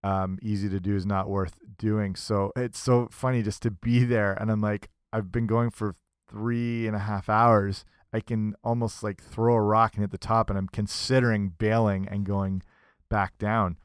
um, 0.05 0.39
easy 0.43 0.69
to 0.69 0.79
do 0.79 0.95
is 0.95 1.07
not 1.07 1.31
worth 1.31 1.59
doing. 1.79 2.15
So 2.15 2.53
it's 2.55 2.79
so 2.79 3.09
funny 3.11 3.43
just 3.43 3.63
to 3.63 3.71
be 3.71 4.05
there. 4.05 4.35
And 4.35 4.51
I'm 4.53 4.61
like, 4.61 4.91
I've 5.13 5.33
been 5.33 5.47
going 5.47 5.71
for 5.71 5.95
three 6.29 6.87
and 6.87 6.95
a 6.95 7.01
half 7.01 7.29
hours. 7.29 7.87
I 8.13 8.21
can 8.21 8.55
almost 8.63 9.03
like 9.03 9.23
throw 9.23 9.55
a 9.55 9.63
rock 9.63 9.95
and 9.95 10.03
hit 10.03 10.11
the 10.11 10.19
top, 10.19 10.51
and 10.51 10.59
I'm 10.59 10.69
considering 10.69 11.55
bailing 11.59 12.07
and 12.07 12.25
going 12.25 12.63
back 13.09 13.39
down. 13.39 13.79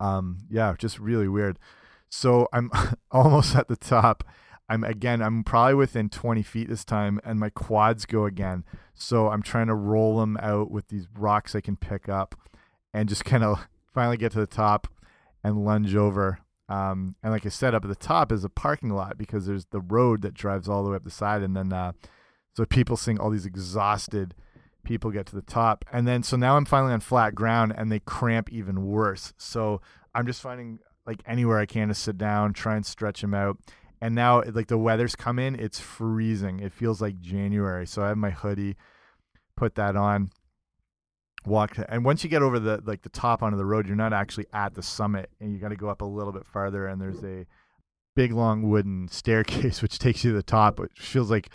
Um, 0.00 0.38
yeah, 0.50 0.74
just 0.78 0.98
really 0.98 1.28
weird. 1.28 1.58
So 2.08 2.48
I'm 2.52 2.70
almost 3.10 3.54
at 3.54 3.68
the 3.68 3.76
top. 3.76 4.24
I'm 4.68 4.82
again, 4.82 5.20
I'm 5.20 5.44
probably 5.44 5.74
within 5.74 6.08
20 6.08 6.42
feet 6.42 6.68
this 6.68 6.84
time, 6.84 7.20
and 7.22 7.38
my 7.38 7.50
quads 7.50 8.06
go 8.06 8.24
again. 8.24 8.64
So 8.94 9.28
I'm 9.28 9.42
trying 9.42 9.66
to 9.66 9.74
roll 9.74 10.18
them 10.18 10.38
out 10.40 10.70
with 10.70 10.88
these 10.88 11.06
rocks 11.16 11.54
I 11.54 11.60
can 11.60 11.76
pick 11.76 12.08
up 12.08 12.34
and 12.94 13.08
just 13.08 13.26
kind 13.26 13.44
of 13.44 13.68
finally 13.94 14.16
get 14.16 14.32
to 14.32 14.40
the 14.40 14.46
top 14.46 14.88
and 15.44 15.64
lunge 15.64 15.94
over. 15.94 16.38
Um, 16.68 17.16
and 17.22 17.32
like 17.32 17.44
I 17.44 17.50
said, 17.50 17.74
up 17.74 17.84
at 17.84 17.88
the 17.88 17.94
top 17.94 18.32
is 18.32 18.44
a 18.44 18.48
parking 18.48 18.90
lot 18.90 19.18
because 19.18 19.46
there's 19.46 19.66
the 19.66 19.80
road 19.80 20.22
that 20.22 20.34
drives 20.34 20.68
all 20.68 20.84
the 20.84 20.90
way 20.90 20.96
up 20.96 21.04
the 21.04 21.10
side. 21.10 21.42
And 21.42 21.56
then, 21.56 21.72
uh, 21.72 21.92
so 22.56 22.64
people 22.64 22.96
seeing 22.96 23.18
all 23.18 23.30
these 23.30 23.46
exhausted 23.46 24.34
people 24.84 25.10
get 25.10 25.26
to 25.26 25.34
the 25.34 25.42
top. 25.42 25.84
And 25.92 26.06
then, 26.06 26.22
so 26.22 26.36
now 26.36 26.56
I'm 26.56 26.64
finally 26.64 26.92
on 26.92 27.00
flat 27.00 27.34
ground 27.34 27.74
and 27.76 27.90
they 27.90 28.00
cramp 28.00 28.50
even 28.50 28.86
worse. 28.86 29.32
So 29.36 29.80
I'm 30.14 30.26
just 30.26 30.40
finding 30.40 30.78
like 31.06 31.22
anywhere 31.26 31.58
I 31.58 31.66
can 31.66 31.88
to 31.88 31.94
sit 31.94 32.18
down, 32.18 32.52
try 32.52 32.76
and 32.76 32.86
stretch 32.86 33.20
them 33.20 33.34
out. 33.34 33.58
And 34.00 34.14
now, 34.14 34.42
like 34.42 34.66
the 34.66 34.78
weather's 34.78 35.14
come 35.14 35.38
in, 35.38 35.54
it's 35.54 35.78
freezing. 35.78 36.58
It 36.58 36.72
feels 36.72 37.00
like 37.00 37.20
January. 37.20 37.86
So 37.86 38.02
I 38.02 38.08
have 38.08 38.16
my 38.16 38.30
hoodie, 38.30 38.76
put 39.56 39.76
that 39.76 39.94
on, 39.94 40.30
walk. 41.46 41.76
And 41.88 42.04
once 42.04 42.24
you 42.24 42.30
get 42.30 42.42
over 42.42 42.58
the 42.58 42.82
like 42.84 43.02
the 43.02 43.08
top 43.08 43.42
onto 43.42 43.56
the 43.56 43.64
road, 43.64 43.86
you're 43.86 43.96
not 43.96 44.12
actually 44.12 44.46
at 44.52 44.74
the 44.74 44.82
summit, 44.82 45.30
and 45.40 45.52
you 45.52 45.58
got 45.58 45.68
to 45.68 45.76
go 45.76 45.88
up 45.88 46.02
a 46.02 46.06
little 46.06 46.32
bit 46.32 46.46
farther. 46.46 46.86
And 46.86 47.00
there's 47.00 47.22
a 47.24 47.46
big 48.14 48.32
long 48.32 48.68
wooden 48.68 49.08
staircase 49.10 49.82
which 49.82 49.98
takes 49.98 50.24
you 50.24 50.30
to 50.30 50.36
the 50.36 50.42
top, 50.42 50.78
which 50.78 51.00
feels 51.00 51.30
like 51.30 51.50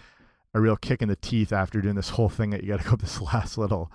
a 0.54 0.60
real 0.60 0.78
kick 0.78 1.02
in 1.02 1.10
the 1.10 1.15
teeth 1.15 1.54
after 1.54 1.82
doing 1.82 1.95
this 1.95 2.10
whole 2.10 2.30
thing 2.30 2.50
that 2.50 2.63
you 2.63 2.69
got 2.69 2.80
to 2.80 2.86
go 2.86 2.93
up 2.93 3.02
this 3.02 3.21
last 3.34 3.58
little. 3.58 3.91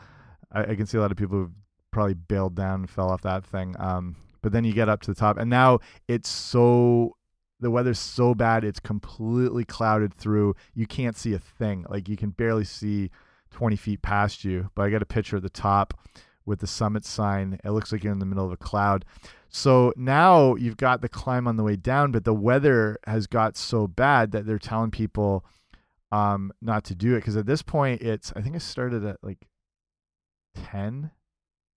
I, 0.53 0.63
I, 0.63 0.75
can 0.77 0.87
see 0.87 0.99
a 0.99 1.01
lot 1.01 1.11
of 1.11 1.17
people 1.17 1.39
who 1.39 1.51
probably 1.91 2.15
bailed 2.15 2.55
down 2.55 2.81
and 2.81 2.91
fell 2.91 3.11
off 3.11 3.23
that 3.23 3.45
thing. 3.45 3.75
Um, 3.79 4.17
but 4.43 4.53
then 4.53 4.65
you 4.65 4.73
get 4.73 4.89
up 4.89 5.01
to 5.03 5.11
the 5.11 5.19
top 5.19 5.39
and 5.39 5.49
now 5.49 5.79
it's 6.09 6.29
so 6.29 7.17
the 7.61 7.71
weather's 7.71 7.99
so 7.99 8.35
bad 8.35 8.65
it's 8.65 8.81
completely 8.81 9.65
clouded 9.65 10.13
through 10.13 10.55
you 10.75 10.85
can't 10.87 11.17
see 11.17 11.33
a 11.33 11.39
thing 11.39 11.87
like 11.89 12.09
you 12.09 12.17
can 12.17 12.31
barely 12.31 12.65
see 12.65 13.09
20 13.53 13.77
feet 13.77 14.03
past 14.03 14.45
you 14.45 14.71
but 14.75 14.83
i 14.83 14.91
got 14.91 15.03
a 15.03 15.07
picture 15.07 15.37
at 15.37 15.43
the 15.43 15.51
top 15.51 15.95
with 16.45 16.61
the 16.61 16.67
summit 16.67 17.05
sign. 17.05 17.59
It 17.65 17.71
looks 17.71 17.93
like 17.93 18.03
you're 18.03 18.13
in 18.13 18.19
the 18.19 18.27
middle 18.27 18.45
of 18.45 18.53
a 18.53 18.57
cloud. 18.57 19.05
So 19.49 19.93
now 19.97 20.55
you've 20.55 20.77
got 20.77 21.03
the 21.03 21.09
climb 21.09 21.47
on 21.47 21.57
the 21.57 21.63
way 21.63 21.77
down 21.77 22.11
but 22.11 22.25
the 22.25 22.35
weather 22.35 22.99
has 23.07 23.27
got 23.27 23.57
so 23.57 23.87
bad 23.87 24.33
that 24.33 24.47
they're 24.47 24.59
telling 24.59 24.91
people 24.91 25.45
um, 26.11 26.53
not 26.61 26.85
to 26.85 26.95
do 26.95 27.15
it. 27.15 27.21
Because 27.21 27.37
at 27.37 27.47
this 27.47 27.63
point 27.63 28.03
it's 28.03 28.33
i 28.35 28.41
think 28.41 28.55
i 28.55 28.59
started 28.59 29.05
at 29.05 29.19
like 29.23 29.47
10 30.55 31.11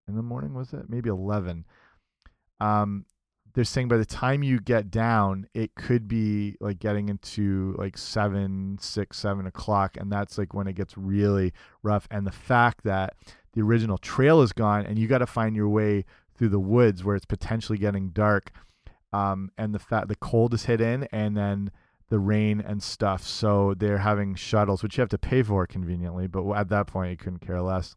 in 0.07 0.15
the 0.15 0.21
morning 0.21 0.53
was 0.53 0.73
it? 0.73 0.89
Maybe 0.89 1.09
11 1.09 1.65
um, 2.59 3.05
they're 3.55 3.63
saying 3.63 3.87
by 3.87 3.95
the 3.95 4.05
time 4.05 4.43
you 4.43 4.59
get 4.59 4.91
down, 4.91 5.47
it 5.53 5.75
could 5.75 6.09
be 6.09 6.57
like 6.59 6.77
getting 6.77 7.07
into 7.07 7.73
like 7.77 7.97
seven, 7.97 8.77
six, 8.81 9.17
seven 9.17 9.47
o'clock, 9.47 9.95
and 9.97 10.11
that's 10.11 10.37
like 10.37 10.53
when 10.53 10.67
it 10.67 10.73
gets 10.73 10.97
really 10.97 11.53
rough. 11.81 12.05
And 12.11 12.27
the 12.27 12.33
fact 12.33 12.83
that 12.83 13.15
the 13.53 13.61
original 13.61 13.97
trail 13.97 14.41
is 14.41 14.51
gone, 14.51 14.85
and 14.85 14.99
you 14.99 15.07
got 15.07 15.19
to 15.19 15.25
find 15.25 15.55
your 15.55 15.69
way 15.69 16.03
through 16.37 16.49
the 16.49 16.59
woods 16.59 17.05
where 17.05 17.15
it's 17.15 17.25
potentially 17.25 17.77
getting 17.77 18.09
dark, 18.09 18.51
um, 19.13 19.49
and 19.57 19.73
the 19.73 19.79
fact 19.79 20.09
the 20.09 20.17
cold 20.17 20.53
is 20.53 20.65
hit 20.65 20.81
in, 20.81 21.07
and 21.13 21.37
then 21.37 21.71
the 22.09 22.19
rain 22.19 22.59
and 22.59 22.83
stuff. 22.83 23.23
So 23.23 23.73
they're 23.73 23.99
having 23.99 24.35
shuttles, 24.35 24.83
which 24.83 24.97
you 24.97 25.01
have 25.01 25.09
to 25.09 25.17
pay 25.17 25.41
for 25.43 25.65
conveniently, 25.65 26.27
but 26.27 26.51
at 26.51 26.67
that 26.69 26.87
point, 26.87 27.11
you 27.11 27.17
couldn't 27.17 27.39
care 27.39 27.61
less 27.61 27.95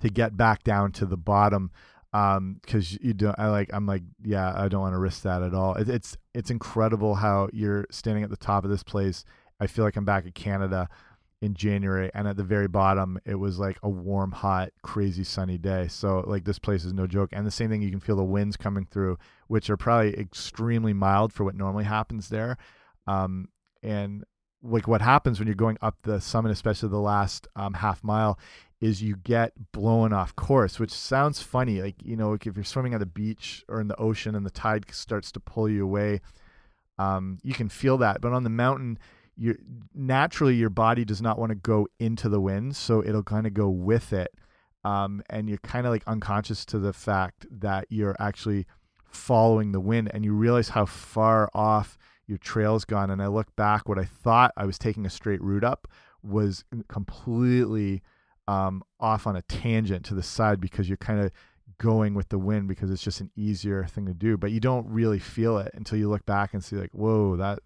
to 0.00 0.08
get 0.08 0.38
back 0.38 0.64
down 0.64 0.90
to 0.92 1.04
the 1.04 1.18
bottom 1.18 1.70
um 2.12 2.58
because 2.60 2.92
you 3.00 3.14
don't 3.14 3.38
i 3.38 3.48
like 3.48 3.70
i'm 3.72 3.86
like 3.86 4.02
yeah 4.22 4.52
i 4.56 4.68
don't 4.68 4.82
want 4.82 4.94
to 4.94 4.98
risk 4.98 5.22
that 5.22 5.42
at 5.42 5.54
all. 5.54 5.74
It, 5.74 5.88
it's 5.88 6.16
it's 6.34 6.50
incredible 6.50 7.14
how 7.14 7.48
you're 7.52 7.86
standing 7.90 8.24
at 8.24 8.30
the 8.30 8.36
top 8.36 8.64
of 8.64 8.70
this 8.70 8.82
place. 8.82 9.24
I 9.60 9.66
feel 9.66 9.84
like 9.84 9.96
i'm 9.96 10.04
back 10.04 10.24
in 10.24 10.32
canada 10.32 10.88
in 11.40 11.54
january 11.54 12.10
and 12.14 12.28
at 12.28 12.36
the 12.36 12.44
very 12.44 12.68
bottom 12.68 13.18
it 13.24 13.34
was 13.34 13.58
like 13.58 13.76
a 13.82 13.88
warm 13.88 14.30
hot 14.30 14.70
crazy 14.82 15.24
sunny 15.24 15.58
day. 15.58 15.88
So 15.88 16.22
like 16.26 16.44
this 16.44 16.58
place 16.58 16.84
is 16.84 16.92
no 16.92 17.06
joke. 17.06 17.30
And 17.32 17.46
the 17.46 17.50
same 17.50 17.70
thing 17.70 17.82
you 17.82 17.90
can 17.90 18.00
feel 18.00 18.16
the 18.16 18.22
winds 18.22 18.56
coming 18.56 18.86
through 18.86 19.18
which 19.48 19.70
are 19.70 19.76
probably 19.76 20.18
extremely 20.18 20.92
mild 20.92 21.32
for 21.32 21.44
what 21.44 21.54
normally 21.54 21.84
happens 21.84 22.28
there. 22.28 22.58
Um 23.06 23.48
and 23.82 24.24
like 24.62 24.86
what 24.86 25.02
happens 25.02 25.38
when 25.38 25.48
you're 25.48 25.54
going 25.54 25.78
up 25.82 26.02
the 26.02 26.20
summit 26.20 26.52
especially 26.52 26.88
the 26.88 26.98
last 26.98 27.48
um, 27.56 27.74
half 27.74 28.04
mile 28.04 28.38
is 28.82 29.00
you 29.00 29.14
get 29.14 29.52
blown 29.70 30.12
off 30.12 30.34
course, 30.34 30.80
which 30.80 30.90
sounds 30.90 31.40
funny. 31.40 31.80
Like, 31.80 31.94
you 32.02 32.16
know, 32.16 32.32
if 32.32 32.44
you're 32.44 32.64
swimming 32.64 32.94
on 32.94 33.00
the 33.00 33.06
beach 33.06 33.64
or 33.68 33.80
in 33.80 33.86
the 33.86 33.96
ocean 33.96 34.34
and 34.34 34.44
the 34.44 34.50
tide 34.50 34.84
starts 34.90 35.30
to 35.32 35.40
pull 35.40 35.68
you 35.68 35.84
away, 35.84 36.20
um, 36.98 37.38
you 37.44 37.54
can 37.54 37.68
feel 37.68 37.96
that. 37.98 38.20
But 38.20 38.32
on 38.32 38.42
the 38.42 38.50
mountain, 38.50 38.98
you 39.36 39.56
naturally 39.94 40.56
your 40.56 40.68
body 40.68 41.04
does 41.04 41.22
not 41.22 41.38
want 41.38 41.50
to 41.50 41.54
go 41.54 41.86
into 42.00 42.28
the 42.28 42.40
wind, 42.40 42.74
so 42.74 43.04
it'll 43.04 43.22
kind 43.22 43.46
of 43.46 43.54
go 43.54 43.68
with 43.68 44.12
it. 44.12 44.34
Um, 44.84 45.22
and 45.30 45.48
you're 45.48 45.58
kind 45.58 45.86
of 45.86 45.92
like 45.92 46.02
unconscious 46.08 46.64
to 46.66 46.80
the 46.80 46.92
fact 46.92 47.46
that 47.52 47.86
you're 47.88 48.16
actually 48.18 48.66
following 49.04 49.70
the 49.70 49.78
wind 49.78 50.10
and 50.12 50.24
you 50.24 50.32
realize 50.32 50.70
how 50.70 50.86
far 50.86 51.48
off 51.54 51.96
your 52.26 52.38
trail's 52.38 52.84
gone. 52.84 53.10
And 53.10 53.22
I 53.22 53.28
look 53.28 53.54
back, 53.54 53.88
what 53.88 54.00
I 54.00 54.06
thought 54.06 54.52
I 54.56 54.66
was 54.66 54.76
taking 54.76 55.06
a 55.06 55.10
straight 55.10 55.40
route 55.40 55.62
up 55.62 55.86
was 56.20 56.64
completely 56.88 58.02
um, 58.52 58.82
off 59.00 59.26
on 59.26 59.36
a 59.36 59.42
tangent 59.42 60.04
to 60.06 60.14
the 60.14 60.22
side 60.22 60.60
because 60.60 60.88
you're 60.88 60.98
kind 60.98 61.20
of 61.20 61.32
going 61.78 62.14
with 62.14 62.28
the 62.28 62.38
wind 62.38 62.68
because 62.68 62.90
it's 62.90 63.02
just 63.02 63.20
an 63.20 63.30
easier 63.34 63.84
thing 63.84 64.06
to 64.06 64.14
do. 64.14 64.36
But 64.36 64.52
you 64.52 64.60
don't 64.60 64.86
really 64.88 65.18
feel 65.18 65.58
it 65.58 65.70
until 65.74 65.98
you 65.98 66.08
look 66.08 66.26
back 66.26 66.52
and 66.52 66.62
see, 66.62 66.76
like, 66.76 66.92
whoa, 66.92 67.36
that 67.36 67.60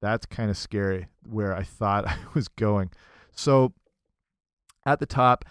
that's 0.00 0.26
kind 0.26 0.50
of 0.50 0.56
scary 0.56 1.08
where 1.28 1.54
I 1.54 1.62
thought 1.62 2.08
I 2.08 2.16
was 2.34 2.48
going. 2.48 2.90
So 3.32 3.74
at 4.86 5.00
the 5.00 5.06
top, 5.06 5.44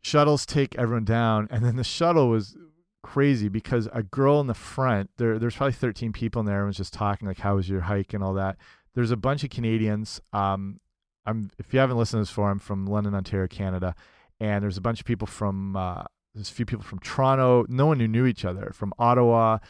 shuttles 0.00 0.46
take 0.46 0.76
everyone 0.76 1.04
down, 1.04 1.48
and 1.50 1.64
then 1.64 1.76
the 1.76 1.84
shuttle 1.84 2.28
was 2.28 2.56
crazy 3.02 3.48
because 3.48 3.88
a 3.92 4.04
girl 4.04 4.40
in 4.40 4.46
the 4.46 4.54
front 4.54 5.10
there 5.16 5.36
there's 5.36 5.56
probably 5.56 5.72
13 5.72 6.12
people 6.12 6.38
in 6.38 6.46
there 6.46 6.54
everyone's 6.54 6.76
just 6.76 6.92
talking 6.92 7.26
like 7.26 7.38
how 7.40 7.56
was 7.56 7.68
your 7.68 7.80
hike 7.80 8.14
and 8.14 8.22
all 8.22 8.34
that 8.34 8.56
there's 8.94 9.10
a 9.10 9.16
bunch 9.16 9.42
of 9.42 9.50
canadians 9.50 10.20
um 10.32 10.78
i'm 11.26 11.50
if 11.58 11.72
you 11.72 11.80
haven't 11.80 11.96
listened 11.96 12.18
to 12.18 12.22
this 12.22 12.34
forum 12.34 12.58
from 12.58 12.86
london 12.86 13.14
ontario 13.14 13.46
canada 13.46 13.94
and 14.40 14.62
there's 14.62 14.76
a 14.76 14.82
bunch 14.82 15.00
of 15.00 15.06
people 15.06 15.26
from 15.26 15.76
uh 15.76 16.02
there's 16.34 16.50
a 16.50 16.52
few 16.52 16.66
people 16.66 16.84
from 16.84 16.98
toronto 17.00 17.64
no 17.68 17.86
one 17.86 18.00
who 18.00 18.08
knew 18.08 18.26
each 18.26 18.44
other 18.44 18.70
from 18.74 18.92
ottawa 18.98 19.54
a 19.54 19.60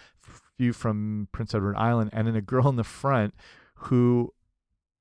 few 0.56 0.72
from 0.72 1.28
prince 1.32 1.54
edward 1.54 1.76
island 1.76 2.10
and 2.12 2.26
then 2.26 2.36
a 2.36 2.42
girl 2.42 2.68
in 2.68 2.76
the 2.76 2.84
front 2.84 3.34
who 3.74 4.32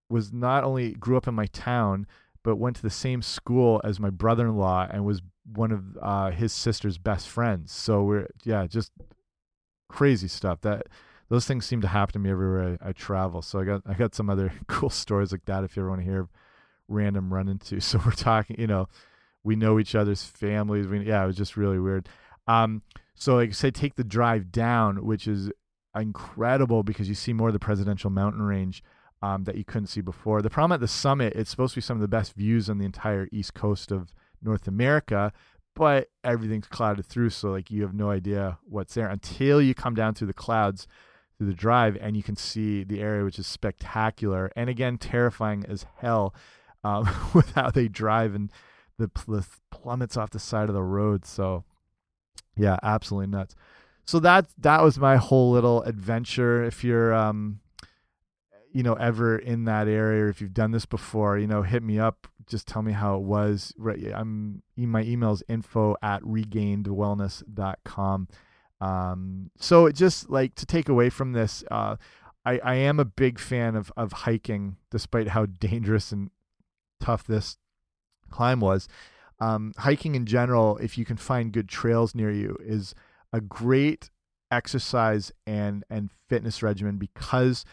was 0.09 0.33
not 0.33 0.63
only 0.63 0.91
grew 0.93 1.17
up 1.17 1.27
in 1.27 1.33
my 1.33 1.45
town 1.47 2.05
but 2.43 2.55
went 2.55 2.75
to 2.75 2.81
the 2.81 2.89
same 2.89 3.21
school 3.21 3.81
as 3.83 3.99
my 3.99 4.09
brother-in-law 4.09 4.87
and 4.91 5.05
was 5.05 5.21
one 5.45 5.71
of 5.71 5.97
uh, 6.01 6.31
his 6.31 6.51
sister's 6.53 6.97
best 6.97 7.27
friends. 7.27 7.71
So 7.71 8.03
we're 8.03 8.27
yeah, 8.43 8.65
just 8.67 8.91
crazy 9.89 10.27
stuff. 10.27 10.61
That 10.61 10.87
those 11.31 11.45
things 11.45 11.65
seem 11.65 11.79
to 11.79 11.87
happen 11.87 12.11
to 12.11 12.19
me 12.19 12.29
everywhere 12.29 12.77
I, 12.81 12.89
I, 12.89 12.91
travel. 12.91 13.41
So 13.41 13.57
I 13.57 13.63
got 13.63 13.83
I 13.85 13.93
got 13.93 14.13
some 14.13 14.29
other 14.29 14.51
cool 14.67 14.89
stories 14.89 15.31
like 15.31 15.45
that 15.45 15.63
if 15.63 15.77
you 15.77 15.81
ever 15.81 15.89
want 15.89 16.01
to 16.01 16.05
hear 16.05 16.27
random 16.89 17.33
run 17.33 17.47
into. 17.47 17.79
So 17.81 18.01
we're 18.05 18.11
talking, 18.11 18.57
you 18.59 18.67
know, 18.67 18.89
we 19.41 19.55
know 19.55 19.79
each 19.79 19.95
other's 19.95 20.23
families. 20.23 20.87
We 20.87 21.07
yeah, 21.07 21.23
it 21.23 21.27
was 21.27 21.37
just 21.37 21.55
really 21.55 21.79
weird. 21.79 22.09
Um, 22.47 22.81
so 23.15 23.35
like 23.35 23.49
I 23.49 23.53
say, 23.53 23.71
take 23.71 23.95
the 23.95 24.03
drive 24.03 24.51
down, 24.51 25.05
which 25.05 25.25
is 25.25 25.49
incredible 25.95 26.83
because 26.83 27.07
you 27.07 27.15
see 27.15 27.31
more 27.31 27.47
of 27.47 27.53
the 27.53 27.59
presidential 27.59 28.09
mountain 28.09 28.43
range. 28.43 28.83
Um, 29.23 29.43
that 29.43 29.55
you 29.55 29.63
couldn't 29.63 29.85
see 29.85 30.01
before. 30.01 30.41
The 30.41 30.49
problem 30.49 30.71
at 30.71 30.79
the 30.79 30.87
summit, 30.87 31.33
it's 31.35 31.51
supposed 31.51 31.75
to 31.75 31.77
be 31.77 31.81
some 31.83 31.95
of 31.95 32.01
the 32.01 32.07
best 32.07 32.33
views 32.33 32.71
on 32.71 32.79
the 32.79 32.85
entire 32.85 33.29
east 33.31 33.53
coast 33.53 33.91
of 33.91 34.15
North 34.41 34.67
America, 34.67 35.31
but 35.75 36.07
everything's 36.23 36.65
clouded 36.65 37.05
through. 37.05 37.29
So 37.29 37.51
like 37.51 37.69
you 37.69 37.83
have 37.83 37.93
no 37.93 38.09
idea 38.09 38.57
what's 38.63 38.95
there 38.95 39.07
until 39.07 39.61
you 39.61 39.75
come 39.75 39.93
down 39.93 40.15
through 40.15 40.25
the 40.25 40.33
clouds 40.33 40.87
through 41.41 41.49
the 41.49 41.55
drive 41.55 41.97
and 41.99 42.15
you 42.15 42.21
can 42.21 42.35
see 42.35 42.83
the 42.83 43.01
area, 43.01 43.23
which 43.23 43.39
is 43.39 43.47
spectacular 43.47 44.51
and 44.55 44.69
again 44.69 44.99
terrifying 44.99 45.65
as 45.67 45.87
hell 45.97 46.35
um, 46.83 47.09
with 47.33 47.53
how 47.53 47.71
they 47.71 47.87
drive 47.87 48.35
and 48.35 48.51
the, 48.99 49.09
the 49.27 49.43
plummets 49.71 50.15
off 50.15 50.29
the 50.29 50.37
side 50.37 50.69
of 50.69 50.75
the 50.75 50.83
road. 50.83 51.25
So 51.25 51.63
yeah, 52.55 52.77
absolutely 52.83 53.25
nuts. 53.25 53.55
So 54.05 54.19
that 54.19 54.49
that 54.59 54.83
was 54.83 54.99
my 54.99 55.15
whole 55.15 55.49
little 55.49 55.81
adventure. 55.81 56.63
If 56.63 56.83
you're 56.83 57.11
um, 57.11 57.61
you 58.71 58.83
know 58.83 58.93
ever 58.93 59.35
in 59.35 59.65
that 59.65 59.87
area 59.87 60.25
or 60.25 60.29
if 60.29 60.41
you've 60.41 60.53
done 60.53 60.69
this 60.69 60.85
before 60.85 61.39
you 61.39 61.47
know 61.47 61.63
hit 61.63 61.81
me 61.81 61.97
up 61.97 62.27
just 62.47 62.67
tell 62.67 62.81
me 62.81 62.93
how 62.93 63.17
it 63.17 63.21
was 63.21 63.73
i'm 64.15 64.63
my 64.77 65.03
email 65.03 65.33
is 65.33 65.43
info 65.49 65.97
at 66.01 66.21
regainedwellness.com 66.21 68.29
um 68.81 69.49
so 69.57 69.85
it 69.85 69.93
just 69.93 70.29
like 70.29 70.55
to 70.55 70.65
take 70.65 70.89
away 70.89 71.09
from 71.09 71.31
this 71.31 71.63
uh 71.71 71.95
i 72.45 72.59
i 72.59 72.75
am 72.75 72.99
a 72.99 73.05
big 73.05 73.39
fan 73.39 73.75
of 73.75 73.91
of 73.95 74.11
hiking 74.11 74.75
despite 74.89 75.29
how 75.29 75.45
dangerous 75.59 76.11
and 76.11 76.29
tough 76.99 77.25
this 77.25 77.57
climb 78.29 78.59
was. 78.59 78.87
Um 79.39 79.73
hiking 79.79 80.15
in 80.15 80.25
general 80.25 80.77
if 80.77 80.97
you 80.97 81.05
can 81.05 81.17
find 81.17 81.51
good 81.51 81.67
trails 81.67 82.15
near 82.15 82.31
you 82.31 82.57
is 82.59 82.93
a 83.33 83.41
great 83.41 84.09
exercise 84.51 85.31
and 85.47 85.83
and 85.89 86.09
fitness 86.27 86.61
regimen 86.61 86.97
because 86.97 87.65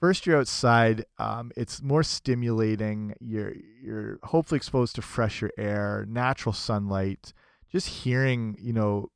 first 0.00 0.26
you're 0.26 0.38
outside 0.38 1.04
um, 1.18 1.52
it's 1.56 1.82
more 1.82 2.02
stimulating 2.02 3.14
you're 3.20 3.54
you're 3.82 4.18
hopefully 4.24 4.56
exposed 4.56 4.94
to 4.94 5.02
fresher 5.02 5.50
air 5.58 6.06
natural 6.08 6.52
sunlight 6.52 7.32
just 7.70 7.88
hearing 7.88 8.56
you 8.58 8.72
know 8.72 9.10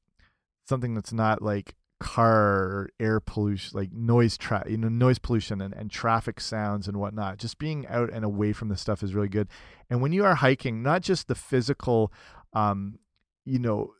something 0.68 0.94
that's 0.94 1.12
not 1.12 1.42
like 1.42 1.74
car 2.00 2.88
air 3.00 3.18
pollution 3.18 3.76
like 3.76 3.92
noise 3.92 4.38
tra 4.38 4.64
you 4.68 4.76
know 4.76 4.88
noise 4.88 5.18
pollution 5.18 5.60
and, 5.60 5.74
and 5.74 5.90
traffic 5.90 6.40
sounds 6.40 6.86
and 6.86 6.96
whatnot 6.96 7.38
just 7.38 7.58
being 7.58 7.84
out 7.88 8.08
and 8.12 8.24
away 8.24 8.52
from 8.52 8.68
the 8.68 8.76
stuff 8.76 9.02
is 9.02 9.14
really 9.14 9.28
good 9.28 9.48
and 9.90 10.00
when 10.00 10.12
you 10.12 10.24
are 10.24 10.36
hiking 10.36 10.80
not 10.80 11.02
just 11.02 11.26
the 11.26 11.34
physical 11.34 12.12
um 12.52 13.00
you 13.44 13.58
know 13.58 13.92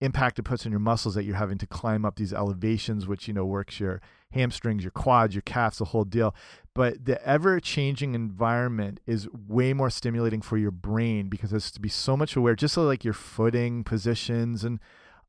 impact 0.00 0.38
it 0.38 0.44
puts 0.44 0.64
on 0.64 0.70
your 0.70 0.78
muscles 0.78 1.16
that 1.16 1.24
you're 1.24 1.34
having 1.34 1.58
to 1.58 1.66
climb 1.66 2.04
up 2.04 2.14
these 2.14 2.32
elevations 2.32 3.08
which 3.08 3.26
you 3.26 3.34
know 3.34 3.44
works 3.44 3.80
your 3.80 4.00
hamstrings, 4.32 4.82
your 4.82 4.90
quads, 4.90 5.34
your 5.34 5.42
calves, 5.42 5.78
the 5.78 5.86
whole 5.86 6.04
deal. 6.04 6.34
But 6.74 7.04
the 7.04 7.24
ever 7.26 7.60
changing 7.60 8.14
environment 8.14 9.00
is 9.06 9.28
way 9.30 9.72
more 9.72 9.90
stimulating 9.90 10.40
for 10.40 10.56
your 10.56 10.70
brain 10.70 11.28
because 11.28 11.52
it's 11.52 11.70
to 11.72 11.80
be 11.80 11.88
so 11.88 12.16
much 12.16 12.34
aware, 12.34 12.54
just 12.54 12.74
so 12.74 12.82
like 12.82 13.04
your 13.04 13.14
footing 13.14 13.84
positions 13.84 14.64
and 14.64 14.80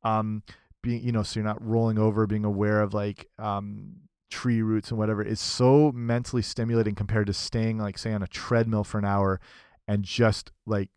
um 0.04 0.44
being 0.82 1.02
you 1.04 1.12
know 1.12 1.24
so 1.24 1.40
you're 1.40 1.48
not 1.48 1.66
rolling 1.66 1.98
over, 1.98 2.28
being 2.28 2.46
aware 2.46 2.82
of 2.82 2.94
like 2.94 3.30
um 3.40 3.96
tree 4.30 4.62
roots 4.62 4.90
and 4.90 4.98
whatever 4.98 5.22
is 5.22 5.40
so 5.40 5.92
mentally 5.94 6.42
stimulating 6.42 6.96
compared 6.96 7.28
to 7.28 7.34
staying 7.34 7.78
like 7.78 7.98
say 7.98 8.12
on 8.14 8.24
a 8.24 8.28
treadmill 8.28 8.84
for 8.84 8.98
an 8.98 9.06
hour 9.06 9.40
and 9.88 10.04
just 10.04 10.52
like 10.66 10.90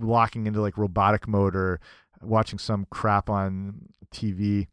locking 0.00 0.46
into 0.46 0.60
like 0.60 0.76
robotic 0.76 1.28
mode 1.28 1.54
or 1.54 1.80
watching 2.20 2.58
some 2.58 2.86
crap 2.90 3.28
on 3.30 3.86
TV 4.12 4.66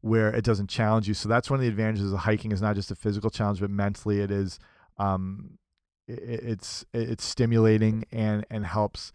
where 0.00 0.32
it 0.32 0.44
doesn't 0.44 0.68
challenge 0.68 1.08
you. 1.08 1.14
So 1.14 1.28
that's 1.28 1.50
one 1.50 1.58
of 1.58 1.62
the 1.62 1.68
advantages 1.68 2.12
of 2.12 2.20
hiking 2.20 2.52
is 2.52 2.62
not 2.62 2.76
just 2.76 2.90
a 2.90 2.94
physical 2.94 3.30
challenge, 3.30 3.60
but 3.60 3.70
mentally 3.70 4.20
it 4.20 4.30
is 4.30 4.58
um, 4.98 5.58
it, 6.06 6.20
it's 6.22 6.84
it's 6.92 7.24
stimulating 7.24 8.04
and 8.12 8.46
and 8.50 8.64
helps 8.64 9.12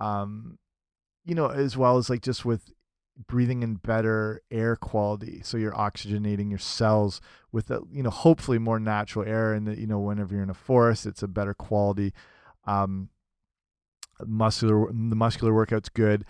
um, 0.00 0.58
you 1.24 1.34
know 1.34 1.48
as 1.48 1.76
well 1.76 1.96
as 1.96 2.10
like 2.10 2.22
just 2.22 2.44
with 2.44 2.72
breathing 3.26 3.62
in 3.62 3.76
better 3.76 4.42
air 4.50 4.74
quality 4.74 5.40
so 5.42 5.56
you're 5.56 5.72
oxygenating 5.72 6.50
your 6.50 6.58
cells 6.58 7.20
with 7.52 7.70
a, 7.70 7.80
you 7.90 8.02
know 8.02 8.10
hopefully 8.10 8.58
more 8.58 8.80
natural 8.80 9.24
air 9.26 9.52
and 9.52 9.66
that 9.68 9.78
you 9.78 9.86
know 9.86 10.00
whenever 10.00 10.34
you're 10.34 10.42
in 10.42 10.50
a 10.50 10.54
forest 10.54 11.06
it's 11.06 11.22
a 11.22 11.28
better 11.28 11.54
quality 11.54 12.12
um 12.66 13.08
muscular 14.26 14.86
the 14.88 15.16
muscular 15.16 15.54
workout's 15.54 15.88
good 15.88 16.24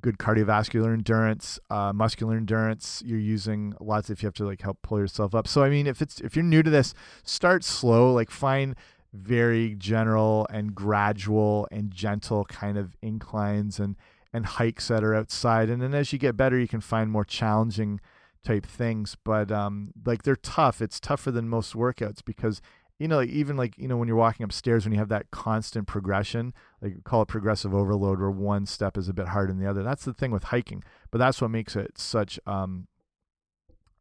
good 0.00 0.18
cardiovascular 0.18 0.92
endurance, 0.92 1.58
uh, 1.70 1.92
muscular 1.92 2.36
endurance. 2.36 3.02
You're 3.04 3.18
using 3.18 3.74
lots 3.80 4.10
if 4.10 4.22
you 4.22 4.26
have 4.26 4.34
to 4.34 4.44
like 4.44 4.62
help 4.62 4.78
pull 4.82 4.98
yourself 4.98 5.34
up. 5.34 5.48
So 5.48 5.62
I 5.62 5.70
mean, 5.70 5.86
if 5.86 6.00
it's 6.00 6.20
if 6.20 6.36
you're 6.36 6.44
new 6.44 6.62
to 6.62 6.70
this, 6.70 6.94
start 7.24 7.64
slow. 7.64 8.12
Like 8.12 8.30
find 8.30 8.76
very 9.12 9.74
general 9.74 10.46
and 10.50 10.74
gradual 10.74 11.66
and 11.70 11.90
gentle 11.90 12.44
kind 12.44 12.76
of 12.76 12.96
inclines 13.02 13.80
and 13.80 13.96
and 14.32 14.46
hikes 14.46 14.88
that 14.88 15.04
are 15.04 15.14
outside. 15.14 15.70
And 15.70 15.80
then 15.80 15.94
as 15.94 16.12
you 16.12 16.18
get 16.18 16.36
better, 16.36 16.58
you 16.58 16.68
can 16.68 16.80
find 16.80 17.10
more 17.10 17.24
challenging 17.24 18.00
type 18.44 18.66
things. 18.66 19.16
But 19.24 19.50
um, 19.50 19.92
like 20.04 20.22
they're 20.22 20.36
tough. 20.36 20.80
It's 20.82 21.00
tougher 21.00 21.30
than 21.30 21.48
most 21.48 21.74
workouts 21.74 22.24
because 22.24 22.60
you 22.98 23.06
know, 23.06 23.18
like 23.18 23.30
even 23.30 23.56
like, 23.56 23.78
you 23.78 23.86
know, 23.86 23.96
when 23.96 24.08
you're 24.08 24.16
walking 24.16 24.42
upstairs, 24.42 24.84
when 24.84 24.92
you 24.92 24.98
have 24.98 25.08
that 25.08 25.30
constant 25.30 25.86
progression, 25.86 26.52
like 26.82 27.04
call 27.04 27.22
it 27.22 27.28
progressive 27.28 27.72
overload, 27.72 28.18
where 28.18 28.30
one 28.30 28.66
step 28.66 28.98
is 28.98 29.08
a 29.08 29.12
bit 29.12 29.28
harder 29.28 29.52
than 29.52 29.62
the 29.62 29.70
other. 29.70 29.84
That's 29.84 30.04
the 30.04 30.12
thing 30.12 30.32
with 30.32 30.44
hiking, 30.44 30.82
but 31.10 31.18
that's 31.18 31.40
what 31.40 31.50
makes 31.50 31.76
it 31.76 31.96
such 31.96 32.40
um, 32.44 32.88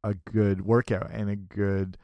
a 0.04 0.16
good 0.16 0.62
workout 0.62 1.12
and 1.12 1.30
a 1.30 1.36
good 1.36 1.98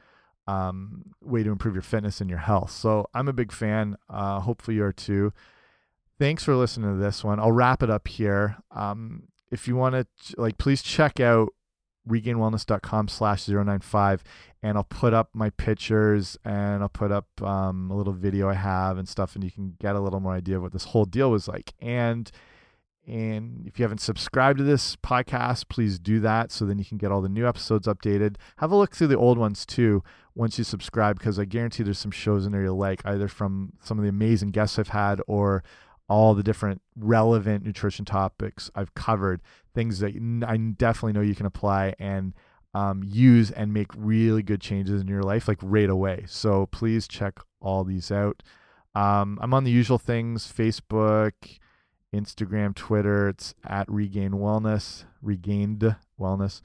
um, 0.46 1.14
way 1.20 1.42
to 1.42 1.50
improve 1.50 1.74
your 1.74 1.82
fitness 1.82 2.20
and 2.20 2.30
your 2.30 2.38
health. 2.38 2.70
So 2.70 3.08
I'm 3.12 3.28
a 3.28 3.32
big 3.32 3.50
fan. 3.50 3.96
Uh, 4.08 4.40
hopefully 4.40 4.76
you 4.76 4.84
are 4.84 4.92
too. 4.92 5.32
Thanks 6.24 6.42
for 6.42 6.56
listening 6.56 6.90
to 6.90 6.96
this 6.96 7.22
one. 7.22 7.38
I'll 7.38 7.52
wrap 7.52 7.82
it 7.82 7.90
up 7.90 8.08
here. 8.08 8.56
Um, 8.70 9.24
if 9.52 9.68
you 9.68 9.76
want 9.76 9.94
to, 9.94 10.06
like, 10.38 10.56
please 10.56 10.80
check 10.80 11.20
out 11.20 11.50
regainedwellness.com 12.08 13.08
slash 13.08 13.46
095 13.46 14.24
and 14.62 14.78
I'll 14.78 14.84
put 14.84 15.12
up 15.12 15.28
my 15.34 15.50
pictures 15.50 16.38
and 16.42 16.82
I'll 16.82 16.88
put 16.88 17.12
up 17.12 17.26
um, 17.42 17.90
a 17.90 17.94
little 17.94 18.14
video 18.14 18.48
I 18.48 18.54
have 18.54 18.96
and 18.96 19.06
stuff 19.06 19.34
and 19.34 19.44
you 19.44 19.50
can 19.50 19.74
get 19.78 19.96
a 19.96 20.00
little 20.00 20.18
more 20.18 20.32
idea 20.32 20.56
of 20.56 20.62
what 20.62 20.72
this 20.72 20.84
whole 20.84 21.04
deal 21.04 21.30
was 21.30 21.46
like 21.46 21.74
and 21.78 22.30
and 23.06 23.66
if 23.66 23.78
you 23.78 23.82
haven't 23.82 24.00
subscribed 24.00 24.58
to 24.58 24.64
this 24.64 24.96
podcast 24.96 25.68
please 25.68 25.98
do 25.98 26.20
that 26.20 26.50
so 26.50 26.64
then 26.64 26.78
you 26.78 26.86
can 26.86 26.96
get 26.96 27.12
all 27.12 27.20
the 27.20 27.28
new 27.28 27.46
episodes 27.46 27.86
updated 27.86 28.36
have 28.58 28.70
a 28.70 28.76
look 28.76 28.94
through 28.94 29.08
the 29.08 29.16
old 29.16 29.36
ones 29.36 29.66
too 29.66 30.02
once 30.34 30.58
you 30.58 30.64
subscribe 30.64 31.18
because 31.18 31.38
I 31.38 31.44
guarantee 31.44 31.82
there's 31.82 31.98
some 31.98 32.10
shows 32.10 32.44
in 32.44 32.52
there 32.52 32.62
you'll 32.62 32.76
like, 32.76 33.02
either 33.04 33.28
from 33.28 33.74
some 33.82 33.98
of 33.98 34.02
the 34.02 34.08
amazing 34.08 34.50
guests 34.50 34.78
I've 34.78 34.88
had 34.88 35.20
or 35.26 35.62
all 36.08 36.34
the 36.34 36.42
different 36.42 36.82
relevant 36.96 37.64
nutrition 37.64 38.04
topics 38.04 38.70
I've 38.74 38.94
covered, 38.94 39.40
things 39.74 40.00
that 40.00 40.14
I 40.46 40.56
definitely 40.56 41.12
know 41.12 41.26
you 41.26 41.34
can 41.34 41.46
apply 41.46 41.94
and 41.98 42.34
um, 42.74 43.02
use 43.04 43.50
and 43.50 43.72
make 43.72 43.88
really 43.96 44.42
good 44.42 44.60
changes 44.60 45.00
in 45.00 45.08
your 45.08 45.22
life, 45.22 45.48
like 45.48 45.58
right 45.62 45.88
away. 45.88 46.24
So 46.26 46.66
please 46.66 47.08
check 47.08 47.38
all 47.60 47.84
these 47.84 48.10
out. 48.10 48.42
Um, 48.94 49.38
I'm 49.40 49.54
on 49.54 49.64
the 49.64 49.70
usual 49.70 49.98
things 49.98 50.50
Facebook, 50.50 51.32
Instagram, 52.14 52.74
Twitter. 52.74 53.28
It's 53.28 53.54
at 53.66 53.90
Regain 53.90 54.32
Wellness, 54.32 55.04
Regained 55.22 55.96
Wellness. 56.20 56.60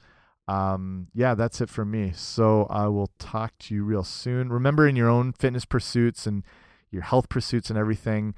Um, 0.46 1.08
yeah, 1.14 1.34
that's 1.34 1.60
it 1.60 1.70
for 1.70 1.84
me. 1.84 2.12
So 2.14 2.66
I 2.70 2.88
will 2.88 3.10
talk 3.18 3.56
to 3.60 3.74
you 3.74 3.84
real 3.84 4.04
soon. 4.04 4.50
Remember, 4.50 4.86
in 4.86 4.96
your 4.96 5.08
own 5.08 5.32
fitness 5.32 5.64
pursuits 5.64 6.26
and 6.26 6.44
your 6.90 7.02
health 7.02 7.28
pursuits 7.28 7.70
and 7.70 7.78
everything, 7.78 8.34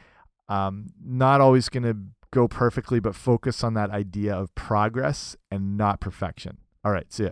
um, 0.53 0.87
not 1.03 1.41
always 1.41 1.71
going 1.71 1.85
to 1.85 1.97
go 2.31 2.47
perfectly, 2.47 3.01
but 3.01 3.15
focus 3.15 3.65
on 3.65 3.73
that 3.75 3.91
idea 3.91 4.35
of 4.35 4.55
progress 4.55 5.35
and 5.51 5.79
not 5.79 5.99
perfection. 5.99 6.59
All 6.85 6.93
right, 6.93 7.11
see 7.11 7.25
ya. 7.25 7.31